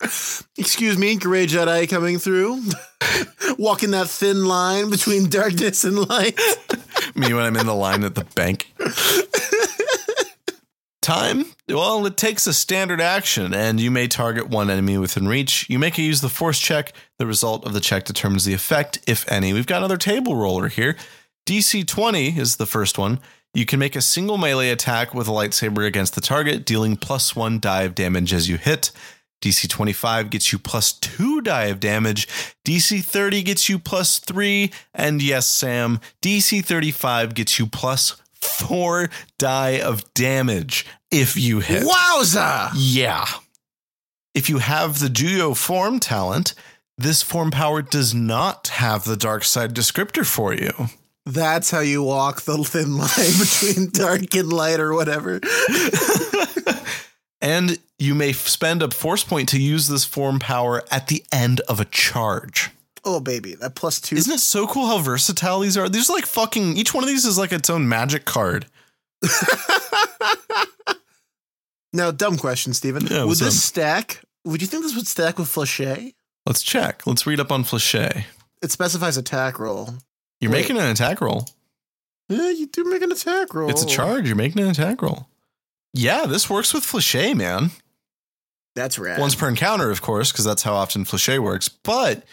Excuse 0.58 0.98
me, 0.98 1.16
gray 1.16 1.46
Jedi 1.46 1.88
coming 1.88 2.18
through. 2.18 2.62
Walking 3.58 3.92
that 3.92 4.08
thin 4.08 4.44
line 4.44 4.90
between 4.90 5.28
darkness 5.30 5.84
and 5.84 6.08
light. 6.08 6.38
me 7.14 7.32
when 7.32 7.44
I'm 7.44 7.56
in 7.56 7.66
the 7.66 7.74
line 7.74 8.04
at 8.04 8.14
the 8.14 8.24
bank. 8.34 8.72
Time? 11.00 11.46
Well, 11.68 12.04
it 12.06 12.16
takes 12.16 12.48
a 12.48 12.52
standard 12.52 13.00
action, 13.00 13.54
and 13.54 13.78
you 13.78 13.92
may 13.92 14.08
target 14.08 14.48
one 14.48 14.70
enemy 14.70 14.98
within 14.98 15.28
reach. 15.28 15.70
You 15.70 15.78
make 15.78 15.98
it 15.98 16.02
use 16.02 16.20
the 16.20 16.28
force 16.28 16.58
check. 16.58 16.92
The 17.18 17.26
result 17.26 17.64
of 17.64 17.72
the 17.72 17.80
check 17.80 18.04
determines 18.04 18.44
the 18.44 18.54
effect, 18.54 18.98
if 19.06 19.30
any. 19.30 19.52
We've 19.52 19.66
got 19.66 19.78
another 19.78 19.98
table 19.98 20.34
roller 20.34 20.68
here. 20.68 20.96
DC 21.46 21.86
20 21.86 22.36
is 22.36 22.56
the 22.56 22.66
first 22.66 22.98
one. 22.98 23.20
You 23.54 23.64
can 23.64 23.78
make 23.78 23.96
a 23.96 24.02
single 24.02 24.36
melee 24.36 24.68
attack 24.68 25.14
with 25.14 25.28
a 25.28 25.30
lightsaber 25.30 25.86
against 25.86 26.14
the 26.14 26.20
target, 26.20 26.66
dealing 26.66 26.96
plus 26.96 27.34
one 27.34 27.58
of 27.64 27.94
damage 27.94 28.34
as 28.34 28.48
you 28.50 28.58
hit. 28.58 28.90
DC 29.42 29.68
25 29.68 30.30
gets 30.30 30.52
you 30.52 30.58
plus 30.58 30.92
two 30.92 31.40
die 31.40 31.64
of 31.64 31.80
damage. 31.80 32.26
DC 32.66 33.02
30 33.04 33.42
gets 33.42 33.68
you 33.68 33.78
plus 33.78 34.18
three. 34.18 34.72
And 34.94 35.22
yes, 35.22 35.46
Sam, 35.46 36.00
DC 36.22 36.64
35 36.64 37.34
gets 37.34 37.58
you 37.58 37.66
plus 37.66 38.16
four 38.34 39.10
die 39.38 39.80
of 39.80 40.12
damage 40.14 40.86
if 41.10 41.36
you 41.36 41.60
hit. 41.60 41.84
Wowza! 41.84 42.70
Yeah. 42.74 43.26
If 44.34 44.48
you 44.50 44.58
have 44.58 44.98
the 44.98 45.08
Juyo 45.08 45.56
form 45.56 46.00
talent, 46.00 46.54
this 46.98 47.22
form 47.22 47.50
power 47.50 47.82
does 47.82 48.14
not 48.14 48.68
have 48.68 49.04
the 49.04 49.16
dark 49.16 49.44
side 49.44 49.74
descriptor 49.74 50.24
for 50.26 50.54
you. 50.54 50.72
That's 51.26 51.70
how 51.70 51.80
you 51.80 52.02
walk 52.02 52.42
the 52.42 52.56
thin 52.64 52.96
line 52.96 53.08
between 53.38 53.90
dark 53.90 54.34
and 54.34 54.52
light 54.52 54.78
or 54.78 54.94
whatever. 54.94 55.40
and 57.40 57.78
you 57.98 58.14
may 58.14 58.32
spend 58.32 58.82
a 58.82 58.90
force 58.90 59.24
point 59.24 59.48
to 59.50 59.60
use 59.60 59.88
this 59.88 60.04
form 60.04 60.38
power 60.38 60.82
at 60.90 61.08
the 61.08 61.24
end 61.32 61.60
of 61.60 61.80
a 61.80 61.84
charge. 61.84 62.70
Oh 63.04 63.20
baby, 63.20 63.54
that 63.54 63.74
plus 63.74 64.00
two. 64.00 64.16
Isn't 64.16 64.34
it 64.34 64.40
so 64.40 64.66
cool 64.66 64.86
how 64.86 64.98
versatile 64.98 65.60
these 65.60 65.76
are? 65.76 65.88
These 65.88 66.10
are 66.10 66.14
like 66.14 66.26
fucking 66.26 66.76
each 66.76 66.92
one 66.92 67.04
of 67.04 67.08
these 67.08 67.24
is 67.24 67.38
like 67.38 67.52
its 67.52 67.70
own 67.70 67.88
magic 67.88 68.24
card. 68.24 68.66
now, 71.92 72.10
dumb 72.10 72.36
question, 72.36 72.74
Stephen. 72.74 73.06
Yeah, 73.06 73.24
would 73.24 73.38
this 73.38 73.46
up? 73.46 73.52
stack? 73.52 74.22
Would 74.44 74.60
you 74.60 74.66
think 74.66 74.82
this 74.82 74.96
would 74.96 75.06
stack 75.06 75.38
with 75.38 75.48
Flèche? 75.48 76.14
Let's 76.44 76.62
check. 76.62 77.06
Let's 77.06 77.26
read 77.26 77.40
up 77.40 77.52
on 77.52 77.64
Flèche. 77.64 78.24
It 78.62 78.70
specifies 78.72 79.16
attack 79.16 79.58
roll. 79.58 79.94
You're 80.40 80.50
Wait. 80.50 80.62
making 80.62 80.78
an 80.78 80.90
attack 80.90 81.20
roll. 81.20 81.46
Yeah, 82.28 82.50
you 82.50 82.66
do 82.66 82.84
make 82.84 83.02
an 83.02 83.12
attack 83.12 83.54
roll. 83.54 83.70
It's 83.70 83.82
a 83.82 83.86
charge. 83.86 84.26
You're 84.26 84.36
making 84.36 84.62
an 84.62 84.68
attack 84.68 85.00
roll. 85.00 85.28
Yeah, 85.94 86.26
this 86.26 86.50
works 86.50 86.74
with 86.74 86.84
Flèche, 86.84 87.34
man. 87.36 87.70
That's 88.76 88.98
rad. 88.98 89.18
Once 89.18 89.34
per 89.34 89.48
encounter, 89.48 89.90
of 89.90 90.02
course, 90.02 90.30
because 90.30 90.44
that's 90.44 90.62
how 90.62 90.74
often 90.74 91.04
Flèche 91.04 91.38
works. 91.38 91.68
But 91.68 92.24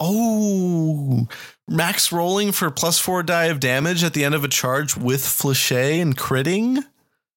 oh, 0.00 1.28
max 1.68 2.10
rolling 2.10 2.50
for 2.50 2.70
plus 2.72 2.98
four 2.98 3.22
die 3.22 3.46
of 3.46 3.60
damage 3.60 4.02
at 4.02 4.12
the 4.12 4.24
end 4.24 4.34
of 4.34 4.42
a 4.42 4.48
charge 4.48 4.96
with 4.96 5.22
Flèche 5.22 6.02
and 6.02 6.16
critting. 6.16 6.84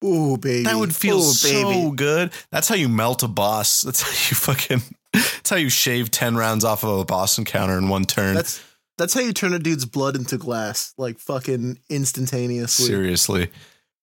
Ooh, 0.04 0.38
baby. 0.38 0.64
That 0.64 0.78
would 0.78 0.96
feel 0.96 1.20
Ooh, 1.20 1.34
so 1.34 1.92
good. 1.92 2.34
That's 2.52 2.68
how 2.68 2.76
you 2.76 2.90
melt 2.90 3.22
a 3.22 3.28
boss. 3.28 3.82
That's 3.84 4.02
how 4.02 4.10
you 4.10 4.36
fucking. 4.36 4.82
That's 5.14 5.50
how 5.50 5.56
you 5.56 5.70
shave 5.70 6.10
ten 6.10 6.36
rounds 6.36 6.66
off 6.66 6.84
of 6.84 7.00
a 7.00 7.06
boss 7.06 7.38
encounter 7.38 7.78
in 7.78 7.90
one 7.90 8.06
turn. 8.06 8.36
That's 8.36 8.64
that's 8.98 9.14
how 9.14 9.22
you 9.22 9.34
turn 9.34 9.54
a 9.54 9.60
dude's 9.60 9.86
blood 9.86 10.16
into 10.16 10.38
glass, 10.38 10.96
like 10.98 11.20
fucking 11.20 11.80
instantaneously. 11.90 12.88
Seriously, 12.88 13.52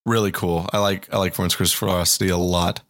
really 0.07 0.31
cool. 0.31 0.69
I 0.73 0.79
like 0.79 1.13
I 1.13 1.19
like 1.19 1.35
Forn's 1.35 1.55
Ferocity 1.55 2.29
a 2.29 2.37
lot. 2.37 2.83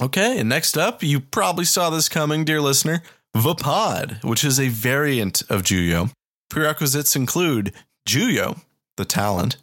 Okay, 0.00 0.38
and 0.38 0.48
next 0.48 0.76
up, 0.76 1.02
you 1.02 1.20
probably 1.20 1.64
saw 1.64 1.88
this 1.90 2.08
coming, 2.08 2.44
dear 2.44 2.60
listener. 2.60 3.02
Vaapad, 3.34 4.22
which 4.24 4.44
is 4.44 4.58
a 4.60 4.68
variant 4.68 5.42
of 5.48 5.62
Juyo. 5.62 6.10
Prerequisites 6.50 7.16
include 7.16 7.72
Juyo, 8.08 8.60
the 8.96 9.04
talent, 9.04 9.56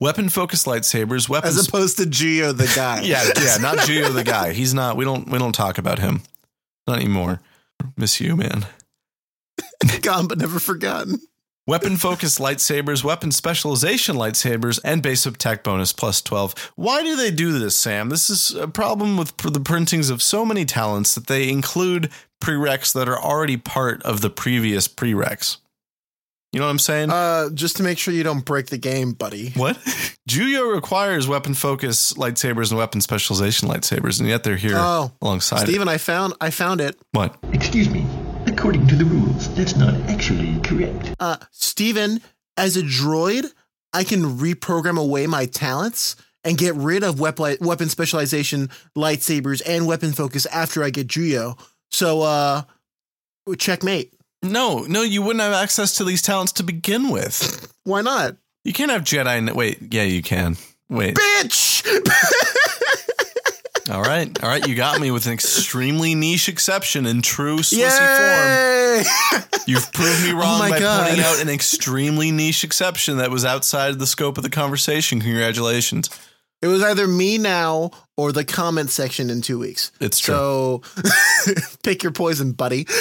weapon 0.00 0.28
focused 0.28 0.66
lightsabers, 0.66 1.28
weapons. 1.28 1.58
As 1.58 1.68
opposed 1.68 1.96
to 1.98 2.04
Juyo 2.04 2.56
the 2.56 2.70
guy. 2.76 3.02
yeah, 3.02 3.24
yeah, 3.40 3.56
not 3.58 3.78
Juyo 3.86 4.12
the 4.12 4.24
guy. 4.24 4.52
He's 4.52 4.72
not. 4.74 4.96
We 4.96 5.04
don't. 5.04 5.28
We 5.28 5.38
don't 5.38 5.54
talk 5.54 5.78
about 5.78 5.98
him. 5.98 6.22
Not 6.86 6.96
anymore. 6.98 7.40
Miss 7.96 8.20
you, 8.20 8.36
man. 8.36 8.66
Gone 10.00 10.26
but 10.28 10.38
never 10.38 10.58
forgotten. 10.58 11.20
Weapon 11.66 11.96
focused 11.96 12.40
lightsabers, 12.40 13.04
weapon 13.04 13.30
specialization 13.30 14.16
lightsabers, 14.16 14.80
and 14.84 15.00
base 15.00 15.26
attack 15.26 15.62
bonus 15.62 15.92
plus 15.92 16.20
12. 16.20 16.72
Why 16.74 17.04
do 17.04 17.14
they 17.14 17.30
do 17.30 17.56
this, 17.56 17.76
Sam? 17.76 18.08
This 18.08 18.28
is 18.28 18.52
a 18.56 18.66
problem 18.66 19.16
with 19.16 19.36
pr- 19.36 19.50
the 19.50 19.60
printings 19.60 20.10
of 20.10 20.22
so 20.22 20.44
many 20.44 20.64
talents 20.64 21.14
that 21.14 21.28
they 21.28 21.48
include 21.48 22.10
prereqs 22.42 22.92
that 22.94 23.08
are 23.08 23.18
already 23.20 23.56
part 23.56 24.02
of 24.02 24.22
the 24.22 24.30
previous 24.30 24.88
prereqs. 24.88 25.58
You 26.52 26.58
know 26.58 26.66
what 26.66 26.72
I'm 26.72 26.78
saying? 26.80 27.10
Uh, 27.10 27.48
just 27.50 27.76
to 27.76 27.84
make 27.84 27.96
sure 27.96 28.12
you 28.12 28.24
don't 28.24 28.44
break 28.44 28.66
the 28.66 28.76
game, 28.76 29.12
buddy. 29.12 29.50
what? 29.50 29.76
Juyo 30.28 30.74
requires 30.74 31.28
weapon 31.28 31.54
focus 31.54 32.12
lightsabers 32.14 32.70
and 32.70 32.78
weapon 32.78 33.00
specialization 33.00 33.68
lightsabers, 33.68 34.18
and 34.18 34.28
yet 34.28 34.42
they're 34.42 34.56
here 34.56 34.74
Oh, 34.76 35.12
alongside 35.22 35.62
it. 35.62 35.66
Stephen, 35.68 35.86
I 35.88 35.96
found 35.98 36.34
I 36.40 36.50
found 36.50 36.80
it. 36.80 36.98
What? 37.12 37.38
Excuse 37.52 37.88
me. 37.88 38.04
According 38.46 38.86
to 38.88 38.96
the 38.96 39.04
rules, 39.04 39.54
that's 39.54 39.76
not 39.76 39.94
actually 40.10 40.58
correct. 40.60 41.14
Uh, 41.20 41.36
Stephen, 41.50 42.20
as 42.56 42.76
a 42.76 42.82
droid, 42.82 43.52
I 43.92 44.04
can 44.04 44.38
reprogram 44.38 44.98
away 44.98 45.26
my 45.26 45.46
talents 45.46 46.16
and 46.44 46.58
get 46.58 46.74
rid 46.74 47.02
of 47.04 47.20
weapon 47.20 47.56
weapon 47.60 47.88
specialization, 47.88 48.68
lightsabers, 48.96 49.62
and 49.66 49.86
weapon 49.86 50.12
focus 50.12 50.46
after 50.46 50.82
I 50.82 50.90
get 50.90 51.06
Juyo. 51.08 51.58
So, 51.90 52.22
uh, 52.22 52.62
checkmate. 53.58 54.12
No, 54.42 54.80
no, 54.80 55.02
you 55.02 55.22
wouldn't 55.22 55.42
have 55.42 55.52
access 55.52 55.96
to 55.96 56.04
these 56.04 56.20
talents 56.22 56.52
to 56.52 56.62
begin 56.64 57.10
with. 57.10 57.72
Why 57.84 58.02
not, 58.02 58.36
You 58.64 58.72
can't 58.72 58.90
have 58.90 59.02
Jedi. 59.02 59.36
n- 59.48 59.54
Wait, 59.54 59.78
yeah, 59.94 60.02
you 60.02 60.20
can. 60.22 60.56
Wait. 60.88 61.14
bitch? 61.14 61.84
All 63.92 64.00
right, 64.00 64.42
all 64.42 64.48
right. 64.48 64.66
You 64.66 64.74
got 64.74 65.00
me 65.02 65.10
with 65.10 65.26
an 65.26 65.32
extremely 65.34 66.14
niche 66.14 66.48
exception 66.48 67.04
in 67.04 67.20
true 67.20 67.58
Swissy 67.58 69.04
form. 69.04 69.62
You've 69.66 69.92
proved 69.92 70.22
me 70.24 70.30
oh 70.32 70.36
wrong 70.36 70.58
my 70.60 70.70
by 70.70 70.78
God. 70.78 71.08
pointing 71.08 71.22
out 71.22 71.42
an 71.42 71.50
extremely 71.50 72.30
niche 72.30 72.64
exception 72.64 73.18
that 73.18 73.30
was 73.30 73.44
outside 73.44 73.98
the 73.98 74.06
scope 74.06 74.38
of 74.38 74.44
the 74.44 74.50
conversation. 74.50 75.20
Congratulations. 75.20 76.08
it 76.62 76.68
was 76.68 76.82
either 76.82 77.06
me 77.06 77.36
now 77.36 77.90
or 78.16 78.32
the 78.32 78.44
comment 78.46 78.88
section 78.88 79.28
in 79.28 79.42
two 79.42 79.58
weeks. 79.58 79.92
It's 80.00 80.18
true. 80.18 80.34
So, 80.34 80.82
pick 81.84 82.02
your 82.02 82.12
poison, 82.12 82.52
buddy. 82.52 82.86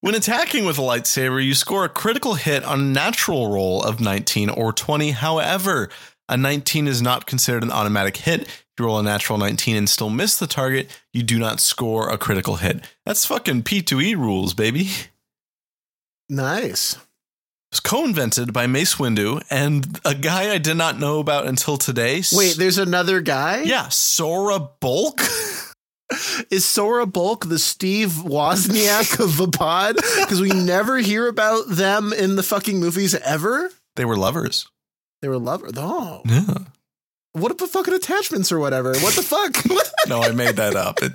When 0.00 0.14
attacking 0.14 0.64
with 0.64 0.78
a 0.78 0.82
lightsaber, 0.82 1.44
you 1.44 1.54
score 1.54 1.84
a 1.84 1.88
critical 1.88 2.34
hit 2.34 2.62
on 2.62 2.78
a 2.80 2.84
natural 2.84 3.50
roll 3.50 3.82
of 3.82 4.00
19 4.00 4.48
or 4.48 4.72
20. 4.72 5.10
However, 5.10 5.90
a 6.28 6.36
19 6.36 6.86
is 6.86 7.00
not 7.02 7.26
considered 7.26 7.62
an 7.62 7.70
automatic 7.72 8.16
hit. 8.18 8.42
If 8.42 8.74
you 8.78 8.84
roll 8.84 8.98
a 8.98 9.02
natural 9.02 9.38
19 9.38 9.76
and 9.76 9.88
still 9.88 10.10
miss 10.10 10.38
the 10.38 10.46
target, 10.46 10.88
you 11.12 11.22
do 11.22 11.38
not 11.38 11.60
score 11.60 12.08
a 12.10 12.18
critical 12.18 12.56
hit. 12.56 12.80
That's 13.06 13.24
fucking 13.26 13.62
P2E 13.62 14.16
rules, 14.16 14.54
baby. 14.54 14.90
Nice. 16.28 16.94
It 16.94 17.00
was 17.72 17.80
co-invented 17.80 18.52
by 18.52 18.66
Mace 18.66 18.94
Windu 18.96 19.42
and 19.50 20.00
a 20.04 20.14
guy 20.14 20.52
I 20.52 20.58
did 20.58 20.76
not 20.76 20.98
know 20.98 21.18
about 21.18 21.46
until 21.46 21.76
today. 21.76 22.22
Wait, 22.32 22.56
there's 22.56 22.78
another 22.78 23.20
guy. 23.20 23.62
yeah, 23.62 23.88
Sora 23.88 24.68
Bulq. 24.80 25.74
Is 26.50 26.64
Sora 26.64 27.04
Bulq 27.04 27.46
the 27.50 27.58
Steve 27.58 28.08
Wozniak 28.10 29.20
of 29.22 29.36
the 29.36 29.48
pod? 29.48 29.96
Because 29.96 30.40
we 30.40 30.48
never 30.48 30.96
hear 30.96 31.28
about 31.28 31.64
them 31.68 32.14
in 32.14 32.36
the 32.36 32.42
fucking 32.42 32.80
movies 32.80 33.14
ever. 33.14 33.70
they 33.96 34.06
were 34.06 34.16
lovers. 34.16 34.66
They 35.22 35.28
were 35.28 35.38
lovers. 35.38 35.72
Oh, 35.76 36.22
Yeah. 36.24 36.54
what 37.32 37.50
if 37.52 37.58
the 37.58 37.66
fucking 37.66 37.94
attachments 37.94 38.50
or 38.52 38.58
whatever? 38.58 38.92
What 38.98 39.14
the 39.14 39.22
fuck? 39.22 39.56
No, 40.06 40.22
I 40.22 40.30
made 40.30 40.56
that 40.56 40.74
up. 40.74 41.02
It, 41.02 41.12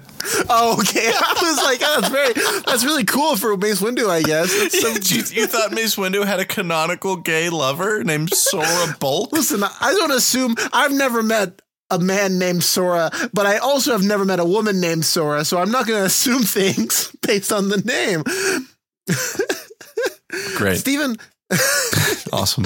oh, 0.50 0.78
okay. 0.80 1.08
I 1.16 1.34
was 1.42 1.64
like, 1.64 1.80
oh, 1.82 2.02
that's 2.02 2.14
very, 2.14 2.34
that's 2.64 2.84
really 2.86 3.06
cool 3.06 3.36
for 3.38 3.58
Mace 3.58 3.82
Windu, 3.82 4.08
I 4.08 4.22
guess. 4.22 4.52
So, 4.72 4.90
you, 4.90 5.24
you 5.42 5.48
thought 5.48 5.72
Mace 5.72 5.96
Windu 5.96 6.24
had 6.24 6.40
a 6.40 6.46
canonical 6.46 7.16
gay 7.16 7.50
lover 7.50 8.04
named 8.04 8.30
Sora 8.32 8.66
Bulq? 9.00 9.32
listen, 9.32 9.64
I 9.64 9.94
don't 9.98 10.12
assume 10.12 10.56
I've 10.72 10.92
never 10.92 11.24
met 11.24 11.62
a 11.90 11.98
man 11.98 12.38
named 12.38 12.64
Sora, 12.64 13.10
but 13.34 13.48
I 13.48 13.58
also 13.58 13.94
have 13.94 14.04
never 14.04 14.26
met 14.26 14.40
a 14.40 14.46
woman 14.46 14.80
named 14.80 15.06
Sora, 15.06 15.44
so 15.44 15.58
I'm 15.58 15.72
not 15.72 15.88
going 15.88 16.00
to 16.00 16.06
assume 16.06 16.44
things 16.44 17.16
based 17.24 17.52
on 17.52 17.70
the 17.70 17.78
name. 17.78 18.24
Great. 20.58 20.78
Stephen, 20.78 21.18
Awesome. 22.32 22.66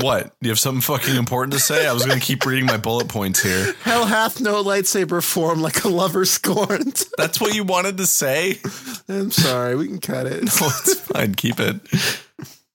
What? 0.00 0.24
Do 0.24 0.32
you 0.42 0.50
have 0.50 0.58
something 0.58 0.80
fucking 0.80 1.16
important 1.16 1.54
to 1.54 1.58
say? 1.58 1.86
I 1.86 1.92
was 1.92 2.04
going 2.04 2.18
to 2.18 2.24
keep 2.24 2.46
reading 2.46 2.66
my 2.66 2.76
bullet 2.76 3.08
points 3.08 3.42
here. 3.42 3.74
hell 3.82 4.06
hath 4.06 4.40
no 4.40 4.62
lightsaber 4.62 5.22
form 5.22 5.60
like 5.60 5.84
a 5.84 5.88
lover 5.88 6.24
scorned. 6.24 7.04
That's 7.16 7.40
what 7.40 7.54
you 7.54 7.64
wanted 7.64 7.96
to 7.98 8.06
say? 8.06 8.60
I'm 9.08 9.30
sorry, 9.30 9.74
we 9.74 9.88
can 9.88 10.00
cut 10.00 10.26
it. 10.26 10.44
Oh, 10.60 10.80
it's 10.84 11.00
fine. 11.00 11.34
Keep 11.34 11.60
it. 11.60 11.80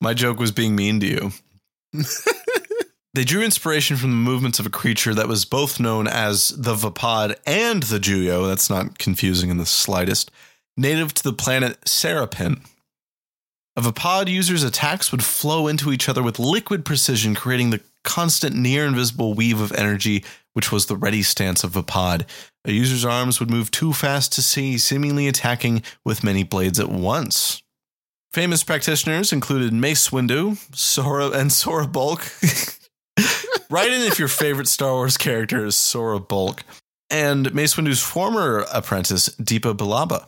My 0.02 0.14
joke 0.14 0.40
was 0.40 0.52
being 0.52 0.76
mean 0.76 1.00
to 1.00 1.08
you. 1.08 1.32
they 3.14 3.24
drew 3.24 3.44
inspiration 3.44 3.96
from 3.96 4.10
the 4.10 4.16
movements 4.16 4.60
of 4.60 4.66
a 4.66 4.72
creature 4.72 5.14
that 5.14 5.28
was 5.28 5.46
both 5.46 5.80
known 5.80 6.08
as 6.08 6.50
the 6.50 6.76
Vaapad 6.76 7.36
and 7.46 7.84
the 7.84 8.00
Juyo. 8.00 8.48
That's 8.48 8.70
not 8.70 8.98
confusing 8.98 9.50
in 9.50 9.58
the 9.58 9.66
slightest. 9.66 10.32
Native 10.76 11.14
to 11.14 11.24
the 11.24 11.34
planet 11.34 11.80
Sarapin. 11.82 12.66
A 13.76 13.92
pod 13.92 14.30
user's 14.30 14.64
attacks 14.64 15.12
would 15.12 15.24
flow 15.24 15.68
into 15.68 15.92
each 15.92 16.08
other 16.08 16.22
with 16.22 16.38
liquid 16.38 16.86
precision, 16.86 17.34
creating 17.34 17.72
the 17.72 17.82
constant 18.04 18.56
near 18.56 18.86
invisible 18.86 19.34
weave 19.34 19.60
of 19.60 19.72
energy, 19.72 20.24
which 20.54 20.72
was 20.72 20.86
the 20.86 20.96
ready 20.96 21.24
stance 21.24 21.64
of 21.64 21.76
a 21.76 21.82
pod. 21.82 22.26
A 22.66 22.72
user's 22.72 23.04
arms 23.04 23.40
would 23.40 23.50
move 23.50 23.72
too 23.72 23.92
fast 23.92 24.32
to 24.34 24.42
see, 24.44 24.78
seemingly 24.78 25.28
attacking 25.28 25.82
with 26.06 26.24
many 26.24 26.44
blades 26.44 26.80
at 26.80 26.90
once. 26.90 27.64
Famous 28.32 28.64
practitioners 28.64 29.34
included 29.34 29.74
Mace 29.74 30.10
Windu, 30.10 30.58
Sora, 30.76 31.30
and 31.30 31.52
Sora 31.52 31.88
Bulq. 31.88 32.80
Write 33.70 33.92
in 33.92 34.02
if 34.02 34.20
your 34.20 34.28
favorite 34.28 34.68
Star 34.68 34.94
Wars 34.94 35.18
character 35.18 35.66
is 35.66 35.76
Sora 35.76 36.20
Bulq. 36.20 36.60
And 37.10 37.54
Mace 37.54 37.76
Windu's 37.76 38.02
former 38.02 38.66
apprentice, 38.72 39.30
Depa 39.30 39.76
Billaba. 39.76 40.28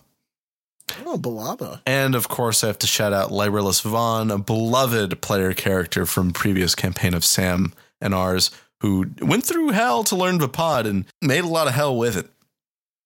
Oh, 1.06 1.18
Billaba. 1.18 1.82
And 1.86 2.16
of 2.16 2.28
course, 2.28 2.64
I 2.64 2.68
have 2.68 2.80
to 2.80 2.88
shout 2.88 3.12
out 3.14 3.32
Lyrilus 3.32 3.82
Vaughn, 3.82 4.30
a 4.32 4.38
beloved 4.38 5.20
player 5.22 5.54
character 5.54 6.06
from 6.06 6.32
previous 6.32 6.76
campaign 6.76 7.14
of 7.14 7.26
Sam 7.26 7.74
and 8.00 8.14
ours, 8.14 8.52
who 8.82 9.08
went 9.20 9.46
through 9.46 9.70
hell 9.70 10.04
to 10.06 10.16
learn 10.16 10.38
Vapod 10.40 10.86
and 10.86 11.06
made 11.22 11.44
a 11.44 11.48
lot 11.48 11.68
of 11.68 11.74
hell 11.74 11.98
with 11.98 12.16
it. 12.18 12.28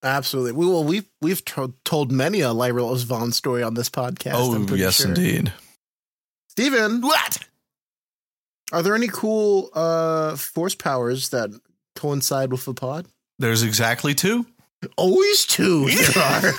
Absolutely. 0.03 0.51
We 0.53 0.65
well, 0.65 0.83
we've 0.83 1.05
we've 1.21 1.43
to- 1.45 1.73
told 1.85 2.11
many 2.11 2.41
a 2.41 2.49
Lyralos 2.49 3.05
Vaughn 3.05 3.31
story 3.31 3.63
on 3.63 3.73
this 3.73 3.89
podcast. 3.89 4.31
Oh, 4.35 4.75
yes, 4.75 4.95
sure. 4.95 5.07
indeed. 5.09 5.53
Stephen, 6.49 7.01
What? 7.01 7.39
are 8.71 8.83
there 8.83 8.93
any 8.95 9.07
cool 9.07 9.69
uh 9.73 10.35
force 10.35 10.75
powers 10.75 11.29
that 11.29 11.49
coincide 11.95 12.51
with 12.51 12.65
the 12.65 12.73
pod? 12.73 13.07
There's 13.39 13.63
exactly 13.63 14.13
two. 14.13 14.45
Always 14.95 15.45
two. 15.45 15.89
There 15.89 16.23
are. 16.23 16.41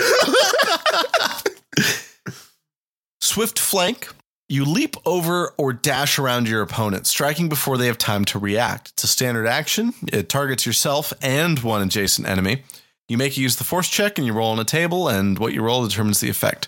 Swift 3.31 3.61
flank. 3.61 4.09
You 4.49 4.65
leap 4.65 4.97
over 5.07 5.55
or 5.57 5.73
dash 5.73 6.19
around 6.19 6.49
your 6.49 6.63
opponent, 6.63 7.07
striking 7.07 7.49
before 7.49 7.79
they 7.79 7.87
have 7.87 7.97
time 7.97 8.25
to 8.25 8.41
react. 8.41 8.89
It's 8.89 9.05
a 9.05 9.07
standard 9.07 9.47
action. 9.47 9.95
It 10.13 10.29
targets 10.29 10.67
yourself 10.67 11.13
and 11.23 11.57
one 11.61 11.81
adjacent 11.81 12.27
enemy. 12.27 12.65
You 13.09 13.17
make 13.19 13.37
use 13.37 13.55
the 13.55 13.63
force 13.63 13.89
check 13.89 14.19
and 14.19 14.27
you 14.27 14.33
roll 14.33 14.51
on 14.51 14.59
a 14.59 14.65
table, 14.65 15.09
and 15.09 15.39
what 15.39 15.53
you 15.53 15.63
roll 15.63 15.87
determines 15.87 16.19
the 16.19 16.29
effect. 16.29 16.67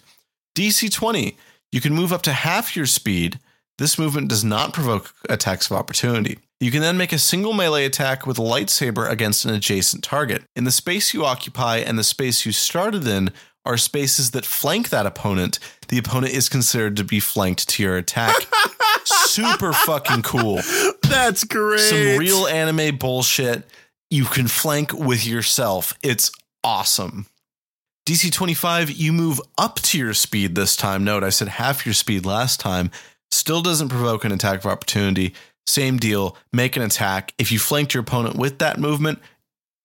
DC 0.54 0.92
20. 0.92 1.36
You 1.72 1.80
can 1.80 1.94
move 1.94 2.12
up 2.12 2.22
to 2.22 2.32
half 2.32 2.76
your 2.76 2.86
speed. 2.86 3.40
This 3.78 3.98
movement 3.98 4.28
does 4.28 4.44
not 4.44 4.72
provoke 4.72 5.12
attacks 5.28 5.68
of 5.68 5.76
opportunity. 5.76 6.38
You 6.60 6.70
can 6.70 6.80
then 6.80 6.96
make 6.96 7.12
a 7.12 7.18
single 7.18 7.54
melee 7.54 7.86
attack 7.86 8.24
with 8.24 8.38
a 8.38 8.42
lightsaber 8.42 9.10
against 9.10 9.44
an 9.44 9.52
adjacent 9.52 10.04
target. 10.04 10.44
In 10.54 10.62
the 10.62 10.70
space 10.70 11.12
you 11.12 11.24
occupy 11.24 11.78
and 11.78 11.98
the 11.98 12.04
space 12.04 12.46
you 12.46 12.52
started 12.52 13.04
in 13.04 13.32
are 13.64 13.76
spaces 13.76 14.32
that 14.32 14.44
flank 14.44 14.88
that 14.90 15.06
opponent. 15.06 15.58
The 15.88 15.98
opponent 15.98 16.32
is 16.34 16.48
considered 16.48 16.96
to 16.96 17.04
be 17.04 17.20
flanked 17.20 17.68
to 17.70 17.82
your 17.82 17.96
attack. 17.96 18.34
Super 19.04 19.72
fucking 19.72 20.22
cool. 20.22 20.60
That's 21.02 21.44
great. 21.44 21.80
Some 21.80 22.18
real 22.18 22.46
anime 22.46 22.96
bullshit. 22.96 23.64
You 24.10 24.24
can 24.24 24.46
flank 24.46 24.92
with 24.92 25.26
yourself. 25.26 25.94
It's 26.02 26.30
awesome. 26.62 27.26
DC 28.06 28.32
25, 28.32 28.90
you 28.90 29.12
move 29.12 29.40
up 29.56 29.76
to 29.76 29.98
your 29.98 30.12
speed 30.12 30.54
this 30.54 30.76
time. 30.76 31.04
Note, 31.04 31.22
I 31.22 31.30
said 31.30 31.48
half 31.48 31.86
your 31.86 31.94
speed 31.94 32.26
last 32.26 32.58
time. 32.58 32.90
Still 33.30 33.62
doesn't 33.62 33.88
provoke 33.88 34.24
an 34.24 34.32
attack 34.32 34.58
of 34.58 34.66
opportunity. 34.66 35.34
Same 35.66 35.98
deal. 35.98 36.36
Make 36.52 36.76
an 36.76 36.82
attack. 36.82 37.32
If 37.38 37.52
you 37.52 37.60
flanked 37.60 37.94
your 37.94 38.02
opponent 38.02 38.36
with 38.36 38.58
that 38.58 38.78
movement, 38.78 39.20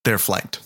they're 0.04 0.18
flanked. 0.18 0.62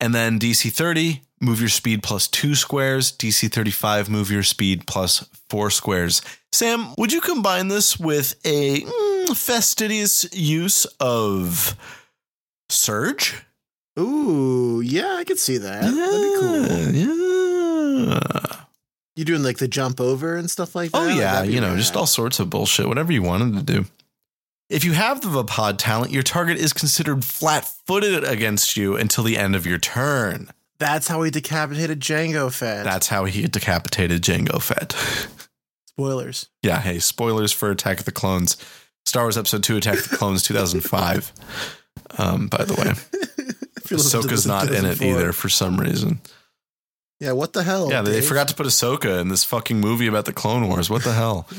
And 0.00 0.14
then 0.14 0.38
DC 0.38 0.70
30, 0.70 1.22
move 1.40 1.60
your 1.60 1.68
speed 1.68 2.02
plus 2.02 2.28
two 2.28 2.54
squares. 2.54 3.12
DC 3.12 3.50
35, 3.50 4.08
move 4.08 4.30
your 4.30 4.42
speed 4.42 4.86
plus 4.86 5.28
four 5.48 5.70
squares. 5.70 6.22
Sam, 6.52 6.94
would 6.96 7.12
you 7.12 7.20
combine 7.20 7.68
this 7.68 7.98
with 7.98 8.34
a 8.44 8.80
mm, 8.80 9.36
fastidious 9.36 10.26
use 10.32 10.86
of 11.00 11.76
Surge? 12.70 13.42
Ooh, 13.98 14.80
yeah, 14.84 15.16
I 15.16 15.24
could 15.24 15.38
see 15.38 15.58
that. 15.58 15.82
That'd 15.82 15.94
be 15.94 16.36
cool. 16.38 16.58
Yeah. 18.04 18.64
You 19.16 19.24
doing 19.24 19.42
like 19.42 19.58
the 19.58 19.66
jump 19.66 20.00
over 20.00 20.36
and 20.36 20.48
stuff 20.48 20.76
like 20.76 20.92
that? 20.92 20.98
Oh, 21.00 21.08
yeah. 21.08 21.42
You 21.42 21.60
know, 21.60 21.70
rad. 21.70 21.78
just 21.78 21.96
all 21.96 22.06
sorts 22.06 22.38
of 22.38 22.50
bullshit, 22.50 22.86
whatever 22.86 23.12
you 23.12 23.22
wanted 23.22 23.54
to 23.54 23.62
do. 23.62 23.84
If 24.70 24.84
you 24.84 24.92
have 24.92 25.22
the 25.22 25.28
Vaapad 25.28 25.78
talent, 25.78 26.12
your 26.12 26.22
target 26.22 26.58
is 26.58 26.72
considered 26.72 27.24
flat 27.24 27.68
footed 27.86 28.22
against 28.22 28.76
you 28.76 28.96
until 28.96 29.24
the 29.24 29.36
end 29.38 29.56
of 29.56 29.66
your 29.66 29.78
turn. 29.78 30.50
That's 30.78 31.08
how 31.08 31.22
he 31.22 31.30
decapitated 31.30 32.00
Jango 32.00 32.52
Fett. 32.52 32.84
That's 32.84 33.08
how 33.08 33.24
he 33.24 33.46
decapitated 33.48 34.22
Jango 34.22 34.62
Fett. 34.62 34.92
Spoilers. 35.88 36.48
yeah, 36.62 36.78
hey, 36.80 37.00
spoilers 37.00 37.50
for 37.52 37.70
Attack 37.72 37.98
of 37.98 38.04
the 38.04 38.12
Clones. 38.12 38.56
Star 39.04 39.24
Wars 39.24 39.36
Episode 39.36 39.64
2 39.64 39.78
Attack 39.78 39.98
of 39.98 40.08
the 40.10 40.16
Clones 40.16 40.44
2005. 40.44 41.32
Um, 42.18 42.46
by 42.46 42.64
the 42.64 42.74
way, 42.74 42.90
If 43.84 43.90
you 43.90 43.96
listen 43.96 44.20
to 44.22 44.28
Ahsoka's 44.28 44.46
not 44.46 44.70
in 44.70 44.84
it 44.84 45.02
either 45.02 45.32
for 45.32 45.48
some 45.48 45.80
reason. 45.80 46.20
Yeah, 47.18 47.32
what 47.32 47.52
the 47.52 47.64
hell? 47.64 47.90
yeah, 47.90 48.02
they 48.02 48.20
forgot 48.20 48.46
to 48.48 48.54
put 48.54 48.66
Ahsoka 48.66 49.20
in 49.20 49.28
this 49.28 49.42
fucking 49.42 49.80
movie 49.80 50.06
about 50.06 50.24
the 50.26 50.32
Clone 50.32 50.68
Wars. 50.68 50.88
What 50.88 51.02
the 51.04 51.12
hell? 51.12 51.48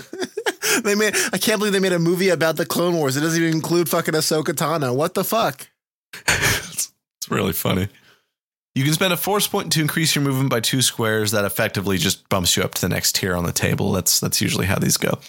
They 0.84 0.94
made. 0.94 1.16
I 1.34 1.40
can't 1.40 1.58
believe 1.60 1.74
they 1.74 1.80
made 1.80 1.94
a 1.94 2.00
movie 2.00 2.30
about 2.30 2.56
the 2.56 2.66
Clone 2.66 2.96
Wars. 2.96 3.18
It 3.18 3.22
doesn't 3.22 3.42
even 3.42 3.54
include 3.56 3.90
fucking 3.90 4.14
Ahsoka 4.14 4.54
Tano. 4.54 4.96
What 4.96 5.14
the 5.16 5.24
fuck? 5.24 5.68
it's, 6.28 6.92
it's 7.18 7.30
really 7.32 7.54
funny. 7.54 7.88
You 8.80 8.86
can 8.86 8.94
spend 8.94 9.12
a 9.12 9.18
force 9.18 9.46
point 9.46 9.74
to 9.74 9.82
increase 9.82 10.16
your 10.16 10.24
movement 10.24 10.50
by 10.50 10.62
two 10.62 10.82
squares. 10.82 11.32
That 11.32 11.44
effectively 11.44 11.98
just 11.98 12.30
bumps 12.30 12.56
you 12.56 12.64
up 12.64 12.76
to 12.76 12.82
the 12.82 12.88
next 12.88 13.14
tier 13.14 13.36
on 13.36 13.44
the 13.44 13.52
table. 13.52 13.92
That's 13.92 14.22
that's 14.22 14.40
usually 14.40 14.68
how 14.68 14.80
these 14.80 14.96
go. 14.96 15.20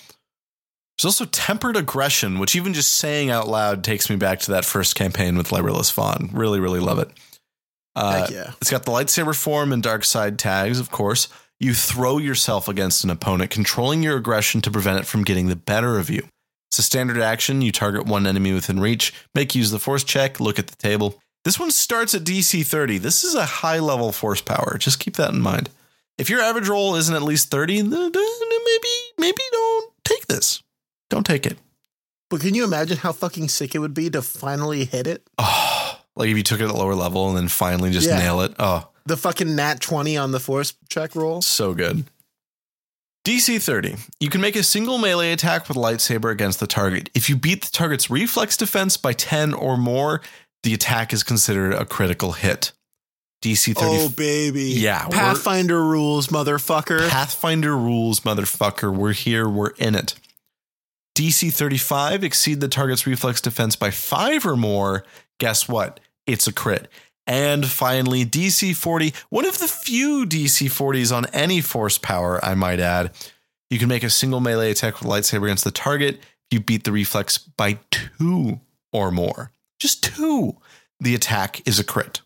There's 0.97 1.07
also 1.07 1.25
tempered 1.25 1.77
aggression, 1.77 2.39
which 2.39 2.55
even 2.55 2.75
just 2.75 2.93
saying 2.93 3.29
out 3.29 3.49
loud 3.49 3.83
takes 3.83 4.09
me 4.09 4.15
back 4.15 4.39
to 4.43 4.53
that 4.53 4.65
first 4.65 4.95
campaign 4.95 5.37
with 5.37 5.51
Lyrilus 5.51 5.93
Vaughn. 5.93 6.31
Really, 6.33 6.61
really 6.61 6.79
love 6.79 7.01
it. 7.01 7.11
Uh, 7.97 8.29
yeah. 8.31 8.53
It's 8.61 8.71
got 8.71 8.85
the 8.85 8.93
lightsaber 8.93 9.35
form 9.35 9.73
and 9.73 9.83
dark 9.83 10.05
side 10.05 10.39
tags, 10.39 10.79
of 10.79 10.93
course. 10.93 11.27
You 11.59 11.75
throw 11.75 12.19
yourself 12.19 12.69
against 12.69 13.03
an 13.03 13.11
opponent, 13.11 13.51
controlling 13.51 14.05
your 14.05 14.17
aggression 14.17 14.61
to 14.61 14.71
prevent 14.71 15.01
it 15.01 15.07
from 15.07 15.25
getting 15.25 15.49
the 15.49 15.57
better 15.57 15.99
of 15.99 16.09
you. 16.09 16.23
It's 16.71 16.79
a 16.79 16.83
standard 16.85 17.19
action. 17.19 17.63
You 17.63 17.73
target 17.73 18.07
one 18.07 18.29
enemy 18.29 18.53
within 18.53 18.79
reach, 18.79 19.13
make 19.35 19.57
use 19.57 19.73
of 19.73 19.73
the 19.73 19.81
force 19.81 20.05
check, 20.05 20.39
look 20.39 20.61
at 20.61 20.69
the 20.69 20.77
table. 20.77 21.21
This 21.45 21.59
one 21.59 21.71
starts 21.71 22.15
at 22.15 22.23
DC 22.25 22.67
30. 22.67 22.99
This 22.99 23.25
is 23.25 23.35
a 23.35 23.47
high 23.47 23.79
level 23.79 24.13
force 24.13 24.43
power. 24.43 24.77
Just 24.79 25.01
keep 25.01 25.17
that 25.17 25.31
in 25.33 25.41
mind. 25.41 25.71
If 26.19 26.29
your 26.29 26.41
average 26.43 26.69
roll 26.69 26.97
isn't 26.97 27.15
at 27.15 27.23
least 27.23 27.51
30, 27.51 27.81
then 27.83 27.91
maybe 28.13 28.89
maybe 29.19 29.43
don't 29.53 29.93
take 30.05 30.27
this. 30.27 30.63
Don't 31.09 31.25
take 31.25 31.47
it. 31.47 31.57
But 32.29 32.43
can 32.43 32.55
you 32.55 32.63
imagine 32.65 32.99
how 32.99 33.13
fucking 33.13 33.49
sick 33.49 33.75
it 33.75 33.79
would 33.79 33.95
be 33.95 34.11
to 34.11 34.21
finally 34.23 34.85
hit 34.85 35.07
it? 35.07 35.27
Oh, 35.39 35.99
like 36.17 36.29
if 36.29 36.37
you 36.37 36.43
took 36.43 36.61
it 36.61 36.65
at 36.69 36.75
lower 36.75 36.95
level 36.95 37.29
and 37.29 37.37
then 37.39 37.49
finally 37.49 37.91
just 37.91 38.07
Yeah. 38.07 38.19
nail 38.19 38.43
it. 38.43 38.55
Oh, 38.59 38.89
The 39.07 39.17
fucking 39.17 39.57
nat 39.57 39.81
20 39.81 40.17
on 40.19 40.31
the 40.33 40.41
force 40.41 40.75
check 40.91 41.17
roll? 41.17 41.41
So 41.41 41.73
good. 41.73 42.05
DC 43.27 43.63
30. 43.63 43.97
You 44.19 44.29
can 44.31 44.41
make 44.41 44.57
a 44.57 44.63
single 44.63 44.99
melee 44.99 45.33
attack 45.33 45.69
with 45.69 45.77
lightsaber 45.77 46.31
against 46.31 46.61
the 46.61 46.67
target. 46.67 47.11
If 47.15 47.29
you 47.29 47.37
beat 47.37 47.63
the 47.65 47.71
target's 47.71 48.11
reflex 48.11 48.57
defense 48.57 48.97
by 48.97 49.13
10 49.13 49.53
or 49.55 49.77
more, 49.77 50.21
the 50.63 50.75
attack 50.75 51.13
is 51.13 51.23
considered 51.23 51.73
a 51.73 51.85
critical 51.85 52.33
hit. 52.33 52.73
DC 53.43 53.75
30. 53.75 53.87
Oh, 53.87 54.09
baby. 54.11 54.65
Yeah, 54.65 55.09
Pathfinder 55.09 55.83
rules, 55.83 56.29
motherfucker. 56.29 57.09
Pathfinder 57.09 57.75
rules, 57.77 58.21
motherfucker. 58.21 58.95
We're 58.95 59.15
here, 59.15 59.49
we're 59.49 59.71
in 59.71 59.95
it. 59.95 60.15
DC 61.17 61.53
35, 61.53 62.23
exceed 62.23 62.61
the 62.61 62.69
target's 62.69 63.07
reflex 63.07 63.41
defense 63.41 63.77
by 63.77 63.91
5 63.91 64.45
or 64.45 64.57
more. 64.57 65.05
Guess 65.39 65.69
what? 65.69 66.01
It's 66.27 66.47
a 66.47 66.53
crit. 66.53 66.89
And 67.27 67.67
finally, 67.67 68.25
DC 68.27 68.77
40, 68.77 69.15
one 69.31 69.47
of 69.47 69.59
the 69.59 69.69
few 69.69 70.27
DC 70.27 70.67
40s 70.67 71.15
on 71.15 71.27
any 71.27 71.61
force 71.61 71.97
power, 71.97 72.45
I 72.45 72.55
might 72.55 72.81
add. 72.81 73.13
You 73.71 73.79
can 73.79 73.89
make 73.89 74.03
a 74.03 74.11
single 74.11 74.41
melee 74.41 74.71
attack 74.71 74.99
with 74.99 75.09
a 75.09 75.11
lightsaber 75.11 75.45
against 75.45 75.65
the 75.65 75.71
target. 75.71 76.17
If 76.17 76.53
you 76.53 76.61
beat 76.61 76.85
the 76.85 76.93
reflex 76.93 77.39
by 77.39 77.79
2 78.19 78.61
or 78.93 79.11
more. 79.11 79.53
Just 79.81 80.05
2. 80.05 80.57
The 81.01 81.15
attack 81.15 81.67
is 81.67 81.79
a 81.79 81.85
crit. 81.85 82.21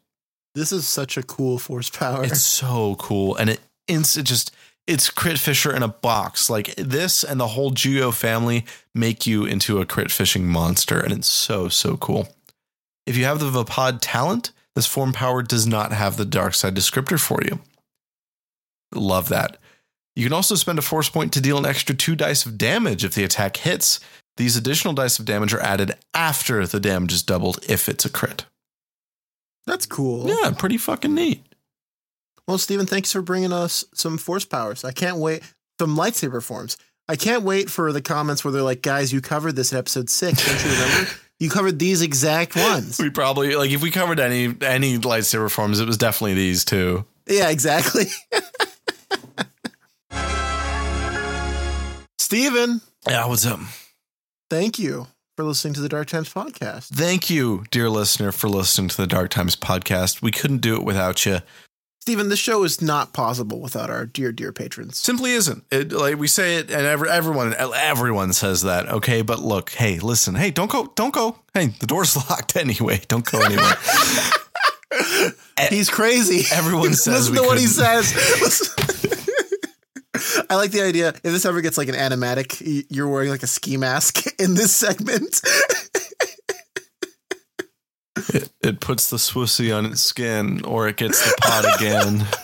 This 0.54 0.72
is 0.72 0.86
such 0.86 1.16
a 1.16 1.22
cool 1.22 1.58
force 1.58 1.88
power. 1.88 2.24
It's 2.24 2.42
so 2.42 2.96
cool, 2.96 3.36
and 3.36 3.50
it 3.50 3.60
it's 3.88 4.16
it 4.16 4.24
just 4.24 4.54
it's 4.86 5.10
crit 5.10 5.38
fisher 5.38 5.74
in 5.74 5.82
a 5.82 5.88
box. 5.88 6.48
Like 6.48 6.74
this 6.76 7.24
and 7.24 7.40
the 7.40 7.48
whole 7.48 7.72
Juyo 7.72 8.12
family 8.12 8.64
make 8.94 9.26
you 9.26 9.44
into 9.44 9.80
a 9.80 9.86
crit 9.86 10.10
fishing 10.10 10.46
monster, 10.46 11.00
and 11.00 11.12
it's 11.12 11.26
so 11.26 11.68
so 11.68 11.96
cool. 11.96 12.28
If 13.06 13.16
you 13.16 13.24
have 13.24 13.40
the 13.40 13.50
Vaapad 13.50 13.98
talent, 14.00 14.52
this 14.74 14.86
form 14.86 15.12
power 15.12 15.42
does 15.42 15.66
not 15.66 15.92
have 15.92 16.16
the 16.16 16.24
dark 16.24 16.54
side 16.54 16.74
descriptor 16.74 17.20
for 17.20 17.40
you. 17.44 17.60
Love 18.94 19.28
that. 19.28 19.58
You 20.16 20.24
can 20.24 20.32
also 20.32 20.54
spend 20.54 20.78
a 20.78 20.82
force 20.82 21.08
point 21.08 21.32
to 21.32 21.40
deal 21.40 21.58
an 21.58 21.66
extra 21.66 21.94
two 21.94 22.14
dice 22.14 22.46
of 22.46 22.56
damage 22.56 23.04
if 23.04 23.14
the 23.14 23.24
attack 23.24 23.56
hits. 23.58 23.98
These 24.36 24.56
additional 24.56 24.94
dice 24.94 25.18
of 25.18 25.24
damage 25.24 25.52
are 25.52 25.60
added 25.60 25.96
after 26.14 26.66
the 26.66 26.80
damage 26.80 27.12
is 27.12 27.22
doubled 27.22 27.58
if 27.68 27.88
it's 27.88 28.04
a 28.04 28.10
crit. 28.10 28.46
That's 29.66 29.86
cool. 29.86 30.28
Yeah, 30.28 30.50
pretty 30.56 30.76
fucking 30.78 31.14
neat. 31.14 31.42
Well, 32.46 32.58
Stephen, 32.58 32.86
thanks 32.86 33.10
for 33.12 33.22
bringing 33.22 33.52
us 33.52 33.84
some 33.94 34.18
force 34.18 34.44
powers. 34.44 34.84
I 34.84 34.92
can't 34.92 35.16
wait. 35.16 35.42
Some 35.80 35.96
lightsaber 35.96 36.42
forms. 36.42 36.76
I 37.08 37.16
can't 37.16 37.42
wait 37.42 37.70
for 37.70 37.92
the 37.92 38.02
comments 38.02 38.44
where 38.44 38.52
they're 38.52 38.62
like, 38.62 38.82
guys, 38.82 39.12
you 39.12 39.20
covered 39.20 39.56
this 39.56 39.72
in 39.72 39.78
episode 39.78 40.08
six. 40.10 40.44
Don't 40.46 40.64
you 40.64 40.70
remember? 40.70 41.10
you 41.40 41.50
covered 41.50 41.78
these 41.78 42.02
exact 42.02 42.54
ones. 42.56 42.98
We 42.98 43.10
probably 43.10 43.56
like 43.56 43.70
if 43.70 43.82
we 43.82 43.90
covered 43.90 44.20
any 44.20 44.44
any 44.60 44.98
lightsaber 44.98 45.50
forms, 45.50 45.80
it 45.80 45.86
was 45.86 45.96
definitely 45.98 46.34
these 46.34 46.64
two. 46.64 47.04
Yeah, 47.26 47.48
exactly. 47.50 48.04
Stephen, 52.18 52.80
Yeah, 53.06 53.26
what's 53.26 53.46
up? 53.46 53.60
thank 54.50 54.78
you 54.78 55.06
for 55.36 55.44
listening 55.44 55.74
to 55.74 55.80
the 55.80 55.88
Dark 55.88 56.08
Times 56.08 56.32
podcast. 56.32 56.88
Thank 56.88 57.28
you, 57.28 57.64
dear 57.70 57.90
listener, 57.90 58.30
for 58.30 58.48
listening 58.48 58.88
to 58.88 58.96
the 58.96 59.06
Dark 59.06 59.30
Times 59.30 59.56
podcast. 59.56 60.22
We 60.22 60.30
couldn't 60.30 60.60
do 60.60 60.76
it 60.76 60.84
without 60.84 61.26
you. 61.26 61.40
Stephen, 62.00 62.28
this 62.28 62.38
show 62.38 62.62
is 62.64 62.82
not 62.82 63.14
possible 63.14 63.60
without 63.60 63.88
our 63.90 64.04
dear, 64.04 64.30
dear 64.30 64.52
patrons. 64.52 64.98
Simply 64.98 65.32
isn't. 65.32 65.64
It 65.72 65.90
like 65.90 66.18
we 66.18 66.28
say 66.28 66.56
it, 66.56 66.70
and 66.70 66.86
every, 66.86 67.08
everyone 67.08 67.54
everyone 67.58 68.32
says 68.34 68.62
that. 68.62 68.88
Okay, 68.88 69.22
but 69.22 69.40
look, 69.40 69.70
hey, 69.70 69.98
listen, 69.98 70.34
hey, 70.34 70.50
don't 70.50 70.70
go, 70.70 70.92
don't 70.94 71.14
go. 71.14 71.38
Hey, 71.54 71.68
the 71.68 71.86
door's 71.86 72.14
locked 72.30 72.56
anyway. 72.56 73.00
Don't 73.08 73.24
go 73.24 73.40
anywhere. 73.40 73.74
He's 75.70 75.88
crazy. 75.88 76.44
Everyone 76.54 76.92
says 76.94 77.30
Listen 77.30 77.42
to 77.42 77.48
what 77.48 77.58
he 77.58 77.66
says. 77.66 78.12
I 80.50 80.56
like 80.56 80.70
the 80.70 80.82
idea. 80.82 81.08
If 81.08 81.22
this 81.22 81.44
ever 81.44 81.60
gets 81.60 81.76
like 81.76 81.88
an 81.88 81.94
animatic, 81.94 82.86
you're 82.88 83.08
wearing 83.08 83.30
like 83.30 83.42
a 83.42 83.48
ski 83.48 83.76
mask 83.76 84.26
in 84.40 84.54
this 84.54 84.74
segment. 84.74 85.40
It 88.62 88.80
puts 88.80 89.10
the 89.10 89.18
swissy 89.18 89.76
on 89.76 89.84
its 89.86 90.00
skin, 90.00 90.64
or 90.64 90.88
it 90.88 90.96
gets 90.96 91.22
the 91.22 91.36
pot 91.40 91.80
again. 91.80 92.26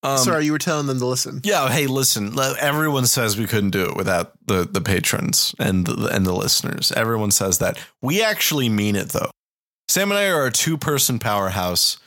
Um, 0.00 0.18
Sorry, 0.18 0.44
you 0.44 0.52
were 0.52 0.58
telling 0.58 0.86
them 0.86 1.00
to 1.00 1.06
listen. 1.06 1.40
Yeah. 1.42 1.68
Hey, 1.68 1.88
listen. 1.88 2.38
Everyone 2.38 3.04
says 3.06 3.36
we 3.36 3.48
couldn't 3.48 3.70
do 3.70 3.86
it 3.86 3.96
without 3.96 4.32
the 4.46 4.64
the 4.64 4.80
patrons 4.80 5.56
and 5.58 5.86
the, 5.86 6.06
and 6.14 6.24
the 6.24 6.32
listeners. 6.32 6.92
Everyone 6.92 7.32
says 7.32 7.58
that. 7.58 7.78
We 8.00 8.22
actually 8.22 8.68
mean 8.68 8.94
it, 8.94 9.08
though. 9.08 9.30
Sam 9.88 10.12
and 10.12 10.18
I 10.18 10.28
are 10.28 10.46
a 10.46 10.52
two 10.52 10.78
person 10.78 11.18
powerhouse. 11.18 11.98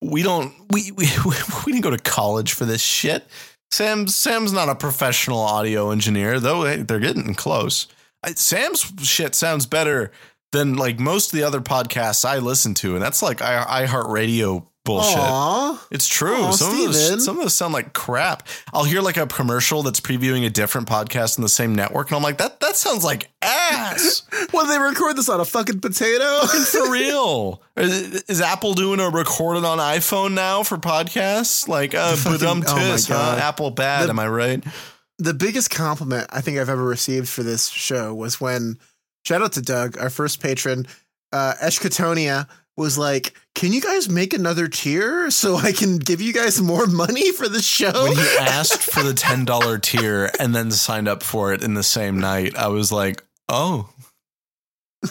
We 0.00 0.22
don't. 0.22 0.54
We, 0.70 0.92
we 0.92 1.06
we 1.66 1.72
didn't 1.72 1.82
go 1.82 1.90
to 1.90 1.98
college 1.98 2.52
for 2.52 2.64
this 2.64 2.82
shit. 2.82 3.26
Sam 3.70 4.08
Sam's 4.08 4.52
not 4.52 4.68
a 4.68 4.74
professional 4.74 5.40
audio 5.40 5.90
engineer, 5.90 6.40
though. 6.40 6.64
Hey, 6.64 6.82
they're 6.82 7.00
getting 7.00 7.34
close. 7.34 7.86
Sam's 8.34 8.92
shit 9.02 9.34
sounds 9.34 9.66
better 9.66 10.10
than 10.52 10.76
like 10.76 10.98
most 10.98 11.32
of 11.32 11.38
the 11.38 11.44
other 11.44 11.60
podcasts 11.60 12.24
I 12.24 12.38
listen 12.38 12.74
to, 12.74 12.94
and 12.94 13.02
that's 13.02 13.22
like 13.22 13.42
I 13.42 13.84
iHeartRadio 13.86 14.66
bullshit. 14.88 15.18
Aw. 15.18 15.86
It's 15.90 16.08
true. 16.08 16.34
Aw, 16.42 16.50
some, 16.52 16.70
of 16.72 16.78
those, 16.78 17.24
some 17.24 17.36
of 17.36 17.42
those 17.42 17.54
sound 17.54 17.72
like 17.74 17.92
crap. 17.92 18.48
I'll 18.72 18.84
hear 18.84 19.00
like 19.00 19.16
a 19.16 19.26
commercial 19.26 19.82
that's 19.82 20.00
previewing 20.00 20.44
a 20.46 20.50
different 20.50 20.88
podcast 20.88 21.38
in 21.38 21.42
the 21.42 21.48
same 21.48 21.74
network, 21.74 22.08
and 22.10 22.16
I'm 22.16 22.22
like, 22.22 22.38
that 22.38 22.60
that 22.60 22.76
sounds 22.76 23.04
like 23.04 23.30
ass. 23.42 24.22
What 24.50 24.64
did 24.64 24.74
they 24.74 24.78
record 24.78 25.16
this 25.16 25.28
on 25.28 25.40
a 25.40 25.44
fucking 25.44 25.80
potato? 25.80 26.40
For 26.46 26.90
real. 26.90 27.62
Is, 27.76 28.22
is 28.22 28.40
Apple 28.40 28.72
doing 28.74 28.98
a 28.98 29.10
recorded 29.10 29.64
on 29.64 29.78
iPhone 29.78 30.32
now 30.32 30.62
for 30.62 30.78
podcasts? 30.78 31.68
Like, 31.68 31.94
uh, 31.94 32.16
Fucking- 32.16 32.38
badum 32.46 32.64
oh 32.66 33.14
huh? 33.14 33.36
Apple 33.40 33.70
bad, 33.70 34.06
The- 34.06 34.10
am 34.10 34.18
I 34.18 34.26
right? 34.28 34.64
the 35.18 35.34
biggest 35.34 35.70
compliment 35.70 36.28
I 36.30 36.40
think 36.40 36.58
I've 36.58 36.68
ever 36.68 36.84
received 36.84 37.28
for 37.28 37.42
this 37.42 37.68
show 37.68 38.14
was 38.14 38.40
when 38.40 38.78
shout 39.26 39.42
out 39.42 39.52
to 39.54 39.60
Doug, 39.62 39.98
our 39.98 40.10
first 40.10 40.40
patron, 40.40 40.86
uh 41.32 41.54
Eshkatonia 41.62 42.48
was 42.76 42.96
like, 42.96 43.34
Can 43.58 43.72
you 43.72 43.80
guys 43.80 44.08
make 44.08 44.34
another 44.34 44.68
tier 44.68 45.32
so 45.32 45.56
I 45.56 45.72
can 45.72 45.96
give 45.98 46.20
you 46.20 46.32
guys 46.32 46.62
more 46.62 46.86
money 46.86 47.32
for 47.32 47.48
the 47.48 47.60
show? 47.60 48.04
When 48.04 48.12
he 48.16 48.36
asked 48.38 48.84
for 48.84 49.02
the 49.02 49.12
$10 49.12 49.82
tier 49.82 50.30
and 50.38 50.54
then 50.54 50.70
signed 50.70 51.08
up 51.08 51.24
for 51.24 51.52
it 51.52 51.64
in 51.64 51.74
the 51.74 51.82
same 51.82 52.20
night, 52.20 52.56
I 52.56 52.68
was 52.68 52.92
like, 52.92 53.24
oh. 53.48 53.90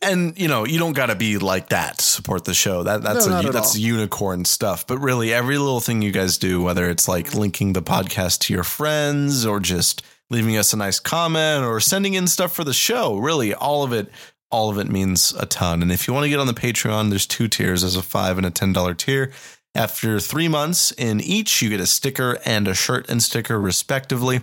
and 0.00 0.38
you 0.38 0.46
know, 0.46 0.64
you 0.64 0.78
don't 0.78 0.92
got 0.92 1.06
to 1.06 1.16
be 1.16 1.38
like 1.38 1.70
that 1.70 1.98
to 1.98 2.04
support 2.04 2.44
the 2.44 2.54
show. 2.54 2.84
That 2.84 3.02
that's 3.02 3.26
No, 3.26 3.40
a 3.40 3.50
that's 3.50 3.74
all. 3.74 3.80
unicorn 3.80 4.44
stuff. 4.44 4.86
But 4.86 4.98
really, 4.98 5.32
every 5.32 5.58
little 5.58 5.80
thing 5.80 6.02
you 6.02 6.12
guys 6.12 6.38
do, 6.38 6.62
whether 6.62 6.88
it's 6.88 7.08
like 7.08 7.34
linking 7.34 7.72
the 7.72 7.82
podcast 7.82 8.42
to 8.42 8.54
your 8.54 8.62
friends 8.64 9.44
or 9.44 9.58
just 9.58 10.02
leaving 10.30 10.56
us 10.56 10.72
a 10.72 10.76
nice 10.76 11.00
comment 11.00 11.64
or 11.64 11.80
sending 11.80 12.14
in 12.14 12.28
stuff 12.28 12.52
for 12.52 12.62
the 12.62 12.72
show, 12.72 13.16
really, 13.16 13.52
all 13.52 13.82
of 13.82 13.92
it, 13.92 14.08
all 14.50 14.70
of 14.70 14.78
it 14.78 14.88
means 14.88 15.32
a 15.38 15.46
ton. 15.46 15.82
And 15.82 15.92
if 15.92 16.06
you 16.06 16.14
want 16.14 16.24
to 16.24 16.30
get 16.30 16.40
on 16.40 16.46
the 16.46 16.52
Patreon, 16.52 17.10
there's 17.10 17.26
two 17.26 17.48
tiers. 17.48 17.82
There's 17.82 17.96
a 17.96 18.02
five 18.02 18.36
and 18.36 18.46
a 18.46 18.50
ten 18.50 18.72
dollar 18.72 18.94
tier. 18.94 19.32
After 19.74 20.18
three 20.18 20.48
months 20.48 20.90
in 20.92 21.20
each, 21.20 21.62
you 21.62 21.70
get 21.70 21.80
a 21.80 21.86
sticker 21.86 22.38
and 22.44 22.66
a 22.66 22.74
shirt 22.74 23.08
and 23.08 23.22
sticker, 23.22 23.60
respectively. 23.60 24.40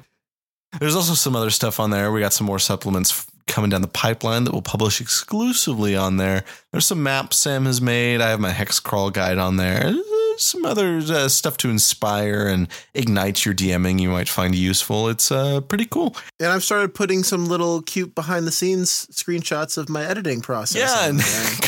There's 0.80 0.96
also 0.96 1.14
some 1.14 1.36
other 1.36 1.50
stuff 1.50 1.80
on 1.80 1.90
there. 1.90 2.12
We 2.12 2.22
got 2.22 2.34
some 2.34 2.48
more 2.48 2.60
supplements 2.60 3.26
coming 3.48 3.70
down 3.70 3.82
the 3.82 3.88
pipeline 3.88 4.44
that 4.44 4.52
we'll 4.52 4.62
publish 4.62 5.02
exclusively 5.02 5.96
on 5.96 6.18
there. 6.18 6.44
There's 6.72 6.86
some 6.86 7.04
maps 7.04 7.38
Sam 7.38 7.66
has 7.66 7.82
made. 7.82 8.22
I 8.22 8.30
have 8.30 8.40
my 8.40 8.52
hex 8.52 8.80
crawl 8.80 9.10
guide 9.10 9.38
on 9.38 9.58
there. 9.58 9.94
Some 10.38 10.66
other 10.66 10.98
uh, 10.98 11.28
stuff 11.30 11.58
to 11.58 11.70
inspire 11.70 12.48
and 12.48 12.68
ignite 12.94 13.46
your 13.46 13.54
DMing 13.56 14.00
you 14.00 14.10
might 14.10 14.30
find 14.30 14.54
useful. 14.56 15.10
It's 15.10 15.32
uh, 15.32 15.62
pretty 15.62 15.86
cool. 15.86 16.16
and 16.40 16.50
I've 16.50 16.64
started 16.64 16.94
putting 16.94 17.24
some 17.24 17.46
little 17.48 17.82
cute 17.82 18.14
behind 18.16 18.46
the 18.48 18.52
scenes 18.52 19.08
screenshots 19.12 19.78
of 19.78 19.90
my 19.90 20.04
editing 20.06 20.42
process. 20.42 20.82
Yeah, 20.82 21.10
and 21.10 21.20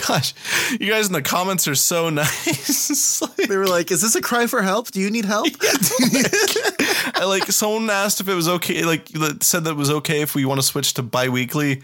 gosh, 0.08 0.34
you 0.80 0.88
guys 0.90 1.08
in 1.08 1.14
the 1.14 1.22
comments 1.22 1.68
are 1.68 1.76
so 1.76 2.10
nice. 2.12 3.22
Like- 3.22 3.36
they 3.50 3.58
were 3.58 3.68
like, 3.68 3.92
"Is 3.92 4.02
this 4.02 4.16
a 4.16 4.22
cry 4.22 4.48
for 4.48 4.62
help? 4.62 4.92
Do 4.92 5.00
you 5.00 5.10
need 5.10 5.26
help?" 5.26 5.48
I 7.16 7.26
like 7.26 7.46
someone 7.52 7.90
asked 7.90 8.22
if 8.22 8.30
it 8.30 8.36
was 8.36 8.48
okay, 8.48 8.84
like 8.84 9.08
said 9.42 9.64
that 9.66 9.72
it 9.72 9.78
was 9.78 9.92
okay 9.92 10.22
if 10.22 10.36
we 10.36 10.46
want 10.46 10.60
to 10.60 10.66
switch 10.66 10.94
to 10.96 11.04
bi-weekly 11.04 11.82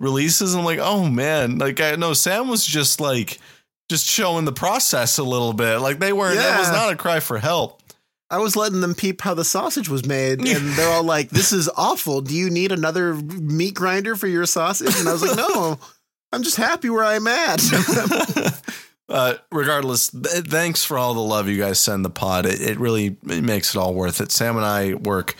releases. 0.00 0.52
And 0.54 0.60
I'm 0.60 0.66
like, 0.66 0.78
oh 0.80 1.08
man, 1.08 1.58
like 1.58 1.80
I 1.80 1.96
know 1.96 2.12
Sam 2.12 2.48
was 2.48 2.66
just 2.66 3.00
like 3.00 3.38
just 3.88 4.06
showing 4.06 4.44
the 4.44 4.52
process 4.52 5.18
a 5.18 5.24
little 5.24 5.52
bit. 5.52 5.78
Like 5.78 5.98
they 5.98 6.12
weren't. 6.12 6.38
It 6.38 6.58
was 6.58 6.70
not 6.70 6.92
a 6.92 6.96
cry 6.96 7.20
for 7.20 7.38
help. 7.38 7.80
I 8.30 8.38
was 8.38 8.56
letting 8.56 8.80
them 8.80 8.94
peep 8.94 9.20
how 9.20 9.34
the 9.34 9.44
sausage 9.44 9.88
was 9.88 10.06
made, 10.06 10.40
and 10.40 10.72
they're 10.72 10.90
all 10.90 11.04
like, 11.04 11.30
"This 11.30 11.52
is 11.52 11.68
awful. 11.76 12.20
Do 12.20 12.34
you 12.34 12.50
need 12.50 12.72
another 12.72 13.14
meat 13.14 13.74
grinder 13.74 14.16
for 14.16 14.26
your 14.26 14.46
sausage?" 14.46 14.98
And 14.98 15.08
I 15.08 15.12
was 15.12 15.22
like, 15.22 15.36
"No, 15.36 15.78
I'm 16.32 16.42
just 16.42 16.56
happy 16.56 16.90
where 16.90 17.04
I'm 17.04 17.26
at." 17.26 17.60
uh, 19.08 19.34
regardless, 19.52 20.08
th- 20.08 20.46
thanks 20.46 20.84
for 20.84 20.98
all 20.98 21.14
the 21.14 21.20
love 21.20 21.48
you 21.48 21.58
guys 21.58 21.78
send 21.78 22.04
the 22.04 22.10
pod. 22.10 22.46
It, 22.46 22.60
it 22.60 22.80
really 22.80 23.16
it 23.28 23.44
makes 23.44 23.74
it 23.74 23.78
all 23.78 23.94
worth 23.94 24.20
it. 24.20 24.32
Sam 24.32 24.56
and 24.56 24.64
I 24.66 24.94
work 24.94 25.36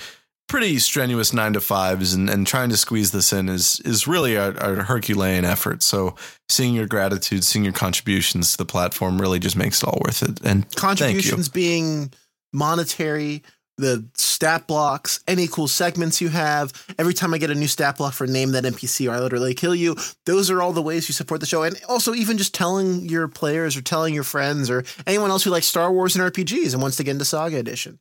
pretty 0.49 0.79
strenuous 0.79 1.33
nine 1.33 1.53
to 1.55 1.61
fives, 1.61 2.15
and, 2.15 2.29
and 2.29 2.47
trying 2.47 2.71
to 2.71 2.77
squeeze 2.77 3.13
this 3.13 3.33
in 3.33 3.49
is 3.49 3.81
is 3.81 4.07
really 4.07 4.35
a, 4.37 4.51
a 4.51 4.83
Herculean 4.83 5.45
effort. 5.45 5.83
So 5.83 6.17
seeing 6.49 6.75
your 6.75 6.87
gratitude, 6.87 7.45
seeing 7.45 7.65
your 7.65 7.75
contributions 7.75 8.53
to 8.53 8.59
the 8.59 8.65
platform, 8.65 9.21
really 9.21 9.39
just 9.39 9.57
makes 9.57 9.83
it 9.83 9.89
all 9.89 10.01
worth 10.05 10.23
it. 10.23 10.41
And. 10.45 10.71
Contributions 10.77 11.49
being 11.49 12.13
monetary, 12.53 13.43
the 13.77 14.07
stat 14.15 14.67
blocks, 14.67 15.23
any 15.27 15.49
cool 15.49 15.69
segments 15.69 16.21
you 16.21 16.29
have. 16.29 16.73
Every 16.99 17.15
time 17.15 17.35
I 17.35 17.39
get 17.39 17.51
a 17.51 17.55
new 17.55 17.67
stat 17.67 17.97
block 17.97 18.15
for 18.15 18.27
name 18.27 18.53
that 18.53 18.65
NPC 18.65 19.09
or 19.09 19.15
I 19.15 19.21
literally 19.21 19.55
kill 19.55 19.75
you, 19.75 19.97
those 20.27 20.51
are 20.51 20.63
all 20.63 20.73
the 20.73 20.83
ways 20.83 21.09
you 21.09 21.13
support 21.13 21.41
the 21.41 21.47
show. 21.47 21.63
And 21.65 21.77
also 21.89 22.15
even 22.15 22.39
just 22.39 22.55
telling 22.55 23.09
your 23.09 23.27
players 23.29 23.77
or 23.77 23.83
telling 23.83 24.15
your 24.15 24.23
friends 24.25 24.71
or 24.71 24.85
anyone 25.07 25.31
else 25.31 25.43
who 25.43 25.51
likes 25.51 25.67
Star 25.67 25.93
Wars 25.93 26.17
and 26.17 26.33
RPGs 26.33 26.73
and 26.73 26.83
wants 26.83 26.97
to 26.99 27.05
get 27.05 27.13
into 27.13 27.25
Saga 27.25 27.57
Edition. 27.57 27.99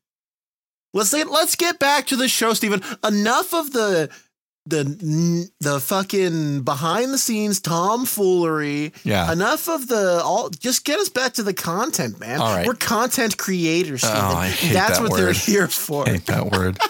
Let's 0.93 1.13
get 1.13 1.29
let's 1.29 1.55
get 1.55 1.79
back 1.79 2.07
to 2.07 2.15
the 2.15 2.27
show, 2.27 2.53
Stephen. 2.53 2.81
Enough 3.03 3.53
of 3.53 3.73
the 3.73 4.09
the 4.65 5.49
the 5.59 5.79
fucking 5.79 6.61
behind 6.61 7.11
the 7.11 7.17
scenes 7.17 7.59
tomfoolery. 7.59 8.93
Yeah. 9.03 9.31
Enough 9.31 9.67
of 9.67 9.87
the 9.87 10.21
all. 10.23 10.49
Just 10.49 10.85
get 10.85 10.99
us 10.99 11.09
back 11.09 11.33
to 11.33 11.43
the 11.43 11.53
content, 11.53 12.19
man. 12.19 12.39
All 12.39 12.55
right. 12.55 12.65
We're 12.65 12.75
content 12.75 13.37
creators. 13.37 14.03
Oh, 14.03 14.07
I 14.07 14.47
hate 14.47 14.73
That's 14.73 14.99
that 14.99 15.09
what 15.09 15.17
they're 15.17 15.33
here 15.33 15.67
for. 15.67 16.07
I 16.07 16.11
hate 16.11 16.25
that 16.27 16.51
word. 16.51 16.77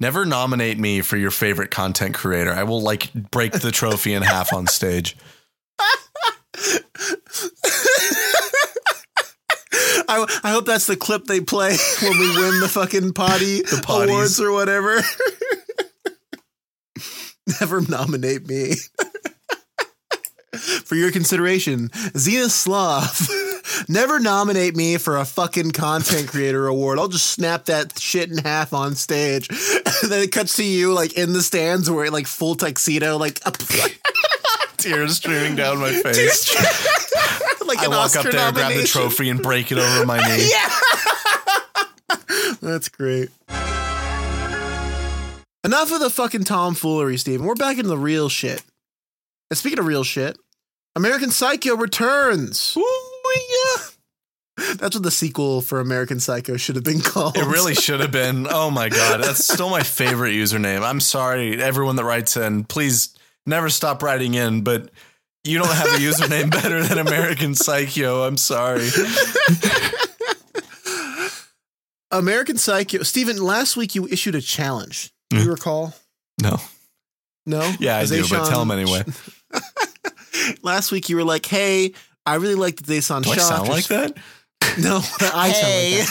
Never 0.00 0.24
nominate 0.24 0.78
me 0.78 1.02
for 1.02 1.18
your 1.18 1.30
favorite 1.30 1.70
content 1.70 2.14
creator. 2.14 2.52
I 2.52 2.62
will 2.62 2.80
like 2.80 3.12
break 3.12 3.52
the 3.52 3.70
trophy 3.70 4.14
in 4.14 4.22
half 4.22 4.52
on 4.52 4.66
stage. 4.66 5.16
I, 10.10 10.26
I 10.44 10.50
hope 10.50 10.66
that's 10.66 10.86
the 10.86 10.96
clip 10.96 11.24
they 11.24 11.40
play 11.40 11.76
when 12.02 12.18
we 12.18 12.28
win 12.36 12.60
the 12.60 12.68
fucking 12.68 13.12
potty 13.12 13.62
potties. 13.62 14.08
awards 14.08 14.40
or 14.40 14.52
whatever. 14.52 15.00
Never 17.60 17.80
nominate 17.80 18.46
me. 18.48 18.74
for 20.84 20.94
your 20.94 21.10
consideration, 21.12 21.88
Xena 21.90 22.48
Slav. 22.50 23.28
Never 23.88 24.18
nominate 24.20 24.76
me 24.76 24.98
for 24.98 25.16
a 25.16 25.24
fucking 25.24 25.70
content 25.72 26.28
creator 26.28 26.66
award. 26.66 26.98
I'll 26.98 27.08
just 27.08 27.30
snap 27.30 27.66
that 27.66 27.98
shit 27.98 28.30
in 28.30 28.38
half 28.38 28.72
on 28.72 28.94
stage. 28.94 29.48
And 29.48 30.10
then 30.10 30.22
it 30.22 30.32
cuts 30.32 30.56
to 30.56 30.64
you 30.64 30.92
like 30.92 31.14
in 31.16 31.32
the 31.32 31.42
stands 31.42 31.88
wearing 31.90 32.12
like 32.12 32.26
full 32.26 32.56
tuxedo, 32.56 33.16
like 33.16 33.40
Tears 34.76 35.16
streaming 35.16 35.56
down 35.56 35.78
my 35.78 35.92
face. 35.92 36.54
I 37.80 37.88
walk 37.88 37.98
Oscar 38.16 38.18
up 38.28 38.32
there, 38.32 38.52
grab 38.52 38.72
the 38.72 38.84
trophy, 38.86 39.28
and 39.28 39.42
break 39.42 39.70
it 39.72 39.78
over 39.78 40.06
my 40.06 40.18
knee. 40.36 40.50
yeah, 40.50 40.68
That's 42.60 42.88
great. 42.88 43.30
Enough 45.62 45.92
of 45.92 46.00
the 46.00 46.10
fucking 46.10 46.44
tomfoolery, 46.44 47.18
Stephen. 47.18 47.46
We're 47.46 47.54
back 47.54 47.76
into 47.76 47.88
the 47.88 47.98
real 47.98 48.28
shit. 48.28 48.62
And 49.50 49.58
speaking 49.58 49.78
of 49.78 49.86
real 49.86 50.04
shit, 50.04 50.38
American 50.96 51.30
Psycho 51.30 51.76
returns. 51.76 52.76
Ooh, 52.76 52.84
yeah. 53.36 53.82
That's 54.76 54.96
what 54.96 55.02
the 55.02 55.10
sequel 55.10 55.60
for 55.60 55.80
American 55.80 56.18
Psycho 56.20 56.56
should 56.56 56.76
have 56.76 56.84
been 56.84 57.00
called. 57.00 57.36
It 57.36 57.46
really 57.46 57.74
should 57.74 58.00
have 58.00 58.10
been. 58.10 58.46
Oh 58.50 58.70
my 58.70 58.88
god, 58.88 59.22
that's 59.22 59.44
still 59.44 59.70
my 59.70 59.82
favorite 59.82 60.32
username. 60.32 60.82
I'm 60.82 61.00
sorry, 61.00 61.60
everyone 61.62 61.96
that 61.96 62.04
writes 62.04 62.36
in. 62.36 62.64
Please 62.64 63.14
never 63.46 63.70
stop 63.70 64.02
writing 64.02 64.34
in, 64.34 64.62
but 64.62 64.90
you 65.44 65.58
don't 65.58 65.72
have 65.72 65.88
a 65.88 65.98
username 65.98 66.50
better 66.62 66.82
than 66.82 66.98
American 66.98 67.54
Psycho. 67.54 68.24
I'm 68.24 68.36
sorry. 68.36 68.88
American 72.10 72.56
Psycho. 72.58 73.02
Stephen, 73.02 73.38
last 73.38 73.76
week 73.76 73.94
you 73.94 74.06
issued 74.06 74.34
a 74.34 74.40
challenge. 74.40 75.12
Do 75.30 75.36
you 75.38 75.44
hmm. 75.44 75.50
recall? 75.50 75.94
No. 76.42 76.58
No? 77.46 77.72
Yeah, 77.78 77.96
I 77.98 78.06
do, 78.06 78.22
but 78.28 78.48
tell 78.48 78.62
him 78.62 78.70
anyway. 78.70 79.04
Last 80.62 80.92
week 80.92 81.08
you 81.08 81.16
were 81.16 81.24
like, 81.24 81.46
hey, 81.46 81.92
I 82.26 82.36
really 82.36 82.54
like 82.54 82.76
the 82.76 82.98
Zeison 82.98 83.22
Do 83.22 83.30
I 83.30 83.36
sound 83.36 83.68
like 83.68 83.86
that? 83.88 84.16
No, 84.78 85.00
I 85.20 85.50
sound 85.52 85.74
like 85.90 86.06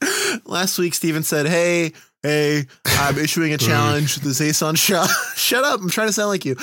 that. 0.00 0.40
Last 0.46 0.78
week, 0.78 0.94
Stephen 0.94 1.22
said, 1.22 1.46
Hey, 1.46 1.92
hey, 2.22 2.66
I'm 2.84 3.18
issuing 3.18 3.52
a 3.52 3.58
challenge 3.58 4.16
the 4.16 4.30
Zeison 4.30 4.76
Sha. 4.76 5.06
Shut 5.34 5.64
up. 5.64 5.80
I'm 5.80 5.90
trying 5.90 6.08
to 6.08 6.12
sound 6.12 6.28
like 6.28 6.44
you. 6.44 6.56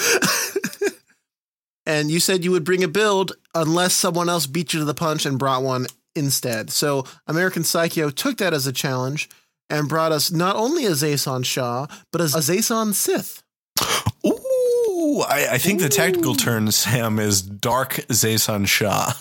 and 1.86 2.12
you 2.12 2.20
said 2.20 2.44
you 2.44 2.52
would 2.52 2.64
bring 2.64 2.84
a 2.84 2.88
build 2.88 3.34
unless 3.56 3.94
someone 3.94 4.30
else 4.30 4.46
beat 4.46 4.74
you 4.74 4.80
to 4.80 4.86
the 4.86 4.94
punch 4.94 5.26
and 5.26 5.40
brought 5.40 5.64
one 5.64 5.88
instead. 6.16 6.70
So 6.70 7.06
American 7.28 7.64
Psycho 7.64 8.10
took 8.10 8.38
that 8.38 8.54
as 8.54 8.68
a 8.68 8.74
challenge 8.74 9.30
and 9.70 9.90
brought 9.90 10.12
us 10.12 10.32
not 10.32 10.56
only 10.56 10.86
a 10.86 10.92
Zeison 10.92 11.46
Sha, 11.46 11.88
but 12.12 12.22
a, 12.22 12.26
Zeison 12.26 12.94
Sith. 12.94 13.44
Ooh, 14.26 15.24
I, 15.28 15.48
I 15.54 15.58
think 15.58 15.80
the 15.80 15.90
technical 15.90 16.36
term, 16.36 16.72
Sam, 16.72 17.20
is 17.20 17.42
Dark 17.42 17.96
Zeison 18.10 18.68
Sha, 18.68 19.14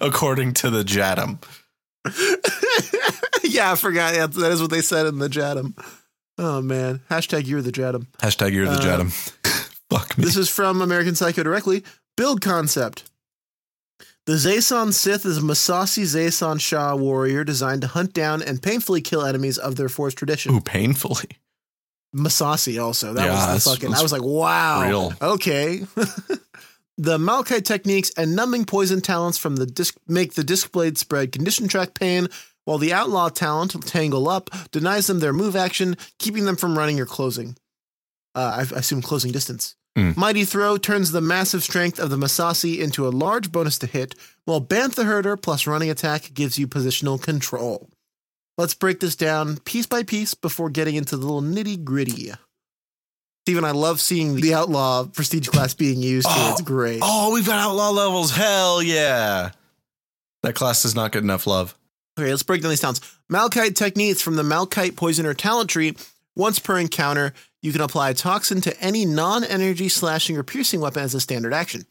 according 0.00 0.54
to 0.54 0.70
the 0.70 0.82
JATM. 0.84 1.38
yeah, 3.56 3.72
I 3.72 3.76
forgot. 3.76 4.14
Yeah, 4.14 4.26
that 4.26 4.52
is 4.52 4.60
what 4.60 4.70
they 4.70 4.80
said 4.80 5.06
in 5.06 5.18
the 5.18 5.28
JATM. 5.28 5.74
Oh 6.38 6.60
man. 6.62 7.00
Hashtag 7.10 7.46
you're 7.46 7.62
the 7.62 7.72
JATM. 7.72 8.06
Hashtag 8.18 8.52
you're 8.52 8.66
the 8.66 8.72
Uh, 8.72 8.80
JATM. 8.98 9.10
Fuck 9.90 10.16
me. 10.18 10.24
This 10.24 10.36
is 10.36 10.48
from 10.48 10.80
American 10.80 11.14
Psycho 11.14 11.42
directly. 11.42 11.84
Build 12.16 12.40
concept. 12.40 13.04
The 14.24 14.34
Zeison 14.34 14.92
Sith 14.92 15.26
is 15.26 15.38
a 15.38 15.40
Massassi 15.40 16.04
Zeison 16.04 16.60
Sha 16.60 16.94
warrior 16.94 17.42
designed 17.44 17.82
to 17.82 17.88
hunt 17.88 18.12
down 18.12 18.40
and 18.40 18.62
painfully 18.62 19.00
kill 19.00 19.24
enemies 19.24 19.58
of 19.58 19.74
their 19.76 19.88
force 19.88 20.14
tradition. 20.14 20.54
Ooh, 20.54 20.60
painfully. 20.60 21.28
Massassi 22.14 22.82
also. 22.82 23.12
That 23.14 23.24
Yeah, 23.26 23.52
was 23.54 23.64
the 23.64 23.70
fucking. 23.70 23.94
I 23.94 24.00
was 24.02 24.12
like, 24.12 24.22
wow. 24.22 24.86
real. 24.86 25.12
Okay. 25.20 25.78
the 26.98 27.18
Malkite 27.18 27.64
techniques 27.64 28.10
and 28.16 28.36
numbing 28.36 28.64
poison 28.64 29.00
talents 29.00 29.38
from 29.38 29.56
the 29.56 29.66
disc 29.66 29.96
make 30.06 30.34
the 30.34 30.42
discblade 30.42 30.98
spread 30.98 31.32
condition 31.32 31.66
track 31.68 31.94
pain, 31.94 32.28
while 32.64 32.78
the 32.78 32.92
outlaw 32.92 33.28
talent 33.28 33.72
tangle 33.86 34.28
up 34.28 34.50
denies 34.70 35.06
them 35.06 35.20
their 35.20 35.32
move 35.32 35.56
action, 35.56 35.96
keeping 36.18 36.44
them 36.44 36.56
from 36.56 36.78
running 36.78 37.00
or 37.00 37.06
closing. 37.06 37.56
Uh, 38.34 38.64
I, 38.64 38.78
assume 38.78 39.02
closing 39.02 39.32
distance. 39.32 39.76
Mm. 39.96 40.16
Mighty 40.16 40.44
Throw 40.44 40.78
turns 40.78 41.12
the 41.12 41.20
massive 41.20 41.62
strength 41.62 41.98
of 41.98 42.08
the 42.08 42.16
Massassi 42.16 42.78
into 42.78 43.06
a 43.06 43.10
large 43.10 43.52
bonus 43.52 43.78
to 43.78 43.86
hit, 43.86 44.14
while 44.46 44.60
Bantha 44.60 45.04
Herder 45.04 45.36
plus 45.36 45.66
running 45.66 45.90
attack 45.90 46.32
gives 46.32 46.58
you 46.58 46.66
positional 46.66 47.20
control. 47.20 47.90
Let's 48.56 48.74
break 48.74 49.00
this 49.00 49.16
down 49.16 49.58
piece 49.58 49.86
by 49.86 50.02
piece 50.02 50.34
before 50.34 50.70
getting 50.70 50.94
into 50.94 51.16
the 51.16 51.26
little 51.26 51.42
nitty 51.42 51.84
gritty. 51.84 52.32
Stephen, 53.44 53.64
I 53.64 53.72
love 53.72 54.00
seeing 54.00 54.36
the 54.36 54.54
outlaw 54.54 55.04
prestige 55.04 55.48
class 55.48 55.74
being 55.74 56.00
used 56.00 56.28
here. 56.28 56.36
Oh, 56.38 56.52
It's 56.52 56.60
great. 56.60 57.00
Oh, 57.02 57.32
we've 57.34 57.46
got 57.46 57.58
outlaw 57.58 57.90
levels. 57.90 58.30
Hell 58.30 58.82
yeah. 58.82 59.50
That 60.42 60.54
class 60.54 60.82
does 60.82 60.94
not 60.94 61.12
get 61.12 61.22
enough 61.22 61.46
love. 61.46 61.76
Okay, 62.18 62.30
let's 62.30 62.42
break 62.42 62.60
down 62.60 62.70
these 62.70 62.80
talents. 62.80 63.00
Malkite 63.30 63.74
techniques 63.74 64.20
from 64.20 64.36
the 64.36 64.42
Malkite 64.42 64.96
Poisoner 64.96 65.32
talent 65.34 65.70
tree. 65.70 65.96
Once 66.36 66.58
per 66.58 66.78
encounter, 66.78 67.32
you 67.62 67.72
can 67.72 67.80
apply 67.80 68.12
toxin 68.12 68.60
to 68.62 68.80
any 68.80 69.06
non 69.06 69.44
energy 69.44 69.88
slashing 69.88 70.36
or 70.36 70.42
piercing 70.42 70.80
weapon 70.80 71.02
as 71.02 71.14
a 71.14 71.20
standard 71.20 71.54
action. 71.54 71.86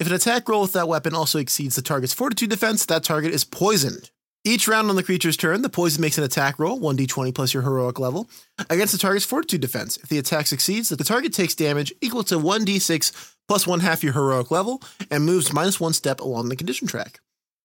If 0.00 0.08
an 0.08 0.14
attack 0.14 0.48
roll 0.48 0.62
with 0.62 0.72
that 0.72 0.88
weapon 0.88 1.14
also 1.14 1.38
exceeds 1.38 1.76
the 1.76 1.82
target's 1.82 2.12
fortitude 2.12 2.50
defense, 2.50 2.84
that 2.86 3.04
target 3.04 3.32
is 3.32 3.44
poisoned. 3.44 4.10
Each 4.44 4.66
round 4.66 4.90
on 4.90 4.96
the 4.96 5.04
creature's 5.04 5.36
turn, 5.36 5.62
the 5.62 5.68
poison 5.68 6.00
makes 6.00 6.18
an 6.18 6.24
attack 6.24 6.58
roll, 6.58 6.80
1d20 6.80 7.32
plus 7.32 7.54
your 7.54 7.62
heroic 7.62 8.00
level, 8.00 8.28
against 8.68 8.92
the 8.92 8.98
target's 8.98 9.24
fortitude 9.24 9.60
defense. 9.60 9.96
If 9.98 10.08
the 10.08 10.18
attack 10.18 10.48
succeeds, 10.48 10.88
the 10.88 10.96
target 11.04 11.32
takes 11.32 11.54
damage 11.54 11.92
equal 12.00 12.24
to 12.24 12.34
1d6 12.34 13.34
plus 13.46 13.66
one 13.68 13.78
half 13.78 14.02
your 14.02 14.14
heroic 14.14 14.50
level 14.50 14.82
and 15.08 15.24
moves 15.24 15.52
minus 15.52 15.78
one 15.78 15.92
step 15.92 16.18
along 16.18 16.48
the 16.48 16.56
condition 16.56 16.88
track. 16.88 17.20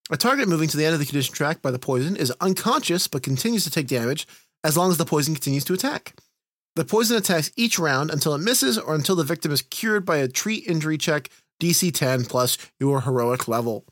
A 0.10 0.18
target 0.18 0.48
moving 0.48 0.70
to 0.70 0.78
the 0.78 0.86
end 0.86 0.94
of 0.94 1.00
the 1.00 1.06
condition 1.06 1.34
track 1.34 1.62
by 1.62 1.72
the 1.72 1.80
poison 1.80 2.16
is 2.16 2.32
unconscious 2.40 3.08
but 3.08 3.24
continues 3.24 3.64
to 3.66 3.70
take 3.70 3.88
damage 3.88 4.28
as 4.64 4.78
long 4.78 4.90
as 4.90 4.98
the 4.98 5.06
poison 5.06 5.34
continues 5.34 5.66
to 5.66 5.74
attack. 5.74 6.14
The 6.76 6.86
poison 6.86 7.18
attacks 7.18 7.52
each 7.56 7.78
round 7.78 8.12
until 8.12 8.34
it 8.36 8.40
misses 8.40 8.78
or 8.78 8.96
until 8.96 9.16
the 9.16 9.24
victim 9.24 9.52
is 9.52 9.62
cured 9.62 10.06
by 10.06 10.18
a 10.18 10.28
treat 10.28 10.66
injury 10.68 10.98
check 10.98 11.30
DC 11.62 11.94
10 11.94 12.26
plus 12.26 12.58
your 12.80 13.02
heroic 13.02 13.48
level. 13.48 13.86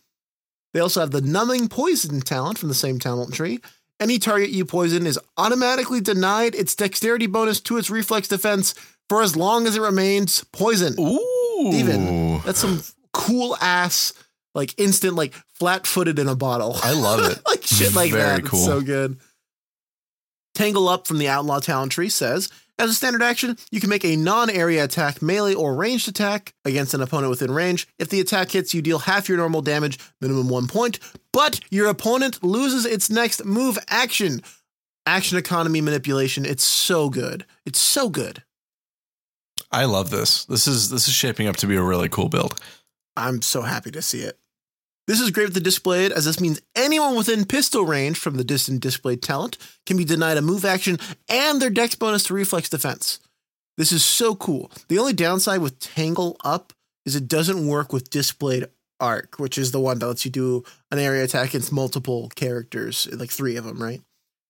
They 0.73 0.79
also 0.79 0.99
have 0.99 1.11
the 1.11 1.21
numbing 1.21 1.67
poison 1.67 2.21
talent 2.21 2.59
from 2.59 2.69
the 2.69 2.75
same 2.75 2.99
talent 2.99 3.33
tree. 3.33 3.59
Any 3.99 4.19
target 4.19 4.49
you 4.49 4.65
poison 4.65 5.07
is 5.07 5.19
automatically 5.37 6.01
denied 6.01 6.53
its 6.53 6.75
dexterity 6.75 7.27
bonus 7.27 7.59
to 7.61 7.77
its 7.77 7.89
reflex 7.89 8.27
defense 8.27 8.73
for 9.09 9.21
as 9.21 9.35
long 9.35 9.67
as 9.67 9.77
it 9.77 9.81
remains 9.81 10.43
poison. 10.51 10.95
Ooh. 10.99 11.71
Stephen, 11.71 12.39
that's 12.41 12.59
some 12.59 12.81
cool 13.13 13.55
ass, 13.61 14.13
like 14.55 14.73
instant, 14.79 15.15
like 15.15 15.33
flat 15.53 15.85
footed 15.85 16.17
in 16.17 16.27
a 16.27 16.35
bottle. 16.35 16.77
I 16.81 16.93
love 16.93 17.29
it. 17.31 17.39
like 17.47 17.63
shit 17.63 17.93
like 17.93 18.11
Very 18.11 18.23
that. 18.23 18.39
It's 18.39 18.49
cool. 18.49 18.65
so 18.65 18.81
good. 18.81 19.19
Tangle 20.55 20.87
Up 20.87 21.05
from 21.05 21.17
the 21.17 21.27
Outlaw 21.27 21.59
Talent 21.59 21.91
Tree 21.91 22.09
says, 22.09 22.49
as 22.77 22.89
a 22.89 22.93
standard 22.93 23.21
action, 23.21 23.57
you 23.71 23.79
can 23.79 23.89
make 23.89 24.03
a 24.03 24.15
non-area 24.17 24.83
attack, 24.83 25.21
melee 25.21 25.53
or 25.53 25.75
ranged 25.75 26.09
attack 26.09 26.53
against 26.65 26.93
an 26.93 27.01
opponent 27.01 27.29
within 27.29 27.51
range. 27.51 27.87
If 27.99 28.09
the 28.09 28.19
attack 28.19 28.51
hits, 28.51 28.73
you 28.73 28.81
deal 28.81 28.99
half 28.99 29.29
your 29.29 29.37
normal 29.37 29.61
damage, 29.61 29.97
minimum 30.19 30.49
one 30.49 30.67
point, 30.67 30.99
but 31.31 31.59
your 31.69 31.87
opponent 31.87 32.43
loses 32.43 32.85
its 32.85 33.09
next 33.09 33.45
move 33.45 33.77
action. 33.87 34.41
Action 35.05 35.37
economy 35.37 35.81
manipulation. 35.81 36.45
It's 36.45 36.63
so 36.63 37.09
good. 37.09 37.45
It's 37.65 37.79
so 37.79 38.09
good. 38.09 38.43
I 39.71 39.85
love 39.85 40.09
this. 40.09 40.45
This 40.45 40.67
is 40.67 40.89
this 40.89 41.07
is 41.07 41.13
shaping 41.13 41.47
up 41.47 41.57
to 41.57 41.67
be 41.67 41.75
a 41.75 41.81
really 41.81 42.09
cool 42.09 42.29
build. 42.29 42.59
I'm 43.15 43.41
so 43.41 43.61
happy 43.61 43.91
to 43.91 44.01
see 44.01 44.21
it. 44.21 44.37
This 45.07 45.21
is 45.21 45.29
great 45.29 45.45
with 45.45 45.53
the 45.53 45.69
discblade, 45.69 46.11
as 46.11 46.25
this 46.25 46.39
means 46.41 46.61
anyone 46.75 47.15
within 47.15 47.45
pistol 47.45 47.85
range 47.85 48.17
from 48.17 48.35
the 48.35 48.43
distant 48.43 48.83
discblade 48.83 49.21
talent 49.21 49.57
can 49.85 49.97
be 49.97 50.05
denied 50.05 50.37
a 50.37 50.41
move 50.41 50.65
action 50.65 50.97
and 51.29 51.61
their 51.61 51.69
dex 51.69 51.93
bonus 51.93 52.23
to 52.23 52.33
reflex 52.33 52.69
defense. 52.69 53.19
This 53.77 53.91
is 53.91 54.03
so 54.03 54.35
cool. 54.35 54.71
The 54.87 54.97
only 54.97 55.13
downside 55.13 55.61
with 55.61 55.79
Tangle 55.79 56.37
Up 56.43 56.73
is 57.05 57.15
it 57.15 57.27
doesn't 57.27 57.67
work 57.67 57.93
with 57.93 58.09
discblade 58.09 58.67
arc, 58.99 59.37
which 59.37 59.57
is 59.57 59.71
the 59.71 59.79
one 59.79 59.99
that 59.99 60.07
lets 60.07 60.25
you 60.25 60.31
do 60.31 60.63
an 60.91 60.97
area 60.97 61.23
attack 61.23 61.49
against 61.49 61.71
multiple 61.71 62.31
characters, 62.35 63.07
like 63.11 63.29
three 63.29 63.57
of 63.57 63.65
them, 63.65 63.81
right? 63.81 64.01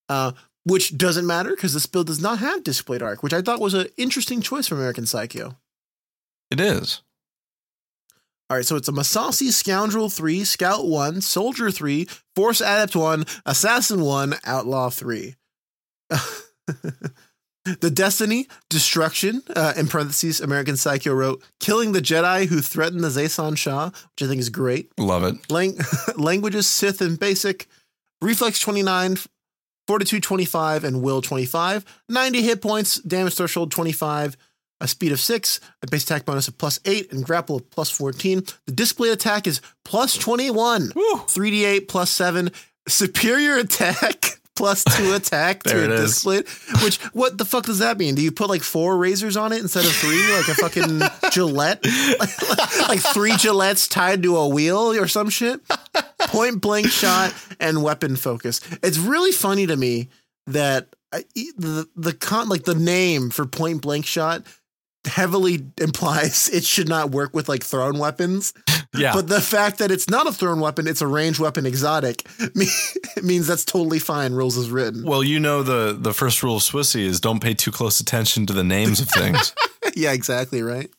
Uh, 0.07 0.31
which 0.63 0.97
doesn't 0.97 1.27
matter 1.27 1.49
because 1.49 1.73
this 1.73 1.85
build 1.85 2.07
does 2.07 2.21
not 2.21 2.39
have 2.39 2.63
discblade 2.63 3.01
arc, 3.01 3.23
which 3.23 3.33
I 3.33 3.41
thought 3.41 3.59
was 3.59 3.73
an 3.73 3.87
interesting 3.97 4.41
choice 4.41 4.67
for 4.67 4.75
American 4.75 5.05
Psycho. 5.05 5.57
It 6.49 6.59
is. 6.59 7.01
All 8.47 8.57
right, 8.57 8.65
so 8.65 8.75
it's 8.75 8.87
a 8.87 8.91
Massassi 8.91 9.51
Scoundrel 9.51 10.07
3, 10.07 10.43
Scout 10.43 10.85
1, 10.85 11.21
Soldier 11.21 11.71
3, 11.71 12.07
Force 12.35 12.61
Adept 12.61 12.95
1, 12.95 13.25
Assassin 13.43 14.01
1, 14.01 14.35
Outlaw 14.45 14.91
3. 14.91 15.35
the 17.65 17.89
Destiny, 17.91 18.47
Destruction, 18.69 19.41
uh, 19.55 19.73
in 19.75 19.87
parentheses, 19.87 20.39
American 20.39 20.77
Psycho 20.77 21.11
wrote, 21.11 21.43
killing 21.59 21.93
the 21.93 22.03
Jedi 22.03 22.45
who 22.45 22.61
threatened 22.61 23.03
the 23.03 23.07
Zeison 23.07 23.57
Sha, 23.57 23.85
which 23.87 24.21
I 24.21 24.27
think 24.27 24.39
is 24.39 24.49
great. 24.49 24.91
Love 24.99 25.23
it. 25.23 25.49
Lang- 25.49 25.79
languages, 26.15 26.67
Sith 26.67 27.01
and 27.01 27.19
Basic, 27.19 27.67
Reflex 28.21 28.59
29, 28.59 29.17
Fortitude 29.87 30.21
25, 30.21 30.83
and 30.83 31.01
Will 31.01 31.23
25. 31.23 31.83
90 32.09 32.41
hit 32.43 32.61
points, 32.61 32.99
damage 32.99 33.33
threshold 33.33 33.71
25, 33.71 34.37
a 34.81 34.87
speed 34.87 35.11
of 35.11 35.19
6, 35.19 35.59
a 35.81 35.87
base 35.87 36.03
attack 36.03 36.25
bonus 36.25 36.47
of 36.47 36.57
plus 36.57 36.79
8, 36.85 37.11
and 37.11 37.23
grapple 37.25 37.57
of 37.57 37.69
plus 37.69 37.89
14. 37.89 38.43
The 38.65 38.73
discblade 38.73 39.13
attack 39.13 39.47
is 39.47 39.61
plus 39.83 40.17
21, 40.17 40.89
3d8 40.89 41.87
plus 41.87 42.09
7, 42.11 42.51
superior 42.87 43.57
attack. 43.57 44.25
Plus 44.55 44.85
two 44.85 45.13
attack 45.15 45.63
to 45.63 45.83
a 45.83 45.87
discblade. 45.89 46.47
Which 46.81 46.95
what 47.11 47.37
the 47.37 47.43
fuck 47.43 47.65
does 47.65 47.79
that 47.79 47.97
mean? 47.97 48.15
Do 48.15 48.21
you 48.21 48.31
put 48.31 48.47
like 48.47 48.61
four 48.63 48.95
razors 48.95 49.35
on 49.35 49.51
it 49.51 49.59
instead 49.59 49.83
of 49.83 49.91
three, 49.91 50.31
like 50.31 50.47
a 50.47 50.53
fucking 50.53 51.01
Gillette, 51.33 51.85
like 52.87 53.01
three 53.01 53.31
Gillettes 53.31 53.89
tied 53.89 54.23
to 54.23 54.37
a 54.37 54.47
wheel 54.47 54.93
or 54.93 55.09
some 55.09 55.29
shit? 55.29 55.59
Point 56.19 56.61
blank 56.61 56.87
shot 56.87 57.33
and 57.59 57.83
weapon 57.83 58.15
focus. 58.15 58.61
It's 58.81 58.97
really 58.97 59.33
funny 59.33 59.67
to 59.67 59.75
me 59.75 60.07
that 60.47 60.87
I, 61.11 61.17
uh, 61.17 61.21
the 61.57 61.89
the 61.95 62.13
con 62.13 62.47
like 62.47 62.63
the 62.63 62.75
name 62.75 63.31
for 63.31 63.45
point 63.45 63.81
blank 63.81 64.05
shot 64.05 64.43
heavily 65.07 65.65
implies 65.81 66.49
it 66.49 66.63
should 66.63 66.89
not 66.89 67.11
work 67.11 67.33
with 67.33 67.47
like 67.49 67.63
thrown 67.63 67.97
weapons. 67.99 68.53
Yeah. 68.97 69.11
But 69.13 69.27
the 69.27 69.41
fact 69.41 69.79
that 69.79 69.91
it's 69.91 70.09
not 70.09 70.25
a 70.25 70.31
thrown 70.31 70.61
weapon, 70.61 70.87
it's 70.87 71.01
a 71.01 71.07
ranged 71.07 71.37
weapon 71.37 71.65
exotic, 71.65 72.25
me- 72.55 72.69
means 73.21 73.45
that's 73.45 73.65
totally 73.65 73.99
fine. 73.99 74.31
Rules 74.31 74.55
is 74.55 74.69
written. 74.69 75.03
well, 75.03 75.21
you 75.21 75.37
know 75.37 75.63
the 75.63 75.97
the 75.99 76.13
first 76.13 76.41
rule 76.41 76.55
of 76.55 76.61
Swissy 76.61 77.01
is 77.01 77.19
don't 77.19 77.41
pay 77.41 77.53
too 77.53 77.71
close 77.71 77.99
attention 77.99 78.45
to 78.45 78.53
the 78.53 78.63
names 78.63 79.01
of 79.01 79.09
things. 79.09 79.53
yeah, 79.97 80.13
exactly 80.13 80.61
right. 80.61 80.89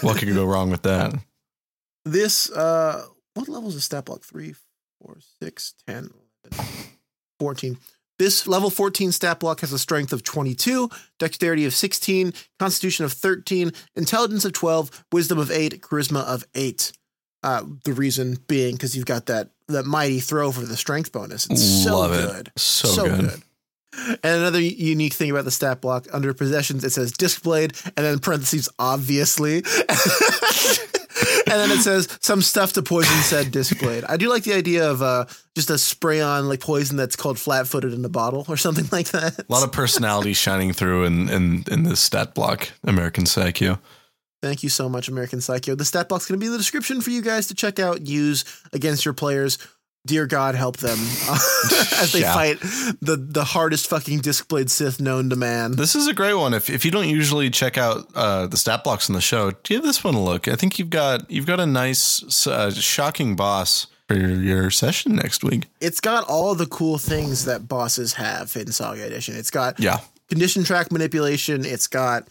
what 0.00 0.18
could 0.18 0.34
go 0.34 0.44
wrong 0.44 0.70
with 0.70 0.82
that? 0.82 1.14
This 2.04 2.50
uh 2.50 3.04
what 3.34 3.48
level 3.48 3.68
is 3.68 3.84
stat 3.84 4.06
block? 4.06 4.22
Three, 4.24 4.56
four, 5.00 5.18
six, 5.40 5.74
10, 5.86 6.10
11, 6.50 6.66
14. 7.38 7.78
This 8.20 8.46
level 8.46 8.68
14 8.68 9.12
stat 9.12 9.40
block 9.40 9.60
has 9.60 9.72
a 9.72 9.78
strength 9.78 10.12
of 10.12 10.22
22, 10.22 10.90
dexterity 11.18 11.64
of 11.64 11.72
16, 11.72 12.34
constitution 12.58 13.06
of 13.06 13.14
13, 13.14 13.72
intelligence 13.96 14.44
of 14.44 14.52
12, 14.52 15.06
wisdom 15.10 15.38
of 15.38 15.50
8, 15.50 15.80
charisma 15.80 16.22
of 16.24 16.44
8. 16.54 16.92
Uh, 17.42 17.62
the 17.86 17.94
reason 17.94 18.36
being 18.46 18.74
because 18.74 18.94
you've 18.94 19.06
got 19.06 19.24
that 19.24 19.52
that 19.68 19.86
mighty 19.86 20.20
throw 20.20 20.52
for 20.52 20.60
the 20.60 20.76
strength 20.76 21.12
bonus. 21.12 21.46
It's 21.48 21.64
so 21.64 21.96
Love 21.96 22.12
it. 22.12 22.30
good. 22.30 22.52
So, 22.58 23.06
good. 23.06 23.42
And 24.22 24.40
another 24.42 24.60
unique 24.60 25.14
thing 25.14 25.30
about 25.30 25.46
the 25.46 25.50
stat 25.50 25.80
block 25.80 26.06
under 26.12 26.34
possessions, 26.34 26.84
it 26.84 26.90
says 26.90 27.14
discblade 27.14 27.82
and 27.96 28.04
then 28.04 28.18
parentheses, 28.18 28.68
obviously. 28.78 29.62
and 31.50 31.60
then 31.60 31.70
it 31.70 31.82
says 31.82 32.08
some 32.20 32.42
stuff 32.42 32.72
to 32.74 32.82
poison 32.82 33.14
said 33.22 33.46
discblade. 33.46 34.04
I 34.08 34.16
do 34.16 34.28
like 34.28 34.44
the 34.44 34.54
idea 34.54 34.90
of 34.90 35.02
uh, 35.02 35.26
just 35.54 35.70
a 35.70 35.78
spray 35.78 36.20
on 36.20 36.48
like 36.48 36.60
poison 36.60 36.96
that's 36.96 37.16
called 37.16 37.38
flat 37.38 37.66
footed 37.66 37.92
in 37.92 38.04
a 38.04 38.08
bottle 38.08 38.44
or 38.48 38.56
something 38.56 38.86
like 38.92 39.08
that. 39.10 39.38
A 39.38 39.52
lot 39.52 39.64
of 39.64 39.72
personality 39.72 40.32
shining 40.32 40.72
through 40.72 41.04
in, 41.04 41.28
in, 41.28 41.64
in 41.70 41.82
this 41.82 42.00
stat 42.00 42.34
block, 42.34 42.70
American 42.84 43.26
Psycho. 43.26 43.78
Thank 44.42 44.62
you 44.62 44.70
so 44.70 44.88
much, 44.88 45.08
American 45.08 45.40
Psycho. 45.40 45.74
The 45.74 45.84
stat 45.84 46.08
block's 46.08 46.26
going 46.26 46.40
to 46.40 46.42
be 46.42 46.46
in 46.46 46.52
the 46.52 46.58
description 46.58 47.02
for 47.02 47.10
you 47.10 47.20
guys 47.20 47.48
to 47.48 47.54
check 47.54 47.78
out, 47.78 48.06
use 48.06 48.44
against 48.72 49.04
your 49.04 49.12
players. 49.12 49.58
Dear 50.06 50.26
God, 50.26 50.54
help 50.54 50.78
them 50.78 50.98
as 52.00 52.10
they 52.12 52.20
Yeah. 52.20 52.32
fight 52.34 52.58
the 53.02 53.16
the 53.16 53.44
hardest 53.44 53.86
fucking 53.88 54.20
discblade 54.20 54.70
Sith 54.70 54.98
known 54.98 55.28
to 55.28 55.36
man. 55.36 55.72
This 55.72 55.94
is 55.94 56.06
a 56.06 56.14
great 56.14 56.34
one. 56.34 56.54
If 56.54 56.70
if 56.70 56.84
you 56.86 56.90
don't 56.90 57.08
usually 57.08 57.50
check 57.50 57.76
out 57.76 58.06
uh, 58.14 58.46
the 58.46 58.56
stat 58.56 58.82
blocks 58.82 59.08
in 59.10 59.14
the 59.14 59.20
show, 59.20 59.52
give 59.62 59.82
this 59.82 60.02
one 60.02 60.14
a 60.14 60.22
look. 60.22 60.48
I 60.48 60.56
think 60.56 60.78
you've 60.78 60.88
got 60.90 61.30
you've 61.30 61.44
got 61.46 61.60
a 61.60 61.66
nice, 61.66 62.46
uh, 62.46 62.70
shocking 62.70 63.36
boss 63.36 63.88
for 64.08 64.16
your, 64.16 64.30
your 64.30 64.70
session 64.70 65.16
next 65.16 65.44
week. 65.44 65.66
It's 65.82 66.00
got 66.00 66.26
all 66.28 66.54
the 66.54 66.66
cool 66.66 66.96
things 66.96 67.44
that 67.44 67.68
bosses 67.68 68.14
have 68.14 68.56
in 68.56 68.72
Saga 68.72 69.04
Edition. 69.04 69.36
It's 69.36 69.50
got 69.50 69.78
Yeah, 69.78 69.98
condition 70.30 70.64
track 70.64 70.90
manipulation. 70.90 71.66
It's 71.66 71.86
got 71.88 72.26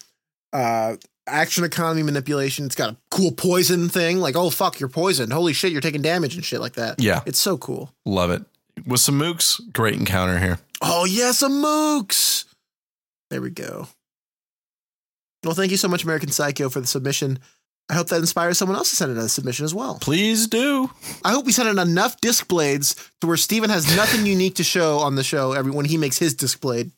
uh, 0.54 0.96
action 1.30 1.64
economy 1.64 2.04
manipulation. 2.04 2.66
It's 2.66 2.76
got 2.76 2.92
a 2.94 2.98
cool 3.12 3.32
poison 3.32 3.90
thing. 3.90 4.20
Like, 4.20 4.36
oh 4.36 4.50
fuck, 4.50 4.80
you're 4.80 4.90
poisoned. 4.90 5.32
Holy 5.34 5.54
shit, 5.54 5.72
you're 5.72 5.82
taking 5.82 6.02
damage 6.02 6.36
and 6.36 6.44
shit 6.44 6.60
like 6.62 6.74
that. 6.74 7.02
Yeah. 7.02 7.22
it's 7.26 7.40
so 7.40 7.58
cool. 7.58 7.94
love 8.06 8.32
it. 8.32 8.44
With 8.86 9.02
some 9.02 9.20
mooks, 9.20 9.60
great 9.74 9.96
encounter 9.96 10.40
here. 10.40 10.60
Oh 10.82 11.06
yes, 11.06 11.42
a 11.42 11.50
mooks. 11.50 12.46
There 13.30 13.42
we 13.42 13.50
go. 13.50 13.88
Well, 15.44 15.54
thank 15.54 15.72
you 15.72 15.78
so 15.78 15.88
much, 15.88 16.04
American 16.04 16.30
Psycho, 16.32 16.70
for 16.70 16.80
the 16.82 16.88
submission. 16.88 17.40
I 17.90 17.96
hope 17.96 18.08
that 18.10 18.18
inspires 18.18 18.58
someone 18.58 18.78
else 18.78 18.90
to 18.92 18.96
send 18.96 19.12
in 19.12 19.18
a 19.18 19.28
submission 19.28 19.66
as 19.66 19.74
well. 19.74 19.98
Please 20.00 20.48
do. 20.48 20.92
I 21.24 21.32
hope 21.32 21.46
we 21.46 21.52
send 21.52 21.70
in 21.70 21.80
enough 21.80 22.20
discblades 22.22 23.10
to 23.22 23.28
where 23.28 23.38
Stephen 23.38 23.70
has 23.70 23.96
nothing 23.96 24.26
unique 24.26 24.56
to 24.56 24.64
show 24.64 25.00
on 25.00 25.16
the 25.16 25.24
show 25.24 25.54
every 25.54 25.72
when 25.72 25.86
he 25.86 25.98
makes 25.98 26.18
his 26.20 26.36
discblade 26.36 26.92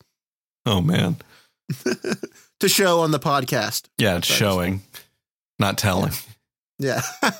Oh 0.65 0.81
man, 0.81 1.15
to 2.61 2.69
show 2.69 3.01
on 3.01 3.11
the 3.11 3.19
podcast. 3.19 3.87
yeah, 3.97 4.17
it's 4.17 4.27
showing, 4.27 4.81
not 5.59 5.77
telling. 5.77 6.11
Yeah. 6.79 7.01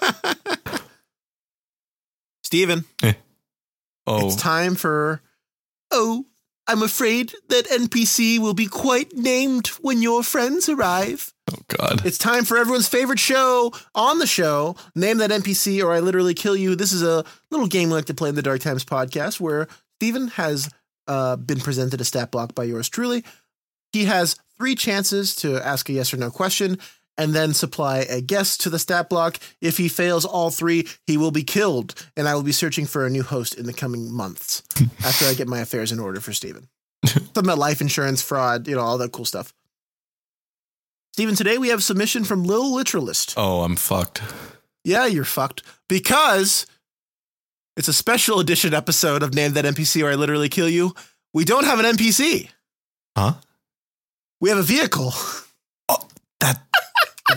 Stephen, 2.44 2.86
Oh, 4.08 4.28
it's 4.28 4.36
time 4.36 4.76
for 4.76 5.22
Oh, 5.92 6.26
I'm 6.68 6.82
afraid 6.84 7.34
that 7.50 7.66
NPC 7.68 8.40
will 8.40 8.54
be 8.54 8.66
quite 8.66 9.14
named 9.16 9.68
when 9.82 10.02
your 10.02 10.24
friends 10.24 10.70
arrive. 10.70 11.34
oh 11.52 11.58
God. 11.68 12.06
It's 12.06 12.18
time 12.18 12.46
for 12.46 12.58
everyone's 12.58 12.88
favorite 12.88 13.20
show 13.20 13.72
on 13.96 14.20
the 14.20 14.28
show. 14.28 14.76
Name 14.96 15.18
that 15.18 15.32
NPC 15.32 15.84
or 15.84 15.92
I 15.94 16.00
literally 16.00 16.34
kill 16.34 16.56
you. 16.56 16.76
This 16.76 16.92
is 16.94 17.04
a 17.04 17.24
little 17.52 17.68
game 17.68 17.90
we 17.90 17.96
like 17.96 18.06
to 18.06 18.14
play 18.14 18.30
in 18.30 18.36
the 18.36 18.42
Dark 18.42 18.62
Times 18.62 18.86
podcast 18.86 19.40
where 19.40 19.68
Stephen 20.00 20.30
has 20.30 20.70
uh, 21.08 21.36
been 21.36 21.60
presented 21.60 22.00
a 22.02 22.06
stat 22.06 22.32
block 22.32 22.54
by 22.56 22.64
yours 22.64 22.90
truly. 22.90 23.24
He 23.94 24.06
has 24.06 24.36
three 24.62 24.76
chances 24.76 25.36
to 25.36 25.58
ask 25.66 25.90
a 25.90 25.94
yes 25.94 26.14
or 26.14 26.18
no 26.18 26.30
question 26.30 26.78
and 27.18 27.34
then 27.34 27.52
supply 27.52 28.06
a 28.12 28.22
guess 28.22 28.56
to 28.56 28.70
the 28.70 28.78
stat 28.78 29.10
block. 29.10 29.38
If 29.60 29.78
he 29.78 29.90
fails 29.90 30.24
all 30.24 30.52
three, 30.52 30.88
he 31.08 31.18
will 31.18 31.32
be 31.32 31.44
killed. 31.44 31.96
And 32.16 32.28
I 32.28 32.36
will 32.36 32.44
be 32.44 32.52
searching 32.52 32.86
for 32.86 33.04
a 33.04 33.10
new 33.10 33.24
host 33.24 33.56
in 33.56 33.66
the 33.66 33.74
coming 33.74 34.14
months 34.14 34.62
after 35.04 35.26
I 35.26 35.34
get 35.34 35.48
my 35.48 35.62
affairs 35.62 35.92
in 35.92 36.00
order 36.00 36.20
for 36.20 36.32
Stephen. 36.32 36.68
Something 37.04 37.44
about 37.44 37.58
life 37.58 37.82
insurance, 37.82 38.22
fraud, 38.22 38.68
you 38.68 38.76
know, 38.76 38.82
all 38.82 39.00
that 39.00 39.12
cool 39.12 39.26
stuff. 39.26 39.52
Stephen, 41.14 41.34
today 41.34 41.58
we 41.58 41.70
have 41.70 41.84
submission 41.84 42.24
from 42.24 42.44
Lil 42.44 42.72
Literalist. 42.72 43.34
Oh, 43.38 43.62
I'm 43.62 43.76
fucked. 43.76 44.22
Yeah, 44.84 45.08
you're 45.08 45.24
fucked. 45.24 45.64
Because 45.90 46.68
it's 47.76 47.88
a 47.88 47.94
special 47.94 48.40
edition 48.40 48.76
episode 48.76 49.24
of 49.24 49.34
Name 49.34 49.54
That 49.54 49.66
NPC 49.66 50.06
or 50.06 50.12
I 50.12 50.16
Literally 50.16 50.50
Kill 50.50 50.70
You. 50.70 50.94
We 51.34 51.46
don't 51.46 51.66
have 51.66 51.80
an 51.80 51.86
NPC. 51.98 52.50
Huh? 53.18 53.34
We 54.42 54.50
have 54.50 54.58
a 54.58 54.64
vehicle. 54.64 55.14
Oh, 55.88 56.08
that. 56.40 56.60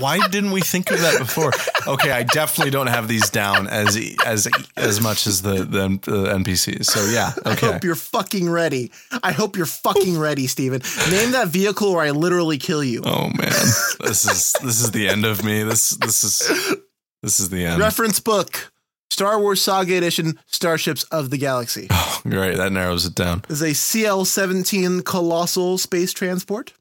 Why 0.00 0.26
didn't 0.26 0.50
we 0.50 0.61
think 0.61 0.90
of 0.90 1.00
that 1.02 1.18
before? 1.18 1.52
Okay, 1.86 2.11
I 2.11 2.24
definitely 2.24 2.70
don't 2.70 2.88
have 2.88 3.07
these 3.07 3.28
down 3.30 3.68
as 3.68 3.96
as 4.24 4.48
as 4.76 5.00
much 5.00 5.26
as 5.26 5.42
the 5.42 5.59
the, 5.59 6.00
the 6.02 6.32
NPCs. 6.34 6.86
So 6.86 7.05
yeah, 7.05 7.32
I 7.44 7.52
okay. 7.52 7.66
hope 7.66 7.84
you're 7.84 7.94
fucking 7.94 8.48
ready. 8.50 8.90
I 9.22 9.32
hope 9.32 9.57
you're 9.57 9.66
fucking 9.66 10.18
ready, 10.18 10.46
Stephen. 10.46 10.80
Name 11.11 11.32
that 11.32 11.48
vehicle 11.48 11.90
or 11.90 12.00
I 12.02 12.11
literally 12.11 12.59
kill 12.59 12.82
you. 12.82 13.02
Oh 13.05 13.28
man, 13.28 13.52
this 14.00 14.24
is 14.24 14.55
this 14.62 14.80
is 14.80 14.90
the 14.90 15.09
end 15.09 15.24
of 15.24 15.44
me. 15.44 15.62
This 15.62 15.90
this 15.90 16.24
is 16.24 16.76
this 17.22 17.38
is 17.38 17.50
the 17.50 17.64
end. 17.66 17.78
Reference 17.80 18.18
book 18.18 18.72
Star 19.11 19.38
Wars 19.38 19.62
Saga 19.62 19.96
Edition 19.96 20.40
Starships 20.46 21.05
of 21.05 21.30
the 21.30 21.38
Galaxy. 21.38 21.86
Oh, 21.90 22.20
great, 22.24 22.57
that 22.57 22.72
narrows 22.72 23.07
it 23.07 23.14
down. 23.14 23.42
is 23.48 23.62
a 23.62 23.72
CL 23.74 24.24
17 24.24 25.02
colossal 25.02 25.78
space 25.78 26.12
transport. 26.12 26.72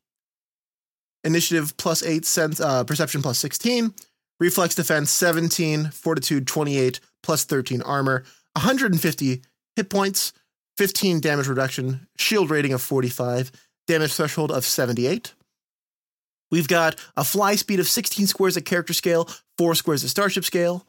Initiative 1.23 1.75
plus 1.77 2.03
8, 2.03 2.25
sense, 2.25 2.59
uh, 2.59 2.83
perception 2.83 3.21
plus 3.21 3.37
16, 3.39 3.93
reflex 4.39 4.75
defense 4.75 5.09
17, 5.11 5.85
fortitude 5.91 6.47
28, 6.47 6.99
plus 7.21 7.45
13 7.45 7.81
armor, 7.81 8.23
150 8.55 9.41
hit 9.75 9.89
points, 9.89 10.33
15 10.77 11.19
damage 11.19 11.47
reduction, 11.47 12.07
shield 12.17 12.49
rating 12.49 12.73
of 12.73 12.81
45, 12.81 13.51
damage 13.87 14.13
threshold 14.13 14.51
of 14.51 14.65
78. 14.65 15.33
We've 16.51 16.67
got 16.67 16.95
a 17.17 17.23
fly 17.23 17.55
speed 17.55 17.79
of 17.79 17.87
16 17.87 18.27
squares 18.27 18.57
at 18.57 18.65
character 18.65 18.93
scale, 18.93 19.29
4 19.57 19.75
squares 19.75 20.03
at 20.03 20.09
starship 20.09 20.45
scale, 20.45 20.85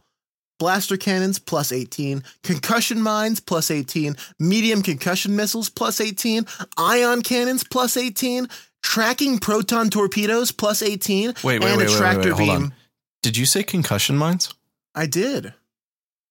blaster 0.59 0.97
cannons 0.97 1.39
plus 1.39 1.73
18, 1.73 2.23
concussion 2.43 3.01
mines 3.01 3.41
plus 3.41 3.71
18, 3.71 4.17
medium 4.39 4.83
concussion 4.83 5.37
missiles 5.37 5.71
plus 5.71 6.01
18, 6.01 6.47
ion 6.77 7.23
cannons 7.23 7.65
plus 7.65 7.97
18, 7.97 8.49
tracking 8.85 9.39
proton 9.39 9.91
torpedoes 9.91 10.53
plus 10.53 10.83
18, 10.83 11.35
Wait, 11.43 11.43
wait, 11.43 11.55
and 11.55 11.63
wait, 11.63 11.73
a 11.73 11.77
wait, 11.77 11.89
wait, 11.89 11.97
tractor 11.97 12.37
wait, 12.37 12.47
beam. 12.47 12.75
Did 13.23 13.37
you 13.37 13.47
say 13.47 13.63
concussion 13.65 14.17
mines? 14.17 14.53
I 14.95 15.07
did. 15.07 15.55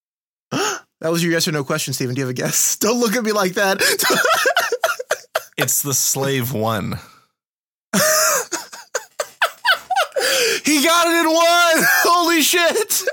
that 0.52 0.84
was 1.02 1.24
your 1.24 1.34
yes 1.34 1.48
or 1.48 1.52
no 1.52 1.64
question, 1.64 1.94
Stephen. 1.94 2.16
Do 2.16 2.22
you 2.22 2.28
have 2.28 2.32
a 2.32 2.36
guess? 2.36 2.76
Don't 2.80 3.00
look 3.00 3.16
at 3.16 3.24
me 3.24 3.32
like 3.34 3.54
that. 3.56 3.82
It's 5.56 5.84
the 5.84 5.94
slave 5.94 6.52
one. 6.52 7.00
he 10.66 10.84
got 10.84 11.08
it 11.08 11.20
in 11.20 11.28
one. 11.28 11.86
Holy 12.02 12.42
shit. 12.42 13.04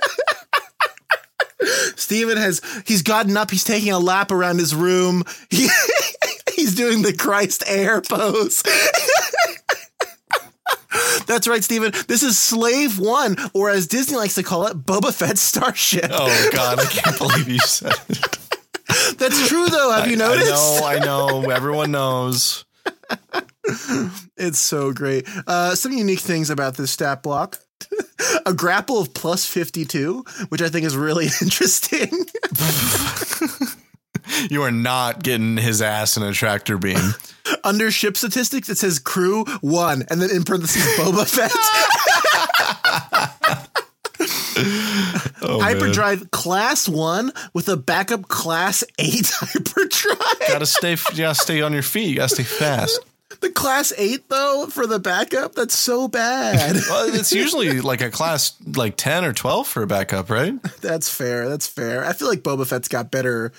Stephen 1.97 2.39
has 2.39 2.63
he's 2.87 3.03
gotten 3.03 3.37
up, 3.37 3.51
he's 3.51 3.63
taking 3.63 3.93
a 3.93 3.99
lap 3.99 4.31
around 4.31 4.59
his 4.59 4.75
room. 4.75 5.23
He, 5.51 5.69
he's 6.57 6.75
doing 6.75 7.03
the 7.03 7.13
Christ 7.13 7.63
air 7.67 8.01
pose. 8.01 8.63
That's 11.27 11.47
right, 11.47 11.63
Stephen. 11.63 11.93
This 12.09 12.23
is 12.23 12.37
Slave 12.37 12.99
One, 12.99 13.37
or 13.55 13.71
as 13.71 13.87
Disney 13.87 14.17
likes 14.17 14.35
to 14.35 14.43
call 14.43 14.67
it, 14.67 14.77
Boba 14.77 15.15
Fett's 15.15 15.41
starship. 15.41 16.11
Oh 16.11 16.49
God, 16.53 16.81
I 16.81 16.85
can't 16.87 17.17
believe 17.17 17.49
you 17.49 17.59
said 17.61 17.95
it. 18.09 19.19
That's 19.19 19.49
true, 19.49 19.67
though. 19.67 19.93
Have 19.93 20.11
you 20.11 20.17
noticed? 20.17 20.53
I 20.53 20.99
know, 20.99 21.41
I 21.43 21.43
know. 21.43 21.51
Everyone 21.51 21.93
knows. 21.93 22.65
It's 24.37 24.59
so 24.59 24.93
great. 24.93 25.29
Uh, 25.47 25.75
some 25.75 25.93
unique 25.93 26.21
things 26.21 26.51
about 26.51 26.77
this 26.77 26.91
stat 26.91 27.23
block. 27.23 27.59
a 28.47 28.55
grapple 28.55 29.01
of 29.01 29.15
plus 29.15 29.47
52, 29.47 30.25
which 30.49 30.63
I 30.63 30.69
think 30.69 30.87
is 30.87 30.97
really 30.97 31.27
interesting. 31.43 32.11
You 34.51 34.63
are 34.63 34.71
not 34.71 35.23
getting 35.23 35.57
his 35.57 35.83
ass 35.83 36.17
in 36.17 36.23
a 36.23 36.33
tractor 36.33 36.79
beam. 36.79 37.15
Under 37.65 37.91
ship 37.91 38.17
statistics, 38.17 38.69
it 38.69 38.79
says 38.79 38.99
crew 38.99 39.45
one, 39.61 40.05
and 40.11 40.21
then 40.23 40.31
in 40.31 40.45
parentheses, 40.45 40.83
Boba 40.99 41.27
Fett. 41.29 41.51
Oh, 45.43 45.59
man. 45.59 45.61
hyperdrive 45.61 46.31
class 46.31 46.89
one 46.89 47.33
with 47.55 47.69
a 47.69 47.77
backup 47.77 48.29
class 48.29 48.85
eight 48.99 49.31
hyperdrive. 49.33 50.49
Gotta 50.49 50.67
stay. 50.67 50.93
You 51.13 51.19
gotta 51.19 51.35
stay 51.35 51.63
on 51.63 51.73
your 51.73 51.83
feet. 51.83 52.09
You 52.11 52.17
gotta 52.17 52.29
stay 52.35 52.43
fast. 52.43 53.01
the 53.41 53.51
class 53.51 53.93
eight, 53.97 54.29
though, 54.29 54.67
for 54.71 54.87
the 54.87 54.99
backup, 54.99 55.55
that's 55.55 55.75
so 55.75 56.09
bad. 56.09 56.77
Well, 56.89 57.15
it's 57.15 57.33
usually 57.33 57.81
like 57.81 58.03
a 58.03 58.11
class 58.11 58.55
like 58.77 58.97
ten 58.97 59.25
or 59.25 59.33
twelve 59.33 59.67
for 59.67 59.83
a 59.83 59.87
backup, 59.87 60.29
right? 60.29 60.55
that's 60.83 61.09
fair. 61.13 61.49
That's 61.49 61.67
fair. 61.67 62.05
I 62.05 62.13
feel 62.13 62.29
like 62.29 62.41
Boba 62.41 62.67
Fett's 62.67 62.89
got 62.89 63.11
better 63.11 63.53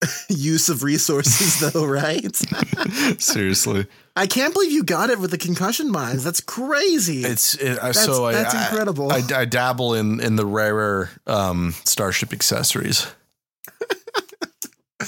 use 0.28 0.68
of 0.68 0.82
resources, 0.82 1.60
though, 1.72 1.86
right? 1.86 2.34
Seriously, 3.20 3.86
I 4.14 4.26
can't 4.26 4.52
believe 4.52 4.72
you 4.72 4.84
got 4.84 5.10
it 5.10 5.18
with 5.18 5.30
the 5.30 5.38
concussion 5.38 5.90
mines. 5.90 6.22
That's 6.24 6.40
crazy. 6.40 7.24
it's 7.24 7.54
it, 7.54 7.76
That's- 7.76 8.04
so 8.04 8.26
I, 8.26 8.32
that's 8.32 8.54
I- 8.54 8.68
incredible. 8.68 9.10
I, 9.12 9.22
I 9.34 9.44
dabble 9.44 9.94
in 9.94 10.20
in 10.20 10.36
the 10.36 10.46
rarer 10.46 11.10
um, 11.26 11.74
Starship 11.84 12.32
accessories. 12.32 13.06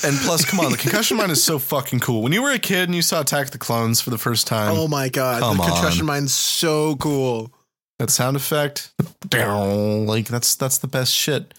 And 0.04 0.16
plus, 0.18 0.44
come 0.44 0.60
on, 0.60 0.70
the 0.70 0.78
concussion 0.78 1.16
mine 1.16 1.30
is 1.30 1.42
so 1.42 1.58
fucking 1.58 2.00
cool. 2.00 2.22
When 2.22 2.30
you 2.32 2.42
were 2.42 2.52
a 2.52 2.58
kid 2.58 2.88
and 2.88 2.94
you 2.94 3.02
saw 3.02 3.22
Attack 3.22 3.46
of 3.46 3.50
the 3.52 3.58
Clones 3.58 4.00
for 4.00 4.10
the 4.10 4.18
first 4.18 4.46
time, 4.46 4.76
oh 4.76 4.86
my 4.86 5.08
god, 5.08 5.42
the 5.42 5.62
concussion 5.62 6.02
on. 6.02 6.06
mine's 6.06 6.32
so 6.32 6.94
cool. 6.96 7.50
that 7.98 8.10
sound 8.10 8.36
effect, 8.36 8.92
like 9.34 10.28
that's 10.28 10.54
that's 10.54 10.78
the 10.78 10.86
best 10.88 11.12
shit. 11.12 11.52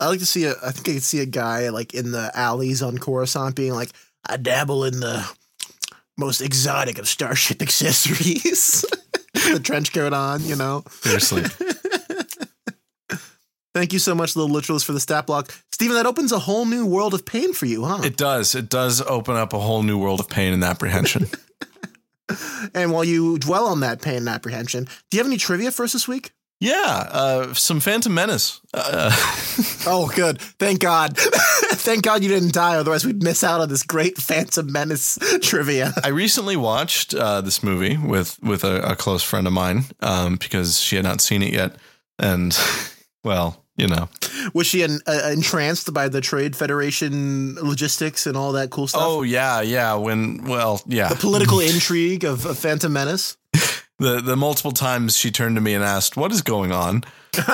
I 0.00 0.08
like 0.08 0.18
to 0.20 0.26
see 0.26 0.44
a. 0.44 0.52
I 0.62 0.72
think 0.72 0.88
I 0.88 0.92
could 0.94 1.02
see 1.02 1.20
a 1.20 1.26
guy 1.26 1.70
like 1.70 1.94
in 1.94 2.12
the 2.12 2.30
alleys 2.34 2.82
on 2.82 2.98
Coruscant 2.98 3.56
being 3.56 3.72
like, 3.72 3.90
"I 4.28 4.36
dabble 4.36 4.84
in 4.84 5.00
the 5.00 5.26
most 6.18 6.40
exotic 6.40 6.98
of 6.98 7.08
starship 7.08 7.62
accessories." 7.66 8.84
the 9.34 9.60
trench 9.60 9.92
coat 9.92 10.12
on, 10.12 10.42
you 10.44 10.56
know. 10.56 10.82
Seriously, 11.02 11.42
Thank 13.74 13.92
you 13.92 13.98
so 13.98 14.14
much, 14.14 14.34
little 14.34 14.50
literalist, 14.50 14.86
for 14.86 14.92
the 14.92 15.00
stat 15.00 15.26
block, 15.26 15.52
Stephen, 15.70 15.96
That 15.96 16.06
opens 16.06 16.32
a 16.32 16.38
whole 16.38 16.64
new 16.64 16.86
world 16.86 17.12
of 17.12 17.26
pain 17.26 17.52
for 17.52 17.66
you, 17.66 17.84
huh? 17.84 18.00
it 18.02 18.16
does. 18.16 18.54
It 18.54 18.70
does 18.70 19.02
open 19.02 19.36
up 19.36 19.52
a 19.52 19.58
whole 19.58 19.82
new 19.82 19.98
world 19.98 20.20
of 20.20 20.28
pain 20.30 20.54
and 20.54 20.64
apprehension. 20.64 21.26
and 22.74 22.90
while 22.90 23.04
you 23.04 23.38
dwell 23.38 23.66
on 23.66 23.80
that 23.80 24.00
pain 24.00 24.16
and 24.16 24.28
apprehension, 24.30 24.84
do 25.10 25.16
you 25.16 25.18
have 25.18 25.26
any 25.26 25.36
trivia 25.36 25.70
for 25.70 25.84
us 25.84 25.92
this 25.92 26.08
week? 26.08 26.32
Yeah, 26.60 27.08
uh, 27.10 27.54
some 27.54 27.80
Phantom 27.80 28.12
Menace. 28.12 28.60
Uh, 28.72 29.10
Oh, 29.88 30.10
good. 30.14 30.40
Thank 30.40 30.80
God. 30.80 31.16
Thank 31.18 32.02
God 32.02 32.22
you 32.22 32.28
didn't 32.28 32.52
die. 32.52 32.76
Otherwise, 32.76 33.06
we'd 33.06 33.22
miss 33.22 33.44
out 33.44 33.60
on 33.60 33.68
this 33.68 33.84
great 33.84 34.18
Phantom 34.18 34.70
Menace 34.70 35.16
trivia. 35.42 35.92
I 36.02 36.08
recently 36.08 36.56
watched 36.56 37.14
uh, 37.14 37.40
this 37.40 37.62
movie 37.62 37.96
with 37.96 38.36
with 38.42 38.64
a, 38.64 38.82
a 38.82 38.96
close 38.96 39.22
friend 39.22 39.46
of 39.46 39.52
mine 39.52 39.84
um, 40.00 40.36
because 40.36 40.80
she 40.80 40.96
had 40.96 41.04
not 41.04 41.20
seen 41.20 41.42
it 41.42 41.52
yet, 41.52 41.76
and 42.18 42.58
well, 43.22 43.64
you 43.76 43.86
know, 43.86 44.08
Was 44.54 44.66
she 44.66 44.82
en- 44.82 45.00
uh, 45.06 45.30
entranced 45.32 45.92
by 45.94 46.08
the 46.08 46.20
Trade 46.20 46.56
Federation 46.56 47.54
logistics 47.56 48.26
and 48.26 48.36
all 48.36 48.52
that 48.52 48.70
cool 48.70 48.88
stuff? 48.88 49.02
oh 49.04 49.22
yeah, 49.22 49.60
yeah. 49.60 49.94
When 49.94 50.44
well, 50.44 50.82
yeah, 50.86 51.08
the 51.08 51.14
political 51.16 51.60
intrigue 51.60 52.24
of, 52.24 52.44
of 52.44 52.58
Phantom 52.58 52.92
Menace. 52.92 53.36
The 53.98 54.20
the 54.20 54.36
multiple 54.36 54.72
times 54.72 55.16
she 55.16 55.30
turned 55.30 55.56
to 55.56 55.60
me 55.60 55.74
and 55.74 55.84
asked, 55.84 56.16
"What 56.16 56.32
is 56.32 56.42
going 56.42 56.72
on?" 56.72 57.04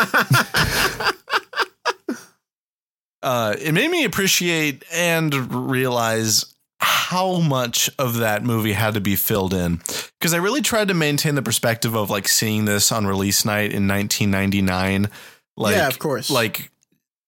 uh, 3.22 3.57
it 3.59 3.72
made 3.72 3.90
me 3.90 4.05
appreciate 4.05 4.84
and 4.93 5.53
realize 5.70 6.53
how 6.80 7.38
much 7.38 7.88
of 7.99 8.16
that 8.18 8.43
movie 8.43 8.72
had 8.72 8.95
to 8.95 9.01
be 9.01 9.14
filled 9.14 9.55
in 9.55 9.76
because 10.18 10.34
I 10.34 10.38
really 10.38 10.62
tried 10.62 10.88
to 10.88 10.95
maintain 10.95 11.36
the 11.36 11.43
perspective 11.43 11.95
of 11.95 12.11
like 12.11 12.26
seeing 12.26 12.64
this 12.64 12.90
on 12.90 13.07
release 13.07 13.45
night 13.45 13.72
in 13.72 13.86
1999. 13.86 15.09
Like, 15.57 15.76
Yeah, 15.76 15.86
of 15.86 15.99
course. 15.99 16.28
Like 16.30 16.72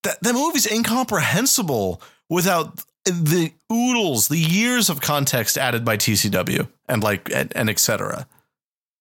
that, 0.03 0.21
that 0.23 0.33
movie's 0.33 0.71
incomprehensible 0.71 2.03
without 2.29 2.83
the 3.05 3.53
oodles, 3.71 4.29
the 4.29 4.39
years 4.39 4.91
of 4.91 5.01
context 5.01 5.59
added 5.59 5.85
by 5.85 5.97
TCW 5.97 6.67
and 6.89 7.03
like 7.03 7.31
and, 7.33 7.53
and 7.55 7.71
etc. 7.71 8.27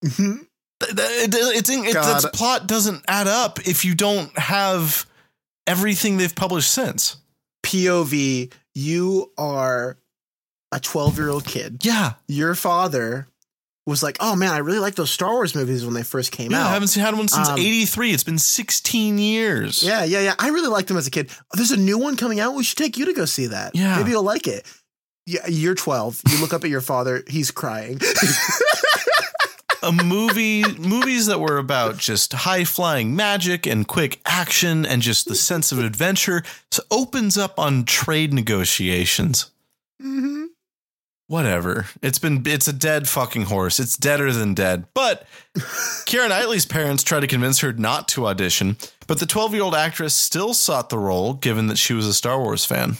Mhm. 0.03 0.45
Th- 0.81 0.91
it- 0.99 1.33
it's 1.35 1.69
in, 1.69 1.85
it, 1.85 1.95
its 1.95 2.25
plot 2.33 2.67
doesn't 2.67 3.03
add 3.07 3.27
up 3.27 3.59
if 3.67 3.85
you 3.85 3.95
don't 3.95 4.37
have 4.37 5.05
everything 5.65 6.17
they've 6.17 6.35
published 6.35 6.71
since. 6.71 7.17
POV, 7.65 8.51
you 8.75 9.31
are 9.37 9.97
a 10.71 10.79
12 10.79 11.17
year 11.17 11.29
old 11.29 11.45
kid. 11.45 11.85
Yeah, 11.85 12.13
Your 12.27 12.55
father 12.55 13.27
was 13.85 14.01
like, 14.03 14.17
oh 14.19 14.35
man, 14.35 14.51
I 14.51 14.57
really 14.59 14.79
like 14.79 14.95
those 14.95 15.11
Star 15.11 15.31
Wars 15.31 15.55
movies 15.55 15.85
when 15.85 15.93
they 15.93 16.03
first 16.03 16.31
came 16.31 16.51
yeah. 16.51 16.61
out. 16.61 16.67
I 16.67 16.73
haven't 16.73 16.87
seen 16.89 17.03
had 17.03 17.15
one 17.17 17.27
since 17.27 17.49
Um, 17.49 17.59
'83. 17.59 18.11
It's 18.13 18.23
been 18.23 18.37
16 18.39 19.17
years. 19.17 19.83
Yeah, 19.83 20.03
yeah, 20.03 20.21
yeah. 20.21 20.35
I 20.39 20.49
really 20.49 20.69
liked 20.69 20.87
them 20.87 20.97
as 20.97 21.05
a 21.07 21.11
kid. 21.11 21.29
There's 21.53 21.71
a 21.71 21.77
new 21.77 21.97
one 21.97 22.15
coming 22.17 22.39
out. 22.39 22.55
We 22.55 22.63
should 22.63 22.77
take 22.77 22.97
you 22.97 23.05
to 23.05 23.13
go 23.13 23.25
see 23.25 23.47
that. 23.47 23.75
Yeah. 23.75 23.97
Maybe 23.97 24.11
you'll 24.11 24.23
like 24.23 24.47
it. 24.47 24.65
Yeah, 25.25 25.45
you're 25.47 25.75
12. 25.75 26.21
You 26.29 26.41
look 26.41 26.53
up 26.53 26.63
at 26.65 26.69
your 26.69 26.81
father. 26.81 27.23
He's 27.27 27.51
crying. 27.51 27.99
a 29.83 29.91
movie 29.91 30.63
movies 30.79 31.25
that 31.27 31.39
were 31.39 31.57
about 31.57 31.97
just 31.97 32.33
high 32.33 32.63
flying 32.63 33.15
magic 33.15 33.65
and 33.67 33.87
quick 33.87 34.19
action 34.25 34.85
and 34.85 35.01
just 35.01 35.27
the 35.27 35.35
sense 35.35 35.71
of 35.71 35.79
adventure 35.79 36.41
so 36.71 36.81
opens 36.89 37.37
up 37.37 37.59
on 37.59 37.83
trade 37.85 38.33
negotiations. 38.33 39.51
Mhm. 40.01 40.47
whatever. 41.27 41.87
It's 42.01 42.19
been 42.19 42.43
it's 42.45 42.67
a 42.67 42.73
dead 42.73 43.07
fucking 43.07 43.43
horse. 43.43 43.79
It's 43.79 43.97
deader 43.97 44.31
than 44.33 44.53
dead. 44.53 44.85
But 44.93 45.25
Keira 46.05 46.29
Knightley's 46.29 46.65
parents 46.65 47.01
tried 47.03 47.21
to 47.21 47.27
convince 47.27 47.59
her 47.59 47.73
not 47.73 48.07
to 48.09 48.27
audition 48.27 48.77
but 49.07 49.19
the 49.19 49.25
12 49.25 49.53
year 49.53 49.63
old 49.63 49.75
actress 49.75 50.13
still 50.13 50.53
sought 50.53 50.89
the 50.89 50.97
role 50.97 51.33
given 51.33 51.67
that 51.67 51.77
she 51.77 51.93
was 51.93 52.07
a 52.07 52.13
Star 52.13 52.39
Wars 52.39 52.65
fan 52.65 52.97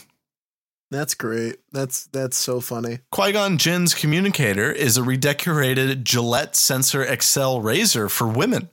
That's 0.94 1.16
great. 1.16 1.58
That's 1.72 2.06
that's 2.08 2.38
so 2.38 2.62
funny. 2.62 3.00
Qui-Gon 3.12 3.58
Jinn's 3.58 3.96
communicator 3.96 4.72
is 4.72 4.96
a 4.96 5.04
redecorated 5.04 6.06
Gillette 6.06 6.56
Sensor 6.56 7.04
Excel 7.04 7.60
razor 7.60 8.10
for 8.10 8.28
women 8.28 8.70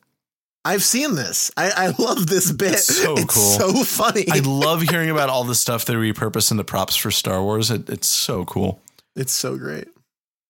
I've 0.65 0.83
seen 0.83 1.15
this. 1.15 1.51
I, 1.57 1.71
I 1.75 1.95
love 2.03 2.27
this 2.27 2.53
bit. 2.53 2.75
It's 2.75 2.95
so 2.95 3.15
cool. 3.17 3.27
so 3.27 3.85
funny. 3.85 4.27
I 4.31 4.41
love 4.41 4.83
hearing 4.83 5.09
about 5.09 5.31
all 5.31 5.45
the 5.45 5.55
stuff 5.55 5.87
they 5.87 5.95
repurpose 5.95 6.51
into 6.51 6.65
props 6.65 6.97
for 6.97 7.11
Star 7.11 7.43
Wars. 7.43 7.71
It, 7.71 7.89
it's 7.89 8.09
so 8.09 8.45
cool. 8.45 8.83
it's 9.17 9.33
so 9.33 9.57
great. 9.57 9.89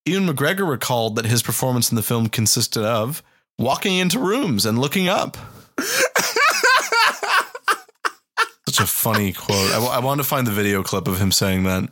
Ewan 0.07 0.27
McGregor 0.27 0.69
recalled 0.69 1.15
that 1.17 1.27
his 1.27 1.43
performance 1.43 1.91
in 1.93 1.97
the 1.97 2.03
film 2.03 2.29
consisted 2.29 2.83
of 2.83 3.23
walking 3.59 3.97
into 3.99 4.19
rooms 4.19 4.67
and 4.67 4.79
looking 4.79 5.09
up. 5.09 5.37
Such 8.71 8.85
a 8.85 8.87
funny 8.87 9.33
quote. 9.33 9.71
I, 9.71 9.75
w- 9.75 9.91
I 9.91 9.99
wanted 9.99 10.23
to 10.23 10.29
find 10.29 10.47
the 10.47 10.53
video 10.53 10.83
clip 10.83 11.09
of 11.09 11.19
him 11.19 11.33
saying 11.33 11.65
that. 11.65 11.89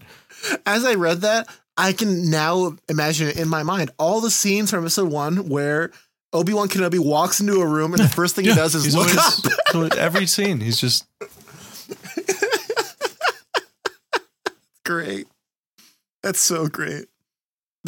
As 0.64 0.84
I 0.84 0.94
read 0.94 1.22
that, 1.22 1.48
I 1.76 1.92
can 1.92 2.30
now 2.30 2.76
imagine 2.88 3.28
it 3.28 3.38
in 3.38 3.48
my 3.48 3.62
mind 3.64 3.90
all 3.98 4.20
the 4.20 4.30
scenes 4.30 4.70
from 4.70 4.80
episode 4.84 5.10
one 5.10 5.48
where 5.48 5.90
Obi 6.32 6.52
Wan 6.52 6.68
Kenobi 6.68 6.98
walks 6.98 7.40
into 7.40 7.60
a 7.60 7.66
room 7.66 7.94
and 7.94 8.02
the 8.02 8.08
first 8.08 8.36
thing 8.36 8.44
he 8.44 8.54
does 8.54 8.74
is 8.74 8.94
look 8.94 9.08
always- 9.08 9.92
up. 9.92 9.92
every 9.98 10.26
scene. 10.26 10.60
He's 10.60 10.80
just 10.80 11.06
great. 14.84 15.26
That's 16.22 16.40
so 16.40 16.68
great. 16.68 17.06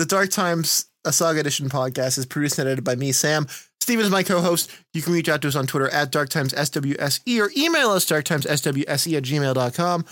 The 0.01 0.07
Dark 0.07 0.30
Times 0.30 0.86
a 1.05 1.12
Saga 1.12 1.40
Edition 1.40 1.68
podcast 1.68 2.16
is 2.16 2.24
produced 2.24 2.59
and 2.59 2.66
edited 2.66 2.84
by 2.84 2.94
me, 2.94 3.12
Sam. 3.12 3.46
Stephen 3.82 4.03
is 4.03 4.11
my 4.11 4.22
co-host. 4.22 4.70
You 4.94 5.03
can 5.03 5.12
reach 5.12 5.28
out 5.28 5.42
to 5.42 5.48
us 5.48 5.55
on 5.55 5.66
Twitter 5.66 5.90
at 5.90 6.11
DarkTimesSWSE 6.11 7.38
or 7.38 7.51
email 7.55 7.90
us 7.90 8.07
darktimesswse 8.07 8.88
at 8.88 9.22
gmail.com. 9.22 10.05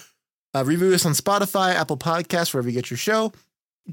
Uh, 0.52 0.64
review 0.66 0.92
us 0.92 1.06
on 1.06 1.12
Spotify, 1.12 1.74
Apple 1.74 1.96
Podcasts, 1.96 2.52
wherever 2.52 2.68
you 2.68 2.74
get 2.74 2.90
your 2.90 2.98
show. 2.98 3.32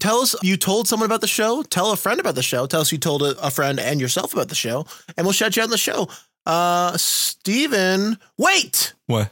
Tell 0.01 0.17
us 0.17 0.35
you 0.43 0.57
told 0.57 0.89
someone 0.89 1.05
about 1.05 1.21
the 1.21 1.27
show. 1.27 1.63
Tell 1.63 1.93
a 1.93 1.95
friend 1.95 2.19
about 2.19 2.35
the 2.35 2.43
show. 2.43 2.65
Tell 2.65 2.81
us 2.81 2.91
you 2.91 2.97
told 2.97 3.23
a, 3.23 3.39
a 3.41 3.49
friend 3.49 3.79
and 3.79 4.01
yourself 4.01 4.33
about 4.33 4.49
the 4.49 4.55
show, 4.55 4.85
and 5.15 5.25
we'll 5.25 5.31
shout 5.31 5.55
you 5.55 5.61
out 5.61 5.67
on 5.67 5.71
the 5.71 5.77
show. 5.77 6.09
Uh, 6.45 6.97
Stephen, 6.97 8.17
wait! 8.37 8.93
what? 9.05 9.31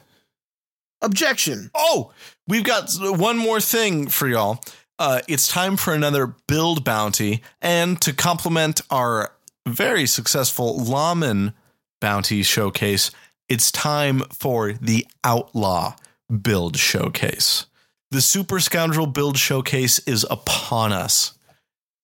Objection. 1.01 1.70
Oh, 1.76 2.14
we've 2.47 2.64
got 2.64 2.89
one 3.01 3.38
more 3.38 3.59
thing 3.59 4.07
for 4.07 4.30
y'all. 4.30 4.64
Uh, 5.00 5.22
it's 5.28 5.48
time 5.48 5.76
for 5.76 5.94
another 5.94 6.36
build 6.48 6.84
bounty, 6.84 7.41
and 7.62 8.00
to 8.02 8.14
complement 8.14 8.82
our 8.89 9.32
very 9.68 10.06
successful 10.06 10.78
lawman 10.78 11.54
bounty 12.00 12.44
showcase, 12.44 13.12
it's 13.50 13.72
time 13.72 14.22
for 14.32 14.74
the 14.74 15.06
outlaw 15.24 15.96
build 16.41 16.78
showcase. 16.78 17.66
The 18.12 18.22
super 18.22 18.60
scoundrel 18.60 19.08
build 19.08 19.38
showcase 19.38 20.00
is 20.00 20.26
upon 20.30 20.91
us. 20.94 21.34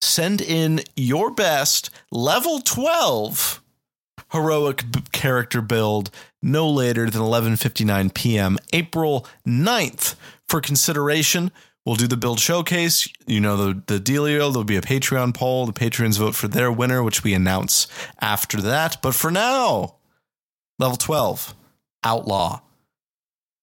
Send 0.02 0.42
in 0.42 0.82
your 0.96 1.30
best 1.30 1.90
level 2.12 2.60
12 2.60 3.62
heroic 4.32 4.84
character 5.12 5.62
build 5.62 6.10
no 6.42 6.70
later 6.70 7.10
than 7.10 7.22
11:59 7.22 8.14
p.m. 8.14 8.58
April 8.74 9.28
9th 9.46 10.16
for 10.48 10.62
consideration. 10.62 11.52
We'll 11.90 11.96
do 11.96 12.06
the 12.06 12.18
build 12.18 12.40
showcase. 12.40 13.10
You 13.26 13.40
know 13.40 13.58
the 13.58 13.82
the 13.88 14.00
dealio. 14.00 14.52
There'll 14.52 14.64
be 14.64 14.78
a 14.78 14.82
Patreon 14.82 15.34
poll. 15.34 15.66
The 15.66 15.74
patrons 15.74 16.18
vote 16.18 16.36
for 16.36 16.48
their 16.48 16.72
winner, 16.72 17.02
which 17.02 17.24
we 17.24 17.34
announce 17.34 17.88
after 18.22 18.62
that. 18.62 18.98
But 19.02 19.16
for 19.16 19.32
now, 19.32 19.96
level 20.78 20.98
12, 20.98 21.56
Outlaw, 22.04 22.62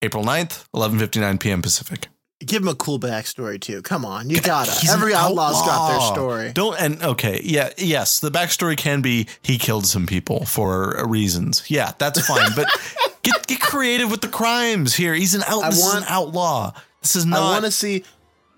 April 0.03 0.25
9th, 0.25 0.65
11:59 0.75 1.39
p.m. 1.39 1.63
Pacific. 1.63 2.09
Give 2.45 2.63
him 2.63 2.69
a 2.69 2.75
cool 2.75 2.99
backstory 2.99 3.61
too. 3.61 3.81
Come 3.83 4.05
on, 4.05 4.29
you 4.29 4.41
gotta. 4.41 4.73
He's 4.73 4.91
Every 4.93 5.15
outlaw's 5.15 5.65
got 5.65 5.91
their 5.91 6.01
story. 6.13 6.53
Don't 6.53 6.77
and 6.81 7.01
okay, 7.05 7.41
yeah, 7.45 7.71
yes. 7.79 8.19
The 8.19 8.33
backstory 8.33 8.77
can 8.77 9.03
be 9.03 9.29
he 9.41 9.57
killed 9.57 9.87
some 9.87 10.05
people 10.09 10.45
for 10.47 11.01
reasons. 11.07 11.63
Yeah, 11.69 11.93
that's 11.97 12.27
fine. 12.27 12.51
but 12.57 12.67
get 13.23 13.47
get 13.47 13.61
creative 13.61 14.11
with 14.11 14.21
the 14.21 14.29
crimes 14.29 14.97
here. 14.97 15.15
He's 15.15 15.37
an 15.37 15.45
out. 15.45 15.63
I 15.63 15.71
this 15.71 15.79
is 15.79 15.85
want- 15.85 15.99
an 15.99 16.05
outlaw. 16.09 16.73
This 17.03 17.15
is 17.15 17.25
not. 17.25 17.39
I 17.39 17.53
want 17.53 17.65
to 17.67 17.71
see. 17.71 18.03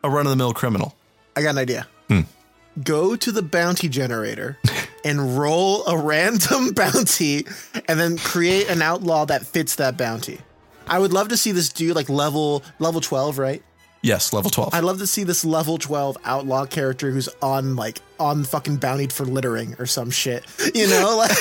A 0.02 0.10
run 0.10 0.26
of 0.26 0.30
the 0.30 0.36
mill 0.36 0.52
criminal. 0.52 0.94
I 1.36 1.42
got 1.42 1.50
an 1.50 1.58
idea. 1.58 1.86
Hmm. 2.08 2.22
Go 2.82 3.16
to 3.16 3.32
the 3.32 3.42
bounty 3.42 3.88
generator 3.88 4.58
and 5.04 5.38
roll 5.38 5.84
a 5.86 5.96
random 5.96 6.72
bounty, 6.74 7.46
and 7.88 7.98
then 7.98 8.18
create 8.18 8.68
an 8.68 8.82
outlaw 8.82 9.24
that 9.26 9.46
fits 9.46 9.76
that 9.76 9.96
bounty. 9.96 10.40
I 10.86 10.98
would 10.98 11.12
love 11.12 11.28
to 11.28 11.36
see 11.36 11.52
this 11.52 11.68
dude 11.68 11.96
like 11.96 12.08
level 12.08 12.62
level 12.78 13.00
twelve, 13.00 13.38
right? 13.38 13.62
Yes, 14.00 14.32
level 14.32 14.48
12. 14.48 14.74
I'd 14.74 14.84
love 14.84 14.98
to 14.98 15.08
see 15.08 15.24
this 15.24 15.44
level 15.44 15.76
12 15.76 16.18
outlaw 16.24 16.66
character 16.66 17.10
who's 17.10 17.28
on 17.42 17.74
like 17.74 17.98
on 18.20 18.44
fucking 18.44 18.78
bountied 18.78 19.10
for 19.12 19.24
littering 19.24 19.74
or 19.80 19.86
some 19.86 20.10
shit. 20.10 20.44
You 20.72 20.86
know, 20.88 21.16
like 21.18 21.36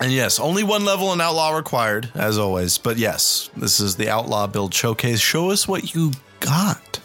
And 0.00 0.10
yes, 0.12 0.38
only 0.40 0.62
one 0.62 0.84
level 0.84 1.12
and 1.12 1.20
outlaw 1.20 1.54
required, 1.56 2.10
as 2.14 2.38
always. 2.38 2.78
But 2.78 2.96
yes, 2.96 3.50
this 3.56 3.78
is 3.78 3.96
the 3.96 4.08
outlaw 4.08 4.46
build 4.46 4.72
showcase. 4.72 5.20
Show 5.20 5.50
us 5.50 5.66
what 5.68 5.94
you 5.94 6.12
got. 6.40 7.00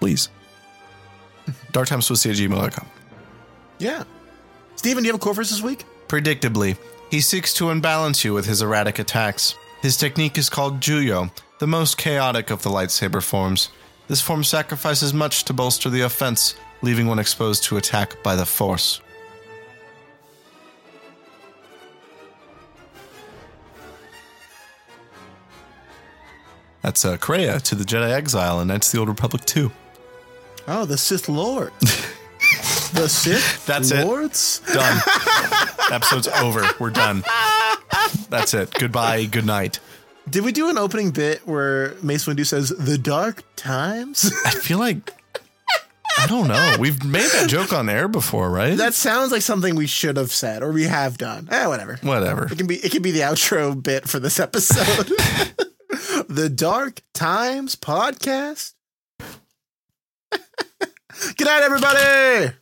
Please. 0.00 0.28
Darktimeswissy 1.72 2.30
at 2.30 2.36
gmail.com. 2.36 2.86
Yeah. 3.78 4.04
Stephen, 4.76 5.02
do 5.02 5.06
you 5.06 5.12
have 5.12 5.20
a 5.20 5.24
core 5.24 5.34
for 5.34 5.40
us 5.40 5.50
this 5.50 5.62
week? 5.62 5.84
Predictably, 6.08 6.76
he 7.10 7.20
seeks 7.20 7.52
to 7.54 7.70
unbalance 7.70 8.24
you 8.24 8.32
with 8.34 8.46
his 8.46 8.62
erratic 8.62 8.98
attacks. 8.98 9.54
His 9.82 9.96
technique 9.96 10.38
is 10.38 10.50
called 10.50 10.80
Juyo, 10.80 11.30
the 11.58 11.66
most 11.66 11.98
chaotic 11.98 12.50
of 12.50 12.62
the 12.62 12.70
lightsaber 12.70 13.22
forms. 13.22 13.70
This 14.08 14.20
form 14.20 14.42
sacrifices 14.44 15.12
much 15.12 15.44
to 15.44 15.52
bolster 15.52 15.90
the 15.90 16.02
offense, 16.02 16.54
leaving 16.82 17.06
one 17.06 17.18
exposed 17.18 17.64
to 17.64 17.76
attack 17.76 18.22
by 18.22 18.36
the 18.36 18.46
Force. 18.46 19.00
That's 26.88 27.04
uh, 27.04 27.18
Kreia 27.18 27.60
to 27.64 27.74
the 27.74 27.84
Jedi 27.84 28.10
Exile 28.10 28.62
in 28.62 28.68
Knights 28.68 28.86
of 28.88 28.92
the 28.92 28.98
Old 29.00 29.10
Republic 29.10 29.44
2. 29.44 29.70
Oh, 30.68 30.86
the 30.86 30.96
Sith 30.96 31.28
Lord. 31.28 31.70
the 31.80 33.06
Sith 33.10 33.66
That's 33.66 33.90
it. 33.90 34.06
Lords? 34.06 34.62
Done. 34.72 34.98
Episode's 35.92 36.28
over. 36.28 36.66
We're 36.80 36.88
done. 36.88 37.24
That's 38.30 38.54
it. 38.54 38.72
Goodbye. 38.72 39.26
Good 39.26 39.44
night. 39.44 39.80
Did 40.30 40.44
we 40.44 40.52
do 40.52 40.70
an 40.70 40.78
opening 40.78 41.10
bit 41.10 41.46
where 41.46 41.92
Mace 42.02 42.24
Windu 42.24 42.46
says 42.46 42.70
the 42.70 42.96
dark 42.96 43.42
times? 43.54 44.32
I 44.46 44.52
feel 44.52 44.78
like 44.78 45.12
I 46.16 46.26
don't 46.26 46.48
know. 46.48 46.76
We've 46.80 47.04
made 47.04 47.30
that 47.32 47.50
joke 47.50 47.74
on 47.74 47.90
air 47.90 48.08
before, 48.08 48.48
right? 48.48 48.78
that 48.78 48.94
sounds 48.94 49.30
like 49.30 49.42
something 49.42 49.74
we 49.74 49.86
should 49.86 50.16
have 50.16 50.32
said 50.32 50.62
or 50.62 50.72
we 50.72 50.84
have 50.84 51.18
done. 51.18 51.48
Eh, 51.50 51.66
whatever. 51.66 51.98
Whatever. 52.00 52.46
It 52.50 52.56
can 52.56 52.66
be 52.66 52.76
it 52.76 52.92
can 52.92 53.02
be 53.02 53.10
the 53.10 53.20
outro 53.20 53.80
bit 53.80 54.08
for 54.08 54.18
this 54.18 54.40
episode. 54.40 55.12
The 56.28 56.50
Dark 56.50 57.00
Times 57.14 57.74
podcast. 57.74 58.74
Good 60.30 61.46
night, 61.46 61.62
everybody. 61.62 62.54